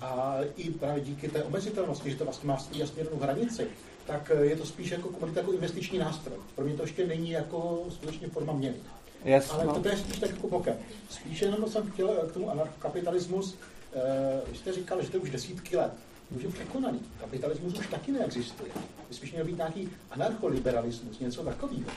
[0.00, 3.66] a i právě díky té omezitelnosti, že to vlastně má jasně danou hranici,
[4.06, 6.36] tak eh, je to spíš jako komodita, jako investiční nástroj.
[6.54, 8.76] Pro mě to ještě není jako skutečně forma měny.
[9.24, 9.80] Yes, Ale no.
[9.80, 10.74] to je spíš tak jako bokem.
[11.10, 13.54] Spíše jenom jsem chtěl eh, k tomu anarchokapitalismus.
[13.94, 15.92] Eh, Vy jste říkal, že to je už desítky let.
[16.36, 17.00] Už je překonaný.
[17.20, 18.70] Kapitalismus už taky neexistuje.
[19.08, 21.90] By spíš měl být nějaký anarcholiberalismus, něco takového.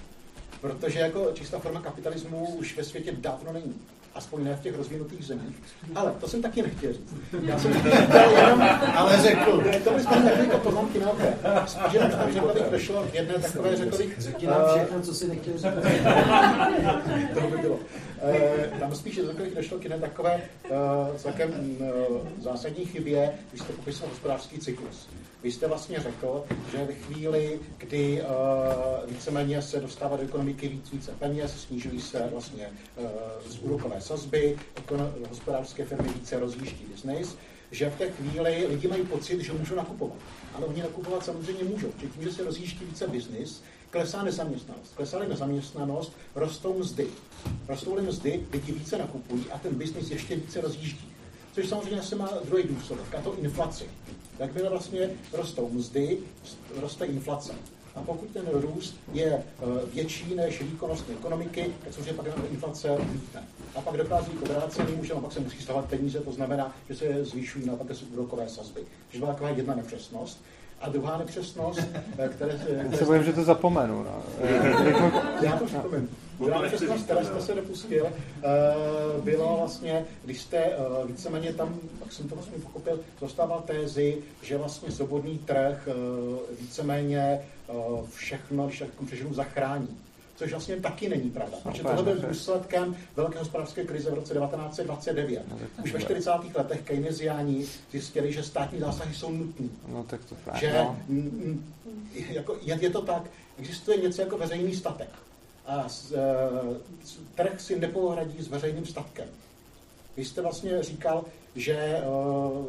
[0.62, 3.76] Protože jako čistá forma kapitalismu už ve světě dávno není.
[4.16, 5.56] Aspoň ne v těch rozvinutých zemích.
[5.96, 7.14] Ale to jsem taky nechtěl říct.
[7.44, 7.92] Já jsem chtěl
[8.38, 8.62] jenom,
[8.96, 9.64] ale řekl.
[9.84, 11.34] To by jsme takový jako poznámky na okraj.
[11.66, 15.14] Spíš jenom tam řekl bych, došlo k jedné takové, řekl bych, Řekni nám všechno, co
[15.14, 15.64] si nechtěl říct.
[17.34, 17.80] to by bylo.
[18.22, 20.70] Eh, Tam spíš takových došlo k jedné takové eh,
[21.18, 25.10] celkem eh, zásadní chybě, když jste popisoval hospodářský cyklus.
[25.44, 28.26] Vy jste vlastně řekl, že ve chvíli, kdy eh,
[29.08, 33.10] víceméně se dostává do ekonomiky víc více peněz, snižují se vlastně eh,
[33.48, 34.60] z úrokové sazby,
[35.30, 37.36] hospodářské firmy více rozjíždí biznis,
[37.72, 40.18] že v té chvíli lidi mají pocit, že můžou nakupovat.
[40.54, 44.96] Ale oni nakupovat samozřejmě můžou, že tím, že se rozjíždí více biznis, klesá nezaměstnanost.
[44.96, 47.08] Klesá nezaměstnanost, rostou mzdy.
[47.68, 51.14] Rostou mzdy, lidi více nakupují a ten biznis ještě více rozjíždí.
[51.54, 53.86] Což samozřejmě se má druhý důsledek, a to inflaci.
[54.40, 56.18] Jakmile vlastně rostou mzdy,
[56.82, 57.54] roste inflace.
[57.96, 63.44] A pokud ten růst je eh, větší než výkonnost ekonomiky, tak samozřejmě pak inflace vítne.
[63.76, 67.26] A pak dochází k obrácení, že pak se musí stávat peníze, to znamená, že se
[67.26, 68.82] zvyšují naopak jsou úrokové sazby.
[69.08, 70.42] Takže byla taková jedna nepřesnost.
[70.82, 71.80] A druhá nepřesnost,
[72.18, 72.60] eh, které,
[72.92, 74.04] Já se bojím, že to zapomenu.
[74.04, 74.24] No.
[75.42, 76.08] já to připomenu.
[76.40, 82.14] Druhá nepřesnost, které jste se dopustil, eh, byla vlastně, když jste eh, víceméně tam, tak
[82.14, 85.94] jsem to vlastně pochopil, zastával tézy, že vlastně svobodný trh eh,
[86.62, 87.22] víceméně
[87.70, 87.74] eh,
[88.14, 89.98] všechno, když tak přeženu, zachrání.
[90.36, 91.58] Což vlastně taky není pravda.
[91.64, 95.44] Protože tohle byl důsledkem velké hospodářské krize v roce 1929.
[95.84, 96.32] Už ve 40.
[96.56, 100.98] letech keynesiáni zjistili, že státní zásahy jsou nutné no tak to fakt, že no.
[102.30, 103.24] jako je, je to tak,
[103.58, 105.10] existuje něco jako veřejný statek.
[105.70, 106.78] A uh,
[107.36, 109.28] trh si nepohradí s veřejným statkem.
[110.18, 111.26] Vy jste vlastně říkal,
[111.56, 112.66] že uh,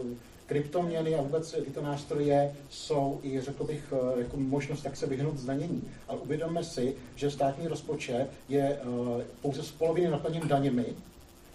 [0.46, 5.82] kryptoměny a vůbec tyto nástroje jsou i, řekl bych, jako možnost, jak se vyhnout zdanění.
[6.08, 10.86] Ale uvědomme si, že státní rozpočet je uh, pouze z poloviny naplněn daněmi,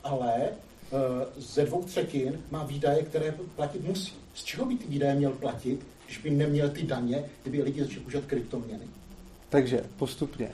[0.04, 0.50] ale
[1.38, 4.14] ze dvou třetin má výdaje, které platit musí.
[4.34, 8.00] Z čeho by ty výdaje měl platit, když by neměl ty daně, kdyby lidi začali
[8.00, 8.84] používat kryptoměny?
[9.50, 10.52] Takže postupně.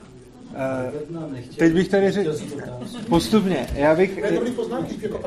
[0.52, 2.30] Uh, teď bych tady řekl
[3.08, 3.66] postupně.
[3.74, 4.18] Já bych,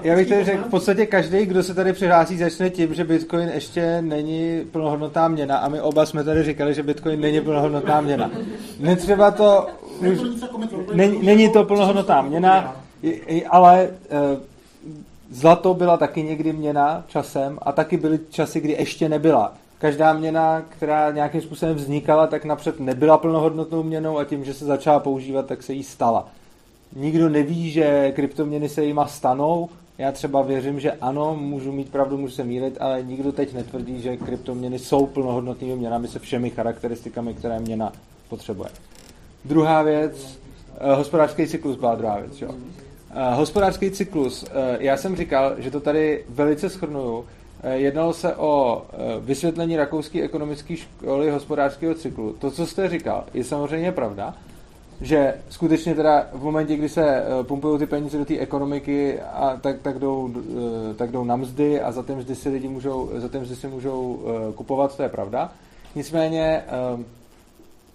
[0.03, 3.49] já bych tady řekl, v podstatě každý, kdo se tady přihlásí, začne tím, že Bitcoin
[3.49, 8.31] ještě není plnohodnotná měna a my oba jsme tady říkali, že Bitcoin není plnohodnotná měna.
[8.80, 9.68] Netřeba to,
[9.99, 10.19] už,
[10.93, 12.81] není, není to plnohodnotná měna,
[13.49, 13.89] ale
[14.34, 14.39] uh,
[15.31, 19.53] zlato byla taky někdy měna časem a taky byly časy, kdy ještě nebyla
[19.86, 24.66] každá měna, která nějakým způsobem vznikala, tak napřed nebyla plnohodnotnou měnou a tím, že se
[24.66, 26.28] začala používat, tak se jí stala.
[26.95, 29.70] Nikdo neví, že kryptoměny se jima stanou.
[29.98, 34.02] Já třeba věřím, že ano, můžu mít pravdu, můžu se mílit, ale nikdo teď netvrdí,
[34.02, 37.91] že kryptoměny jsou plnohodnotnými měnami se všemi charakteristikami, které měna
[38.30, 38.70] potřebuje.
[39.45, 40.40] Druhá věc,
[40.78, 42.41] eh, hospodářský cyklus byla druhá věc.
[42.41, 42.49] Jo.
[43.12, 47.26] Eh, hospodářský cyklus, eh, já jsem říkal, že to tady velice schrnuju,
[47.74, 52.34] jednalo se o eh, vysvětlení rakouské ekonomické školy hospodářského cyklu.
[52.34, 54.34] To, co jste říkal, je samozřejmě pravda,
[55.02, 59.58] že skutečně teda v momentě, kdy se eh, pumpují ty peníze do té ekonomiky, a
[59.62, 60.34] tak, tak, jdou,
[60.96, 63.68] tak jdou na mzdy a za ty mzdy si lidi můžou, za ty mzdy si
[63.68, 64.20] můžou
[64.56, 65.52] kupovat, to je pravda.
[65.96, 66.64] Nicméně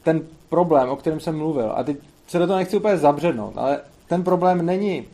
[0.02, 3.80] ten problém, o kterém jsem mluvil, a teď se do toho nechci úplně zabřednout, ale
[4.08, 5.04] ten problém není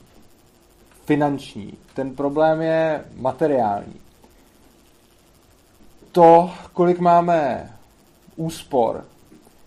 [1.05, 3.95] finanční, ten problém je materiální
[6.16, 7.70] to, kolik máme
[8.36, 9.05] úspor,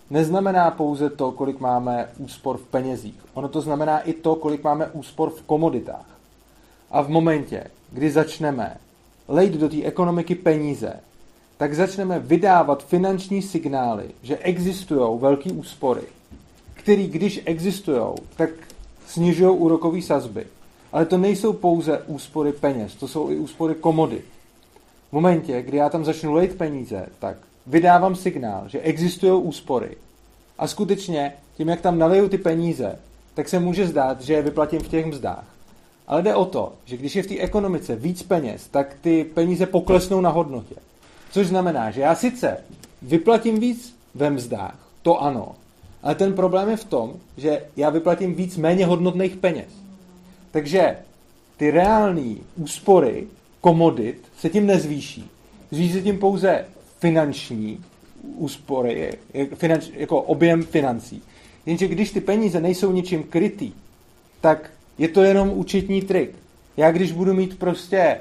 [0.10, 3.16] neznamená pouze to, kolik máme úspor v penězích.
[3.34, 6.06] Ono to znamená i to, kolik máme úspor v komoditách.
[6.92, 8.78] A v momentě, kdy začneme
[9.28, 10.94] lejt do té ekonomiky peníze,
[11.58, 16.04] tak začneme vydávat finanční signály, že existují velké úspory,
[16.74, 18.06] které, když existují,
[18.36, 18.50] tak
[19.08, 20.48] snižují úrokové sazby.
[20.92, 24.39] Ale to nejsou pouze úspory peněz, to jsou i úspory komodit.
[25.10, 27.38] V momentě, kdy já tam začnu lejt peníze, tak
[27.68, 29.98] vydávám signál, že existují úspory.
[30.58, 33.00] A skutečně, tím, jak tam naleju ty peníze,
[33.34, 35.46] tak se může zdát, že je vyplatím v těch mzdách.
[36.08, 39.66] Ale jde o to, že když je v té ekonomice víc peněz, tak ty peníze
[39.66, 40.76] poklesnou na hodnotě.
[41.32, 42.58] Což znamená, že já sice
[43.02, 45.56] vyplatím víc ve mzdách, to ano,
[46.04, 49.68] ale ten problém je v tom, že já vyplatím víc méně hodnotných peněz.
[50.52, 50.98] Takže
[51.58, 53.28] ty reální úspory
[53.62, 55.30] komodit se tím nezvýší.
[55.72, 56.66] Zvýší se tím pouze
[57.00, 57.80] finanční
[58.36, 59.14] úspory,
[59.54, 61.22] finanč, jako objem financí.
[61.66, 63.72] Jenže když ty peníze nejsou ničím krytý,
[64.42, 66.36] tak je to jenom účetní trik.
[66.78, 68.20] Já když budu mít prostě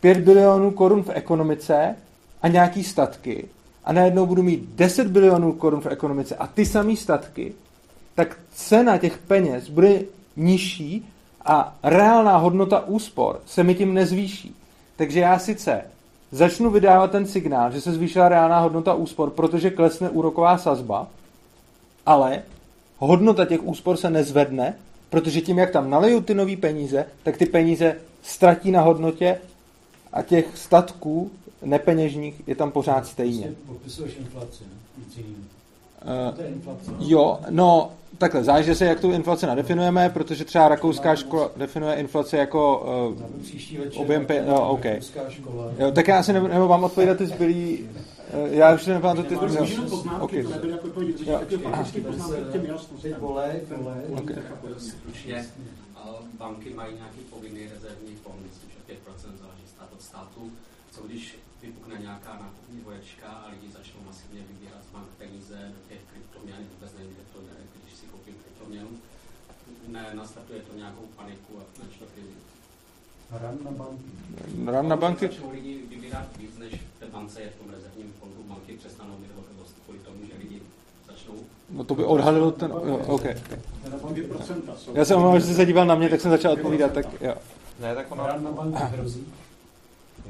[0.00, 1.96] 5 bilionů korun v ekonomice
[2.42, 3.48] a nějaký statky
[3.84, 7.52] a najednou budu mít 10 bilionů korun v ekonomice a ty samé statky,
[8.14, 10.00] tak cena těch peněz bude
[10.36, 11.08] nižší
[11.44, 14.54] a reálná hodnota úspor se mi tím nezvýší.
[14.98, 15.82] Takže já sice
[16.32, 21.08] začnu vydávat ten signál, že se zvýšila reálná hodnota úspor, protože klesne úroková sazba,
[22.06, 22.42] ale
[22.98, 24.74] hodnota těch úspor se nezvedne,
[25.10, 29.38] protože tím, jak tam naleju ty nové peníze, tak ty peníze ztratí na hodnotě
[30.12, 31.30] a těch statků
[31.62, 33.52] nepeněžních je tam pořád stejně.
[33.66, 34.64] Popisuješ inflaci?
[36.02, 41.94] Uh, jo, no takhle, záleží se, jak tu inflaci nadefinujeme, protože třeba rakouská škola definuje
[41.94, 42.86] inflaci jako
[43.94, 44.44] uh, objem pe...
[44.46, 44.84] No, OK.
[45.78, 47.88] Jo, tak já asi nebo, nebo mám odpovědět ty zbylý...
[48.34, 49.34] Uh, já už se to ty...
[49.34, 49.40] Jo.
[50.20, 50.44] Okay.
[51.26, 53.24] Jako.
[54.18, 54.36] Okay.
[56.38, 60.50] Banky mají nějaký povinný rezervní fond, myslím, že 5% záleží stát od státu.
[60.98, 65.80] Co když vypukne nějaká nákupní voječka a lidi začnou masivně vybírat z bank peníze do
[65.88, 68.88] těch kryptoměn, vůbec nevím, kde to jde, když si koupím kryptoměnu,
[69.88, 72.36] ne, nastartuje to nějakou paniku a finanční krizi.
[73.30, 74.10] Ran na banky.
[74.66, 75.26] Ran na banky?
[75.26, 79.18] Začnou lidi vybírat víc, než v té bance je v tom rezervním fondu, banky přestanou
[79.18, 80.62] mít hotovost kvůli tomu, že lidi
[81.08, 81.34] začnou...
[81.70, 82.70] No to by odhalilo ten...
[82.70, 83.24] Jo, OK.
[84.94, 87.34] Já jsem omlouvám, že jsi se díval na mě, tak jsem začal odpovídat, tak jo.
[87.80, 88.26] Ne, tak ono...
[88.26, 89.26] Ran na banky hrozí.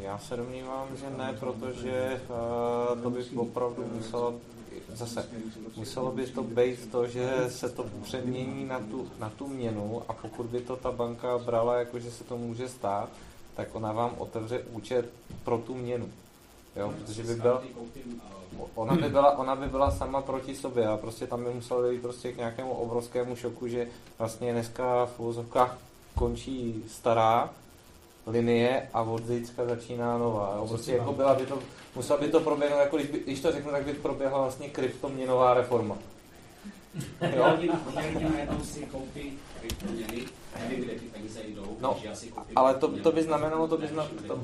[0.00, 4.34] Já se domnívám, že ne, protože uh, to by opravdu muselo
[4.94, 5.28] zase
[5.76, 10.12] muselo by to být to, že se to přemění na tu, na tu měnu a
[10.12, 13.08] pokud by to ta banka brala, jako že se to může stát,
[13.56, 15.10] tak ona vám otevře účet
[15.44, 16.08] pro tu měnu.
[16.76, 17.62] Jo, protože by byl,
[18.74, 22.02] ona by, byla, ona by byla sama proti sobě a prostě tam by muselo dojít
[22.02, 23.88] prostě k nějakému obrovskému šoku, že
[24.18, 25.44] vlastně dneska v
[26.14, 27.50] končí stará
[28.28, 30.54] linie a od zítřka začíná nová.
[30.56, 30.66] Jo.
[30.68, 31.58] Prostě jako byla by to,
[31.96, 35.54] musela by to proběhnout, jako když, by, když to řeknu, tak by proběhla vlastně kryptoměnová
[35.54, 35.98] reforma.
[37.36, 37.44] Jo?
[37.94, 40.24] Hodně najednou si koupí kryptoměny,
[40.60, 44.22] nevím, kde ty peníze jdou, No, koupím ale to, to by znamenalo, to by znamenalo,
[44.26, 44.36] to,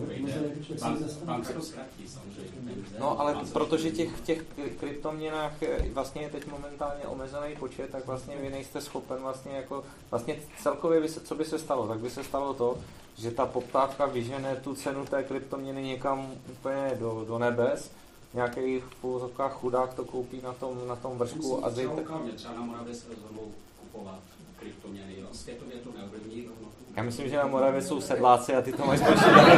[1.24, 2.96] bank samozřejmě peníze.
[2.98, 7.56] No, ale protože to- těch, v těch kry- kryptoměnách je- vlastně je teď momentálně omezený
[7.58, 11.58] počet, tak vlastně vy nejste schopen vlastně jako, vlastně celkově by se, co by se
[11.58, 11.88] stalo?
[11.88, 12.78] Tak by se stalo to,
[13.16, 17.90] že ta poptávka vyžene tu cenu té kryptoměny někam úplně do, do nebes,
[18.34, 22.32] nějaký v úvozovkách chudák to koupí na tom, na tom vršku a Třeba zítra, lokálně,
[22.32, 24.20] třeba na Moravě se rozhodnou kupovat
[24.58, 25.26] kryptoměny, jo.
[25.32, 26.48] Světově to neovlivní.
[26.96, 29.48] Já myslím, že na Moravě jsou sedláci a ty to máš počítat.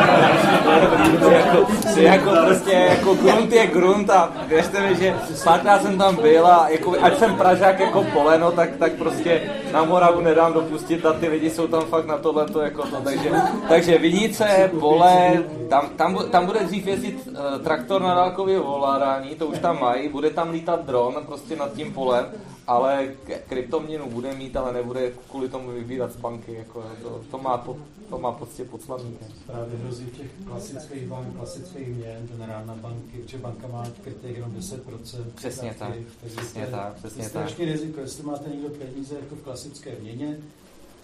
[1.31, 6.17] jako, si jako prostě, jako grunt je grunt a věřte mi, že párkrát jsem tam
[6.17, 9.43] byl a jako, ať jsem Pražák jako poleno, tak, tak prostě
[9.73, 12.97] na Moravu nedám dopustit a ty lidi jsou tam fakt na tohleto jako to.
[12.97, 13.31] Takže,
[13.69, 19.47] takže Vinice, pole, tam, tam, tam bude dřív jezdit uh, traktor na dálkově ovládání, to
[19.47, 22.27] už tam mají, bude tam lítat dron prostě nad tím polem,
[22.67, 23.09] ale
[23.49, 26.55] kryptoměnu bude mít, ale nebude kvůli tomu vybírat z banky.
[26.55, 27.77] Jako, to, to, má, po,
[28.09, 29.21] to má prostě podslavník.
[29.47, 33.87] Právě hrozí v těch klasických bank, klasických měn, ten rád na banky, protože banka má
[34.05, 35.25] krytých jenom 10%.
[35.35, 35.93] Přesně tak,
[36.27, 37.49] přesně tak, přesně to je tak.
[37.49, 40.39] strašný riziko, jestli máte někdo peníze jako v klasické měně,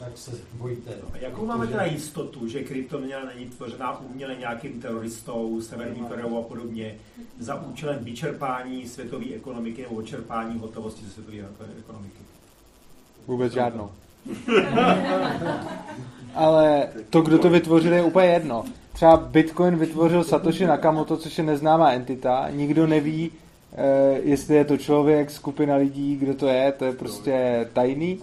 [0.04, 0.90] tak se bojíte.
[1.02, 1.08] No.
[1.12, 6.42] A jakou máme teda jistotu, že kryptoměna není tvořená uměle nějakým teroristou, Severní Koreou a
[6.42, 6.94] podobně,
[7.38, 11.48] za účelem vyčerpání světové ekonomiky nebo čerpání hotovosti ze světové
[11.78, 12.18] ekonomiky?
[13.26, 13.90] Vůbec žádnou.
[16.34, 18.64] Ale to, kdo to vytvořil, je úplně jedno.
[18.92, 22.48] Třeba Bitcoin vytvořil Satoshi Nakamoto, což je neznámá entita.
[22.50, 23.30] Nikdo neví,
[23.72, 28.18] eh, jestli je to člověk, skupina lidí, kdo to je, to je prostě tajný.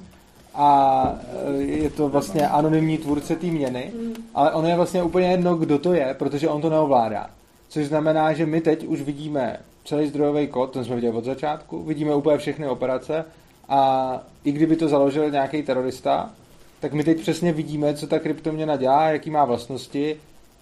[0.56, 3.92] A eh, je to vlastně anonymní tvůrce té měny,
[4.36, 7.30] ale ono je vlastně úplně jedno, kdo to je, protože on to neovládá.
[7.70, 11.84] Což znamená, že my teď už vidíme celý zdrojový kód, ten jsme viděli od začátku,
[11.84, 13.26] vidíme úplně všechny operace
[13.70, 16.32] a i kdyby to založil nějaký terorista,
[16.80, 20.18] tak my teď přesně vidíme, co ta kryptoměna dělá, jaký má vlastnosti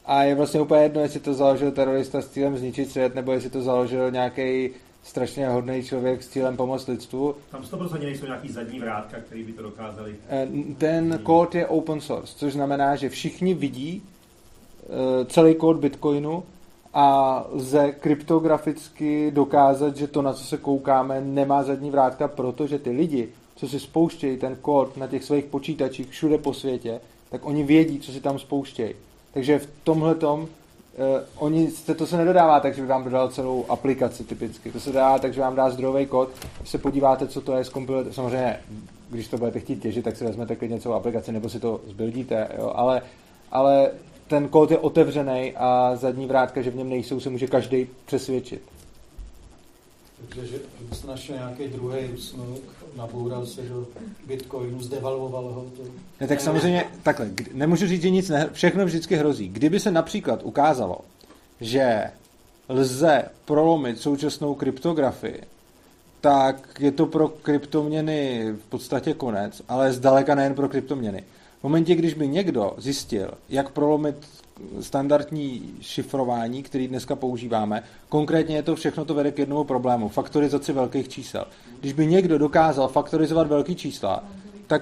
[0.05, 3.49] a je vlastně úplně jedno, jestli to založil terorista s cílem zničit svět, nebo jestli
[3.49, 4.69] to založil nějaký
[5.07, 7.35] strašně hodný člověk s cílem pomoct lidstvu.
[7.51, 10.15] Tam 100% nejsou nějaký zadní vrátka, který by to dokázali.
[10.29, 10.47] Eh,
[10.77, 16.43] Ten kód je open source, což znamená, že všichni vidí eh, celý kód Bitcoinu
[16.93, 22.89] a lze kryptograficky dokázat, že to, na co se koukáme, nemá zadní vrátka, protože ty
[22.91, 27.63] lidi, co si spouštějí ten kód na těch svých počítačích všude po světě, tak oni
[27.63, 28.93] vědí, co si tam spouštějí.
[29.33, 30.47] Takže v tomhle tom
[30.97, 31.03] Uh,
[31.35, 34.71] oni, to se nedodává tak, že by vám dodal celou aplikaci typicky.
[34.71, 36.29] To se dá tak, že vám dá zdrojový kód,
[36.65, 38.13] se podíváte, co to je, zkompilujete.
[38.13, 38.59] Samozřejmě,
[39.09, 42.47] když to budete chtít těžit, tak si vezmete klidně celou aplikaci, nebo si to zbildíte,
[42.57, 42.71] jo?
[42.75, 43.01] Ale,
[43.51, 43.91] ale
[44.27, 48.61] ten kód je otevřený a zadní vrátka, že v něm nejsou, se může každý přesvědčit.
[50.29, 50.59] Takže že
[50.91, 52.59] jste našel nějaký druhý rusnok,
[52.97, 53.87] naboural se do
[54.27, 55.65] bitcoinu, zdevalvoval ho.
[55.77, 55.83] To...
[56.21, 59.49] Ne, tak samozřejmě takhle, nemůžu říct, že nic ne, všechno vždycky hrozí.
[59.49, 60.97] Kdyby se například ukázalo,
[61.61, 62.03] že
[62.69, 65.41] lze prolomit současnou kryptografii,
[66.21, 71.23] tak je to pro kryptoměny v podstatě konec, ale zdaleka nejen pro kryptoměny.
[71.59, 74.15] V momentě, když by někdo zjistil, jak prolomit
[74.81, 80.73] standardní šifrování, který dneska používáme, konkrétně je to všechno to vede k jednomu problému, faktorizaci
[80.73, 81.45] velkých čísel.
[81.79, 84.23] Když by někdo dokázal faktorizovat velký čísla,
[84.67, 84.81] tak,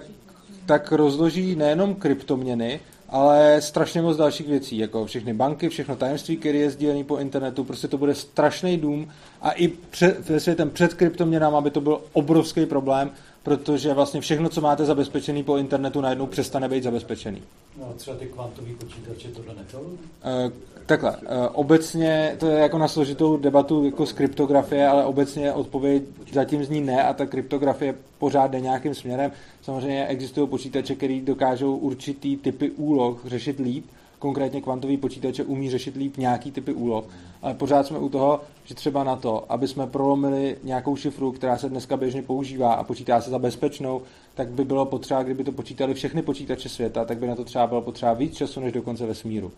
[0.66, 2.80] tak rozloží nejenom kryptoměny,
[3.10, 7.64] ale strašně moc dalších věcí, jako všechny banky, všechno tajemství, které je sdílené po internetu,
[7.64, 9.08] prostě to bude strašný dům
[9.42, 13.12] a i před, ve světem před kryptoměnama by to byl obrovský problém,
[13.46, 17.44] protože vlastně všechno, co máte zabezpečený po internetu, najednou přestane být zabezpečený.
[17.80, 19.82] No, třeba ty kvantový počítače tohle neto?
[20.24, 20.52] Eh,
[20.86, 26.04] Takhle, eh, obecně to je jako na složitou debatu jako z kryptografie, ale obecně odpověď
[26.34, 29.32] zatím zní ne a ta kryptografie pořád jde nějakým směrem.
[29.62, 33.86] Samozřejmě existují počítače, které dokážou určitý typy úloh řešit líp,
[34.20, 37.06] konkrétně kvantový počítače umí řešit líp nějaký typy úloh,
[37.42, 41.58] ale pořád jsme u toho, že třeba na to, aby jsme prolomili nějakou šifru, která
[41.58, 44.02] se dneska běžně používá a počítá se za bezpečnou,
[44.34, 47.68] tak by bylo potřeba, kdyby to počítali všechny počítače světa, tak by na to třeba
[47.68, 49.52] bylo potřeba víc času než dokonce vesmíru.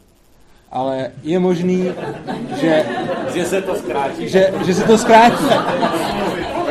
[0.72, 1.92] Ale je možný,
[2.62, 2.86] že,
[3.34, 4.30] Že se to zkrátí.
[4.30, 5.46] že, že se to zkrátí.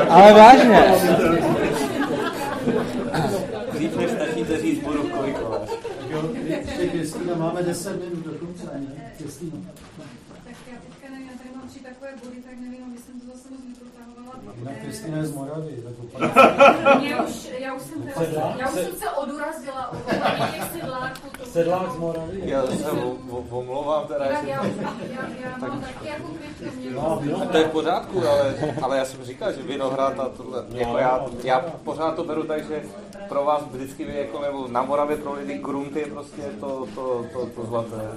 [0.09, 0.85] Ale vážně.
[3.73, 5.61] Dřív než stačíte říct, budu kolikovat.
[5.71, 5.81] Tak
[6.11, 9.13] jo, ještě Kristina, máme 10 minut do konce, ne?
[9.19, 9.57] Kristina.
[10.45, 13.27] Tak já teďka nevím, já tady mám tři takové body, tak nevím, aby jsem to
[13.27, 14.73] zase moc neprotahovala.
[14.83, 19.11] Kristýna je z Moravy, tak Mě už, já už jsem, teda, já už jsem se
[19.11, 19.99] odurazila od
[20.55, 21.29] těch sedláků.
[21.39, 22.41] to Sedlák z Moravy.
[22.45, 22.91] Já se
[23.51, 27.01] omlouvám teda, Tak já, já, já mám taky jako kryptoměnu.
[27.01, 30.99] No, To je v pořádku, ale, ale já jsem říkal, že Vinohrad a tohle, jako
[30.99, 32.83] já, já pořád to beru tak, že
[33.29, 37.25] pro vás vždycky vy jako, nebo na Moravě pro lidi grunt je prostě to, to,
[37.33, 38.11] to, to zlaté.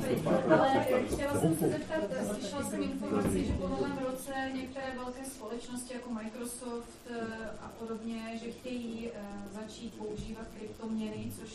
[0.00, 0.34] Případ.
[0.50, 2.00] Ale chtěla jsem se zeptat,
[2.34, 8.40] slyšela jsem informaci, že po novém roce některé velké společnosti jako Microsoft eh, a podobně,
[8.44, 9.20] že chtějí eh,
[9.52, 11.50] začít používat kryptoměny, což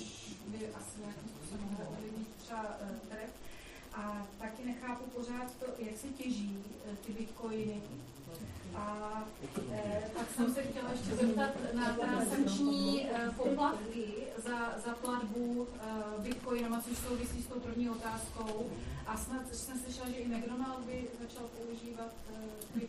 [0.48, 3.30] by asi nějakým způsobem mohlo ovlivnit třeba eh, trh.
[3.94, 6.64] A taky nechápu pořád to, jak se těží
[7.06, 7.82] ty bitcoiny.
[8.76, 9.24] A
[10.14, 13.08] pak jsem se chtěla ještě zeptat na transakční
[13.38, 14.06] poplatky
[14.38, 15.68] za, za platbu
[16.20, 18.70] bitcoinama, což souvisí s tou první otázkou.
[19.10, 22.80] A snad jsem slyšela, že i McDonald by začal používat eh,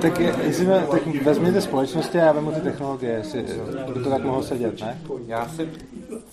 [0.00, 3.42] Tak, je, jestli mě, tak vezměte společnosti a já vemu ty technologie, jestli
[3.94, 5.00] by to tak mohlo sedět, ne?
[5.26, 5.68] Já si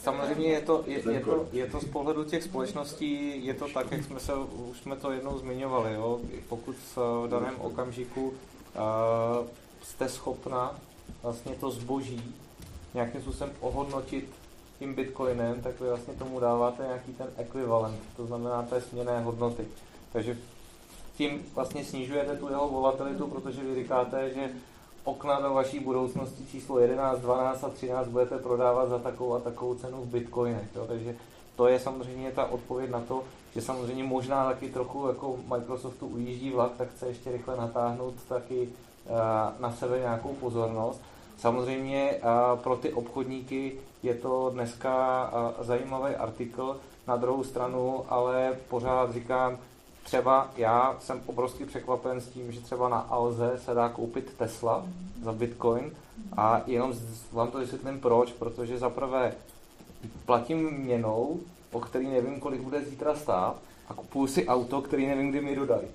[0.04, 3.92] samozřejmě je to, je, je, to, je to z pohledu těch společností, je to tak,
[3.92, 4.34] jak jsme se,
[4.72, 6.20] už jsme to jednou zmiňovali, jo?
[6.50, 8.34] pokud v daném okamžiku uh,
[9.84, 10.76] jste schopna
[11.24, 12.36] vlastně to zboží
[12.94, 14.30] nějakým způsobem ohodnotit
[14.80, 19.68] tím bitcoinem, tak vy vlastně tomu dáváte nějaký ten ekvivalent, to znamená té směné hodnoty.
[20.14, 20.38] Takže
[21.16, 24.50] tím vlastně snižujete tu jeho volatilitu, protože vy říkáte, že
[25.04, 29.76] okna do vaší budoucnosti číslo 11, 12 a 13 budete prodávat za takovou a takovou
[29.76, 30.76] cenu v bitcoinech.
[30.76, 30.86] Jo?
[30.88, 31.16] Takže
[31.56, 33.24] to je samozřejmě ta odpověď na to,
[33.56, 38.70] že samozřejmě možná taky trochu jako Microsoftu ujíždí vlak, tak chce ještě rychle natáhnout taky
[39.06, 41.02] uh, na sebe nějakou pozornost.
[41.38, 49.14] Samozřejmě uh, pro ty obchodníky je to dneska zajímavý artikl, na druhou stranu, ale pořád
[49.14, 49.58] říkám,
[50.04, 54.86] třeba já jsem obrovsky překvapen s tím, že třeba na Alze se dá koupit Tesla
[55.24, 55.92] za Bitcoin
[56.38, 56.94] a jenom
[57.32, 59.34] vám to vysvětlím proč, protože za prvé
[60.26, 61.40] platím měnou,
[61.72, 63.56] o který nevím, kolik bude zítra stát
[63.90, 65.88] a kupuju si auto, který nevím, kdy mi dodají.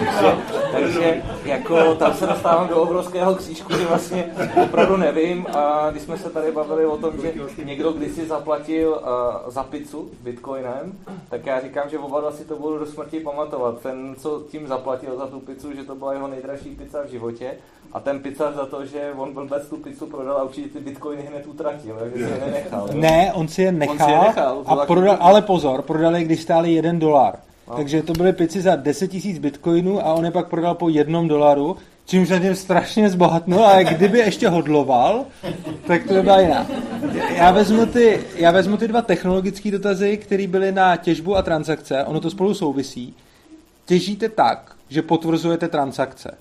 [0.00, 0.36] Takže,
[0.72, 4.24] takže jako tam se dostávám do obrovského křížku, že vlastně
[4.62, 7.12] opravdu nevím a když jsme se tady bavili o tom,
[7.56, 10.92] že někdo kdysi zaplatil uh, za pizzu bitcoinem,
[11.30, 13.80] tak já říkám, že oba dva si to budu do smrti pamatovat.
[13.80, 17.50] Ten, co tím zaplatil za tu pizzu, že to byla jeho nejdražší pizza v životě
[17.92, 21.22] a ten pizzař za to, že on blbec tu pizzu prodal a určitě ty bitcoiny
[21.22, 22.88] hned utratil, že si je nenechal.
[22.92, 26.42] Ne, on si je nechal, On si je nechal, a prodal, ale pozor, prodali, když
[26.42, 27.38] stáli jeden dolar.
[27.76, 31.28] Takže to byly pici za 10 000 bitcoinů a on je pak prodal po jednom
[31.28, 31.76] dolaru,
[32.06, 35.24] čímž na něm strašně zbohatnul, ale kdyby ještě hodloval,
[35.86, 36.66] tak to by byla jiná.
[37.36, 42.04] Já vezmu ty, já vezmu ty dva technologické dotazy, které byly na těžbu a transakce,
[42.04, 43.14] ono to spolu souvisí.
[43.86, 46.34] Těžíte tak, že potvrzujete transakce.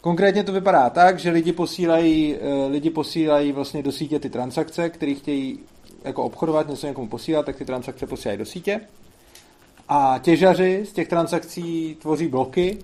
[0.00, 4.90] Konkrétně to vypadá tak, že lidi posílají, eh, lidi posílají vlastně do sítě ty transakce,
[4.90, 5.58] které chtějí
[6.04, 8.80] jako obchodovat, něco někomu posílat, tak ty transakce posílají do sítě.
[9.92, 12.78] A těžaři z těch transakcí tvoří bloky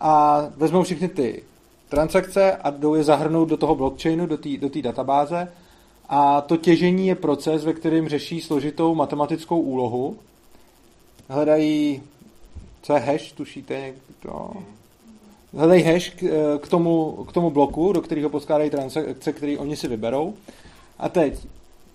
[0.00, 1.42] a vezmou všechny ty
[1.88, 5.52] transakce a jdou je zahrnout do toho blockchainu, do té do databáze.
[6.08, 10.16] A to těžení je proces, ve kterém řeší složitou matematickou úlohu.
[11.28, 12.02] Hledají,
[12.82, 14.50] co je hash, tušíte někdo?
[15.52, 16.24] Hledají hash k,
[16.62, 20.34] k, tomu, k tomu bloku, do kterého poskládají transakce, které oni si vyberou.
[20.98, 21.34] A teď,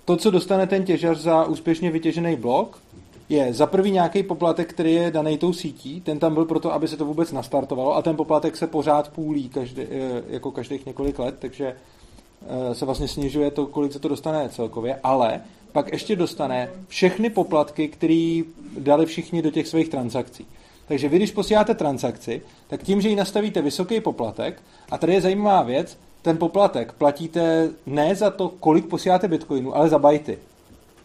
[0.05, 2.81] to, co dostane ten těžař za úspěšně vytěžený blok,
[3.29, 6.87] je za prvý nějaký poplatek, který je daný tou sítí, ten tam byl proto, aby
[6.87, 11.19] se to vůbec nastartovalo a ten poplatek se pořád půlí každý, eh, jako každých několik
[11.19, 11.75] let, takže
[12.71, 15.41] eh, se vlastně snižuje to, kolik se to dostane celkově, ale
[15.71, 18.41] pak ještě dostane všechny poplatky, které
[18.77, 20.45] dali všichni do těch svých transakcí.
[20.87, 25.21] Takže vy, když posíláte transakci, tak tím, že ji nastavíte vysoký poplatek, a tady je
[25.21, 30.37] zajímavá věc, ten poplatek platíte ne za to, kolik posíláte bitcoinu, ale za bajty.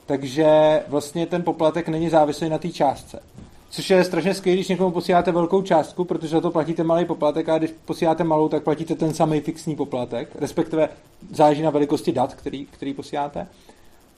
[0.07, 3.23] Takže vlastně ten poplatek není závislý na té částce.
[3.71, 7.49] Což je strašně skvělé, když někomu posíláte velkou částku, protože za to platíte malý poplatek,
[7.49, 10.89] a když posíláte malou, tak platíte ten samý fixní poplatek, respektive
[11.31, 13.47] záleží na velikosti dat, který, který posíláte.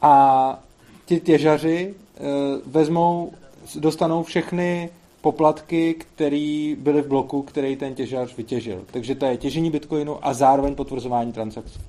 [0.03, 0.63] A
[1.07, 2.21] ti těžaři e,
[2.67, 3.33] vezmou,
[3.75, 4.91] dostanou všechny
[5.21, 8.85] poplatky, které byly v bloku, který ten těžař vytěžil.
[8.91, 11.81] Takže to je těžení bitcoinu a zároveň potvrzování transakcí.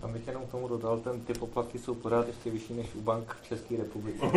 [0.00, 3.00] Tam bych jenom k tomu dodal, ten, ty poplatky jsou pořád ještě vyšší než u
[3.00, 4.26] bank v České republice.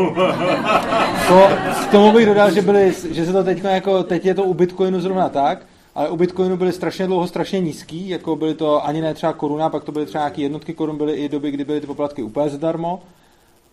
[1.28, 1.48] To,
[1.88, 4.54] k tomu bych dodal, že, byly, že se to teď jako, teď je to u
[4.54, 5.66] Bitcoinu zrovna tak,
[5.96, 9.70] ale u Bitcoinu byly strašně dlouho strašně nízký, jako byly to ani ne třeba koruna,
[9.70, 12.50] pak to byly třeba nějaké jednotky korun, byly i doby, kdy byly ty poplatky úplně
[12.50, 13.02] zadarmo.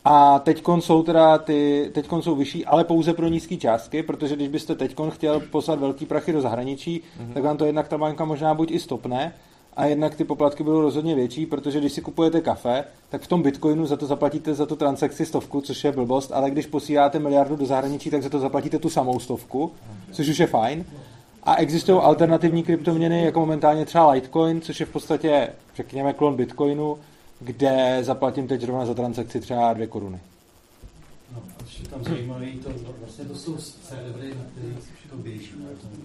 [0.05, 4.49] A teď jsou teda ty, teď jsou vyšší, ale pouze pro nízké částky, protože když
[4.49, 7.33] byste teď chtěl poslat velký prachy do zahraničí, mm-hmm.
[7.35, 9.33] tak vám to jednak ta banka možná buď i stopne,
[9.79, 13.43] a jednak ty poplatky budou rozhodně větší, protože když si kupujete kafe, tak v tom
[13.43, 17.57] bitcoinu za to zaplatíte za tu transakci stovku, což je blbost, ale když posíláte miliardu
[17.57, 19.73] do zahraničí, tak za to zaplatíte tu samou stovku,
[20.13, 20.85] což už je fajn.
[21.43, 26.99] A existují alternativní kryptoměny, jako momentálně třeba Litecoin, což je v podstatě, řekněme, klon bitcoinu,
[27.41, 30.21] kde zaplatím teď zrovna za transakci třeba dvě koruny.
[31.35, 35.53] No, a tam zajímavý, to, vlastně to jsou servery, na kterých to běží,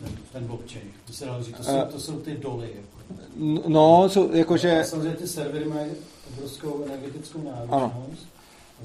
[0.03, 0.91] ten, ten blockchain.
[1.07, 2.71] To se dá říct, to jsou, to jsou ty doly.
[2.75, 3.69] Jako.
[3.69, 4.83] No, jsou, jakože...
[4.83, 5.91] Samozřejmě ty servery mají
[6.33, 8.27] obrovskou energetickou náročnost.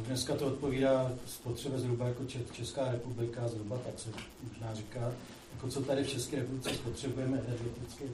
[0.07, 4.11] Dneska to odpovídá spotřebe zhruba jako Česká republika, zhruba tak se
[4.49, 5.13] možná říká,
[5.55, 8.05] jako co tady v České republice spotřebujeme energetický,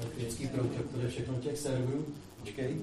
[0.00, 2.04] elektrický proud, to je všechno těch serverů.
[2.40, 2.76] Počkej.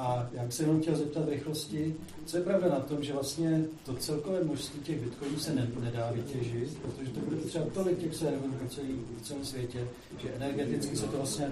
[0.00, 1.94] A já bych se jenom chtěl zeptat v rychlosti,
[2.26, 6.10] co je pravda na tom, že vlastně to celkové množství těch bitcoinů se ne, nedá
[6.12, 9.78] vytěžit, protože to bude třeba tolik těch serverů v, celý, v celém světě,
[10.22, 11.46] že energeticky se to vlastně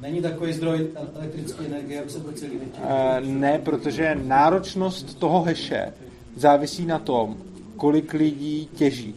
[0.00, 2.86] není takový zdroj elektrické energie, aby se to celý vytěžil.
[3.22, 5.92] Uh, ne, protože náročnost toho heše
[6.36, 7.36] závisí na tom,
[7.76, 9.14] kolik lidí těží.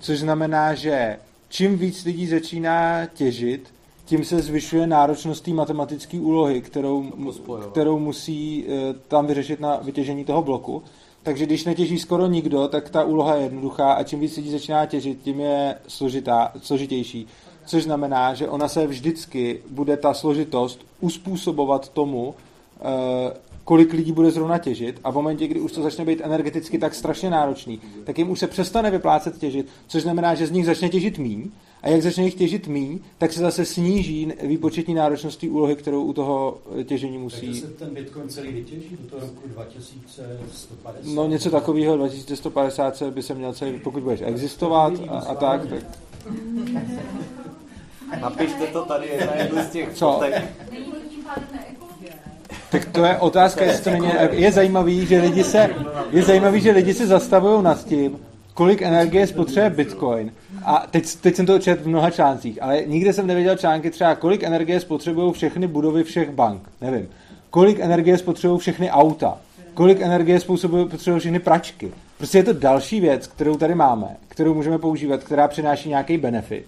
[0.00, 1.18] Což znamená, že
[1.48, 3.74] čím víc lidí začíná těžit,
[4.08, 7.12] tím se zvyšuje náročnost té matematické úlohy, kterou,
[7.70, 10.82] kterou musí eh, tam vyřešit na vytěžení toho bloku.
[11.22, 14.86] Takže když netěží skoro nikdo, tak ta úloha je jednoduchá a čím víc lidí začíná
[14.86, 17.26] těžit, tím je složitá, složitější.
[17.66, 22.34] Což znamená, že ona se vždycky bude ta složitost uspůsobovat tomu,
[22.80, 23.32] eh,
[23.64, 26.94] kolik lidí bude zrovna těžit a v momentě, kdy už to začne být energeticky tak
[26.94, 30.88] strašně náročný, tak jim už se přestane vyplácet těžit, což znamená, že z nich začne
[30.88, 31.50] těžit míň
[31.82, 36.12] a jak začne jich těžit míň, tak se zase sníží výpočetní náročnost úlohy, kterou u
[36.12, 37.46] toho těžení musí.
[37.46, 41.14] Takže se ten Bitcoin celý vytěží do toho roku 2150?
[41.14, 45.84] No něco takového 2150 by se měl celý, pokud budeš existovat a, a tak, tak.
[48.20, 50.20] Napište to tady na jednu z těch Co?
[52.70, 54.12] Tak to je otázka, jestli to není...
[54.30, 55.70] Je zajímavý, že lidi se,
[56.10, 58.18] je zajímavý, že lidi se zastavují nad tím,
[58.54, 60.32] kolik energie spotřebuje Bitcoin.
[60.68, 64.14] A teď, teď jsem to četl v mnoha článcích, ale nikde jsem nevěděl články třeba,
[64.14, 66.62] kolik energie spotřebují všechny budovy všech bank.
[66.80, 67.08] Nevím.
[67.50, 69.38] Kolik energie spotřebují všechny auta.
[69.74, 70.88] Kolik energie spotřebují
[71.18, 71.92] všechny pračky.
[72.18, 76.66] Prostě je to další věc, kterou tady máme, kterou můžeme používat, která přináší nějaký benefit.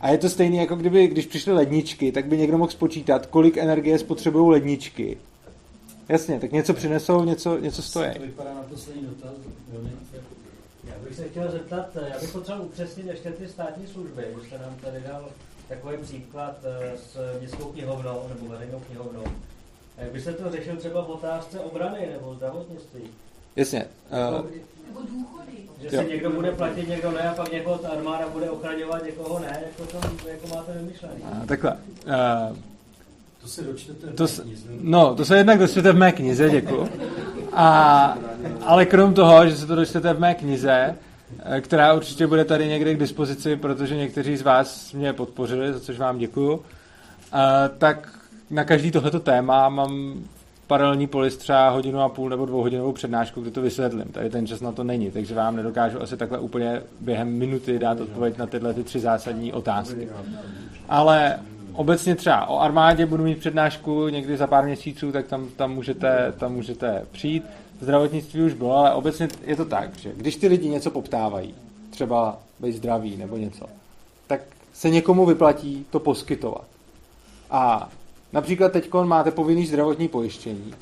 [0.00, 3.56] A je to stejné, jako kdyby, když přišly ledničky, tak by někdo mohl spočítat, kolik
[3.56, 5.16] energie spotřebují ledničky.
[6.08, 8.10] Jasně, tak něco přinesou, něco, něco stojí.
[8.14, 9.32] To vypadá na poslední dotaz
[11.04, 14.24] bych se chtěl zeptat, eh, já bych potřeboval upřesnit ještě ty státní služby.
[14.40, 15.28] Už jste nám tady dal
[15.68, 19.24] takový příklad eh, s městskou knihovnou nebo veřejnou knihovnou.
[19.98, 23.02] Jak by se to řešil třeba v otázce obrany nebo zdravotnictví?
[23.56, 23.86] Jasně.
[24.10, 24.46] Uh,
[24.86, 25.52] nebo důchody.
[25.80, 26.02] Že jo.
[26.02, 29.62] si někdo bude platit, někdo ne, a pak někoho ta armáda bude ochraňovat, někoho ne.
[29.62, 31.14] Jak to, tam, jako máte vymyšlené?
[31.46, 31.72] takhle.
[31.72, 32.56] Uh,
[33.40, 34.26] to se dočtete to,
[34.80, 36.88] No, to se jednak dočtete v mé knize, děkuji.
[37.56, 38.18] A,
[38.64, 40.96] ale krom toho, že se to dočtete v mé knize,
[41.44, 45.80] eh, která určitě bude tady někde k dispozici, protože někteří z vás mě podpořili, za
[45.80, 46.62] což vám děkuju,
[47.32, 48.08] a, tak
[48.50, 50.14] na každý tohleto téma mám
[50.66, 54.04] paralelní polis třeba hodinu a půl nebo dvouhodinovou přednášku, kde to vysvětlím.
[54.12, 58.00] Tady ten čas na to není, takže vám nedokážu asi takhle úplně během minuty dát
[58.00, 60.08] odpověď na tyhle ty tři zásadní otázky.
[60.88, 61.38] Ale
[61.76, 66.34] obecně třeba o armádě budu mít přednášku někdy za pár měsíců, tak tam, tam, můžete,
[66.38, 67.44] tam můžete přijít.
[67.80, 71.54] Zdravotnictví už bylo, ale obecně je to tak, že když ty lidi něco poptávají,
[71.90, 73.66] třeba být zdraví nebo něco,
[74.26, 74.40] tak
[74.72, 76.64] se někomu vyplatí to poskytovat.
[77.50, 77.90] A
[78.32, 80.74] například teď máte povinný zdravotní pojištění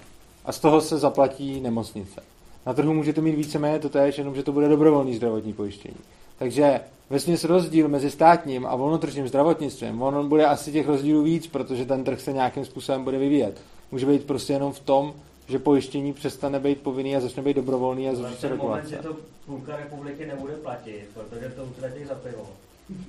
[0.45, 2.23] a z toho se zaplatí nemocnice.
[2.67, 5.97] Na trhu můžete mít víceméně to též, jenom že to bude dobrovolný zdravotní pojištění.
[6.39, 11.85] Takže Vesměs rozdíl mezi státním a volnotržním zdravotnictvím, on bude asi těch rozdílů víc, protože
[11.85, 13.61] ten trh se nějakým způsobem bude vyvíjet.
[13.93, 15.15] Může být prostě jenom v tom,
[15.49, 18.83] že pojištění přestane být povinný a začne být dobrovolný a začne se regulace.
[18.83, 19.17] Moment, že to
[19.47, 22.47] půlka republiky nebude platit, protože to utratí za pivo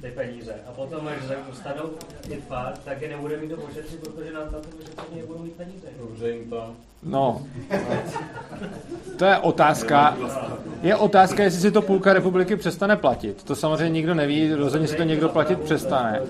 [0.02, 0.56] ty peníze.
[0.70, 1.90] A potom, až dostanou
[2.30, 5.88] infarkt, tak je nebude mít do pošetřit, protože nám tam to vyšetření nebudou mít peníze.
[6.00, 6.72] Dobře jim to.
[7.04, 7.42] No.
[9.18, 10.18] To je otázka.
[10.82, 13.44] Je otázka, jestli si to půlka republiky přestane platit.
[13.44, 16.22] To samozřejmě nikdo neví, rozhodně si to někdo platit přestane.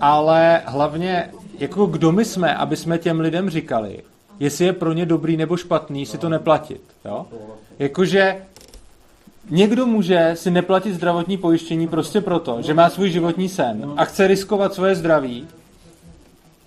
[0.00, 4.02] Ale hlavně, jako kdo my jsme, aby jsme těm lidem říkali,
[4.40, 6.82] jestli je pro ně dobrý nebo špatný si to neplatit.
[7.04, 7.26] Jo?
[7.78, 8.36] Jakože
[9.50, 14.26] někdo může si neplatit zdravotní pojištění prostě proto, že má svůj životní sen a chce
[14.26, 15.48] riskovat svoje zdraví,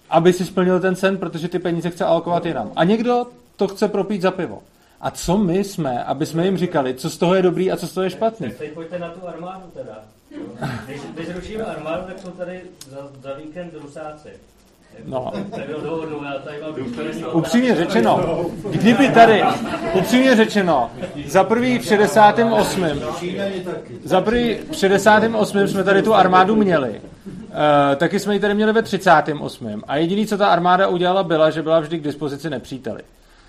[0.09, 2.71] aby si splnil ten sen, protože ty peníze chce alokovat jinam.
[2.75, 4.61] A někdo to chce propít za pivo.
[5.01, 7.87] A co my jsme, aby jsme jim říkali, co z toho je dobrý a co
[7.87, 8.51] z toho je špatný?
[8.51, 10.03] Teď pojďte na tu armádu teda.
[10.85, 14.29] Když, když zrušíme armádu, tak jsou tady za, za víkend rusáci.
[15.05, 15.33] No.
[17.33, 19.43] Upřímně řečeno, kdyby tady,
[19.93, 20.91] upřímně řečeno,
[21.27, 22.85] za prvý v 68.
[24.03, 25.67] Za prvý v 68.
[25.67, 26.89] jsme tady tu armádu měli.
[26.89, 29.83] Uh, taky jsme ji tady měli ve 38.
[29.87, 33.01] A jediný, co ta armáda udělala, byla, že byla vždy k dispozici nepříteli.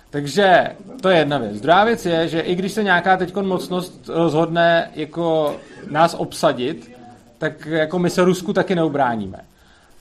[0.09, 0.67] Takže
[1.01, 1.61] to je jedna věc.
[1.61, 5.55] Druhá věc je, že i když se nějaká teď mocnost rozhodne jako
[5.89, 6.91] nás obsadit,
[7.37, 9.39] tak jako my se Rusku taky neubráníme.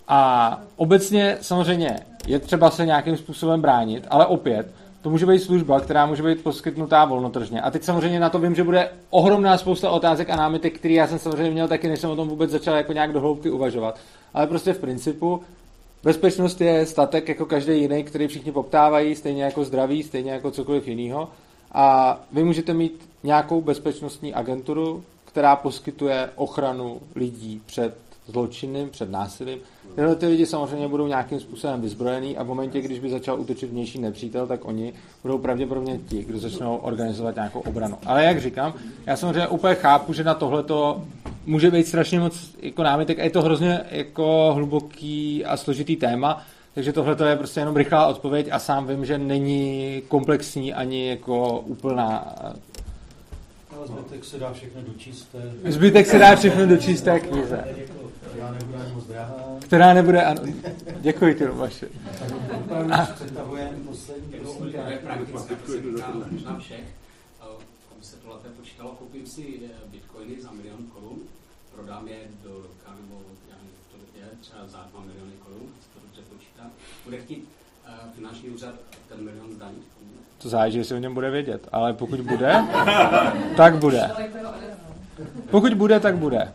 [0.08, 1.96] A obecně samozřejmě
[2.26, 4.66] je třeba se nějakým způsobem bránit, ale opět,
[5.02, 7.60] to může být služba, která může být poskytnutá volnotržně.
[7.60, 11.06] A teď samozřejmě na to vím, že bude ohromná spousta otázek a námitek, které já
[11.06, 13.98] jsem samozřejmě měl taky, než jsem o tom vůbec začal jako nějak dohloubky uvažovat.
[14.34, 15.42] Ale prostě v principu
[16.02, 20.88] bezpečnost je statek jako každý jiný, který všichni poptávají, stejně jako zdraví, stejně jako cokoliv
[20.88, 21.28] jiného.
[21.72, 27.96] A vy můžete mít nějakou bezpečnostní agenturu, která poskytuje ochranu lidí před
[28.26, 29.58] zločinem, před násilím.
[29.96, 33.70] Tyhle ty lidi samozřejmě budou nějakým způsobem vyzbrojený a v momentě, když by začal útočit
[33.70, 34.92] vnější nepřítel, tak oni
[35.22, 37.98] budou pravděpodobně ti, kdo začnou organizovat nějakou obranu.
[38.06, 38.74] Ale jak říkám,
[39.06, 41.02] já samozřejmě úplně chápu, že na tohle to
[41.46, 46.42] může být strašně moc jako námitek a je to hrozně jako hluboký a složitý téma,
[46.74, 51.60] takže tohle je prostě jenom rychlá odpověď a sám vím, že není komplexní ani jako
[51.60, 52.34] úplná
[53.76, 55.36] ale zbytek se dá všechno dočíst.
[55.64, 57.64] Zbytek se dá všechno dočíst té knize.
[58.36, 59.34] Která nebude ani moc drahá.
[59.60, 60.42] Která nebude, ano.
[61.00, 61.88] Děkuji ti, vaše.
[62.64, 64.32] Opravdu přetahujeme poslední
[65.94, 66.84] týká možná všech.
[67.40, 69.60] Aby se to počítalo, koupím si
[69.90, 71.18] bitcoiny za milion korun,
[71.74, 76.00] prodám je do roka, nebo já nevím, to je třeba za 2 miliony korun, to
[76.06, 76.70] dobře počítám.
[77.04, 77.48] Bude chtít
[78.14, 78.74] finanční úřad
[79.08, 79.82] ten milion zdanit?
[80.38, 82.64] To záleží, jestli o něm bude vědět, ale pokud bude,
[83.56, 84.10] tak bude.
[85.50, 86.52] Pokud bude, tak bude.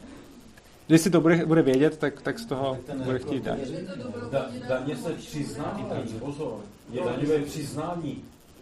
[0.91, 3.57] Když si to bude, bude vědět, tak, tak z toho bude chtít dát.
[4.31, 6.57] Da, daně se přiznávají, pozor,
[6.91, 8.17] je daňové přiznání.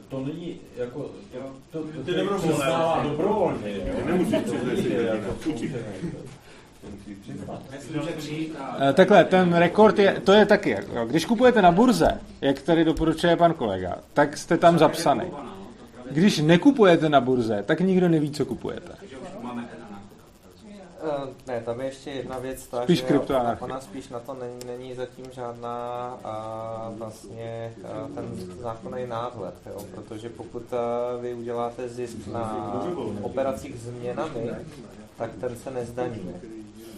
[0.09, 1.39] To není jako, to,
[1.71, 2.39] to, to dobrovolné.
[2.39, 3.81] přiznává dobrovolně.
[4.05, 5.35] Nemusíš To přiznat, je jako
[7.27, 7.59] jako
[8.79, 11.05] Eh, Takhle, ten rekord je, to je taky, jo.
[11.05, 15.25] když kupujete na burze, jak tady doporučuje pan kolega, tak jste tam zapsaný.
[16.11, 18.91] Když nekupujete na burze, tak nikdo neví, co kupujete.
[18.99, 19.79] Takže už máme ten
[21.03, 23.65] Eh, Ne, tam je ještě jedna věc, ta, Spíš že kryptoanarchie.
[23.65, 28.25] ona spíš na to není, není zatím žádná a, vlastně a, ten
[28.61, 30.77] zákonný náhled, jo, protože pokud a,
[31.21, 32.73] vy uděláte zisk na
[33.21, 34.49] operacích s měnami,
[35.17, 36.35] tak ten se nezdaní.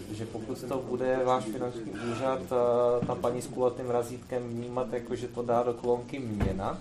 [0.08, 5.16] Takže pokud to bude váš finanční úřad, a, ta paní s kulatým razítkem vnímat, jako
[5.16, 6.78] že to dá do kolonky měna,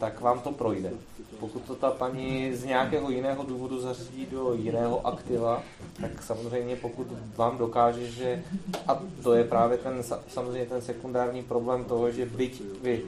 [0.00, 0.90] tak vám to projde.
[1.40, 5.62] Pokud to ta paní z nějakého jiného důvodu zařídí do jiného aktiva,
[6.00, 7.06] tak samozřejmě pokud
[7.36, 8.42] vám dokáže, že,
[8.88, 13.02] a to je právě ten, samozřejmě ten sekundární problém toho, že byť vy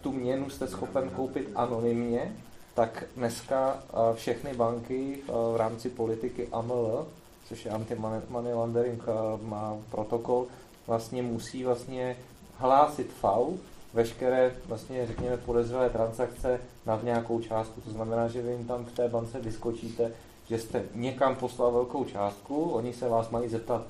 [0.00, 2.36] tu měnu jste schopen koupit anonymně,
[2.74, 7.06] tak dneska a, všechny banky a, v rámci politiky AML,
[7.48, 10.46] což je anti-money laundering, a, má protokol,
[10.86, 12.16] vlastně musí vlastně
[12.58, 13.56] hlásit FAU,
[13.94, 17.80] veškeré vlastně řekněme podezřelé transakce nad nějakou částku.
[17.80, 20.12] To znamená, že vy jim tam v té bance vyskočíte,
[20.52, 23.82] že jste někam poslal velkou částku, oni se vás mají zeptat,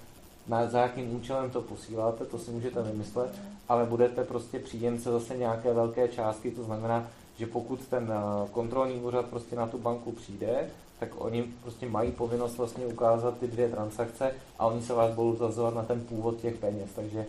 [0.49, 3.31] na, za jakým účelem to posíláte, to si můžete vymyslet,
[3.69, 7.07] ale budete prostě příjemce zase nějaké velké částky, to znamená,
[7.39, 10.71] že pokud ten eh, kontrolní úřad prostě na tu banku přijde,
[11.01, 15.37] tak oni prostě mají povinnost vlastně ukázat ty dvě transakce a oni se vás budou
[15.37, 17.27] zazovat na ten původ těch peněz, takže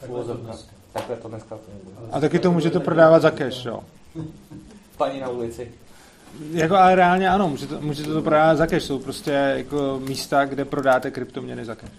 [0.00, 0.72] Takhle to dneska.
[0.92, 2.12] Takhle to dneska to nebude.
[2.12, 3.80] A taky to můžete prodávat za cash, jo.
[4.96, 5.72] Paní na ulici.
[6.52, 8.84] Jako ale reálně ano, můžete, můžete to prodávat za cash.
[8.84, 11.92] Jsou prostě jako místa, kde prodáte kryptoměny za cash.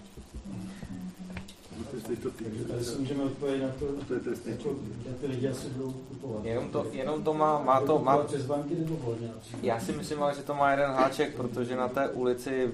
[2.67, 3.85] Tady si můžeme odpovědět na to,
[4.45, 6.45] jako, kde ty lidi asi budou kupovat.
[6.45, 9.63] Jenom to, jenom to má, má to, má, Kupovat přes banky nebo volně například?
[9.63, 12.71] já si myslím, ale, že to má jeden háček, protože na té ulici,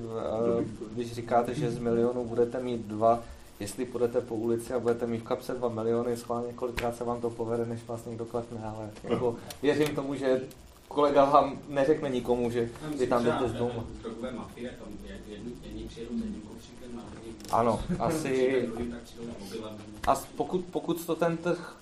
[0.60, 3.23] eh, když říkáte, že z milionu budete mít dva,
[3.60, 7.22] jestli půjdete po ulici a budete mít v kapse dva miliony, schválně kolikrát se vám
[7.22, 10.41] to povede, než vás někdo klekne, ale jako věřím tomu, že
[10.89, 13.83] kolega vám neřekne nikomu, že vy tam jdete z domu.
[17.51, 18.69] Ano, asi,
[20.07, 21.75] a pokud, pokud to ten trh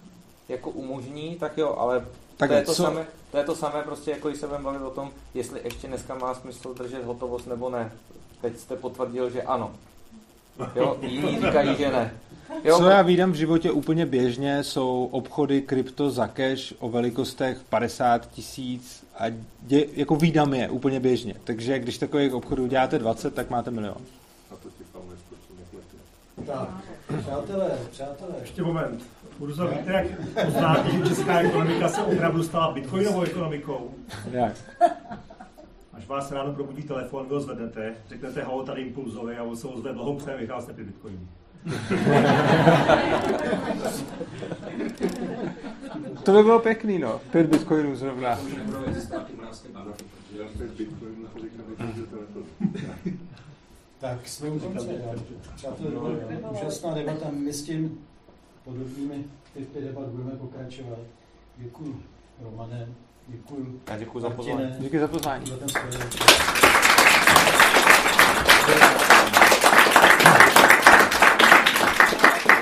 [0.50, 2.06] jako umožní, tak jo, ale
[2.38, 4.64] Tak to, je to, co- samé, to je to samé, prostě jako když se budeme
[4.66, 7.92] bavit o tom, jestli ještě dneska má smysl držet hotovost nebo ne.
[8.42, 9.72] Teď jste potvrdil, že ano.
[10.76, 12.18] Jo, jiní říkají, že ne.
[12.64, 17.58] Jo, Co já vídám v životě úplně běžně, jsou obchody krypto za cash o velikostech
[17.70, 19.26] 50 tisíc a
[19.62, 21.36] dě, jako vídám je úplně běžně.
[21.44, 24.02] Takže když takových obchodů děláte 20, tak máte milion.
[24.52, 24.88] A to ti.
[26.46, 26.70] Tak,
[27.22, 28.36] přátelé, přátelé.
[28.42, 29.04] Ještě moment.
[29.40, 30.06] Urzo, víte, jak
[30.46, 33.92] poznáte, že česká ekonomika se opravdu stala bitcoinovou ekonomikou?
[34.32, 34.54] Jak?
[35.94, 39.68] Až vás ráno probudí telefon, vy ho zvednete, řeknete halo tady impulzovi a on se
[39.68, 41.28] ozve blahopřeje, Michal jste pět bitcoinů.
[46.28, 47.22] To by bylo pěkný, no.
[47.32, 48.40] Pět bitcoinů zrovna.
[54.00, 54.88] Tak jsme u konce.
[55.56, 57.26] Přátelé, to byla úžasná debata.
[57.32, 58.00] My s tím
[58.64, 59.24] podobnými
[59.54, 61.00] typy debat budeme pokračovat.
[61.58, 62.04] Děkuji,
[62.42, 62.88] Romane.
[63.28, 63.82] Děkuji.
[63.88, 64.72] Já děkuji za pozvání.
[64.80, 65.46] Díky za pozvání.
[65.46, 65.98] Za ten skvělý.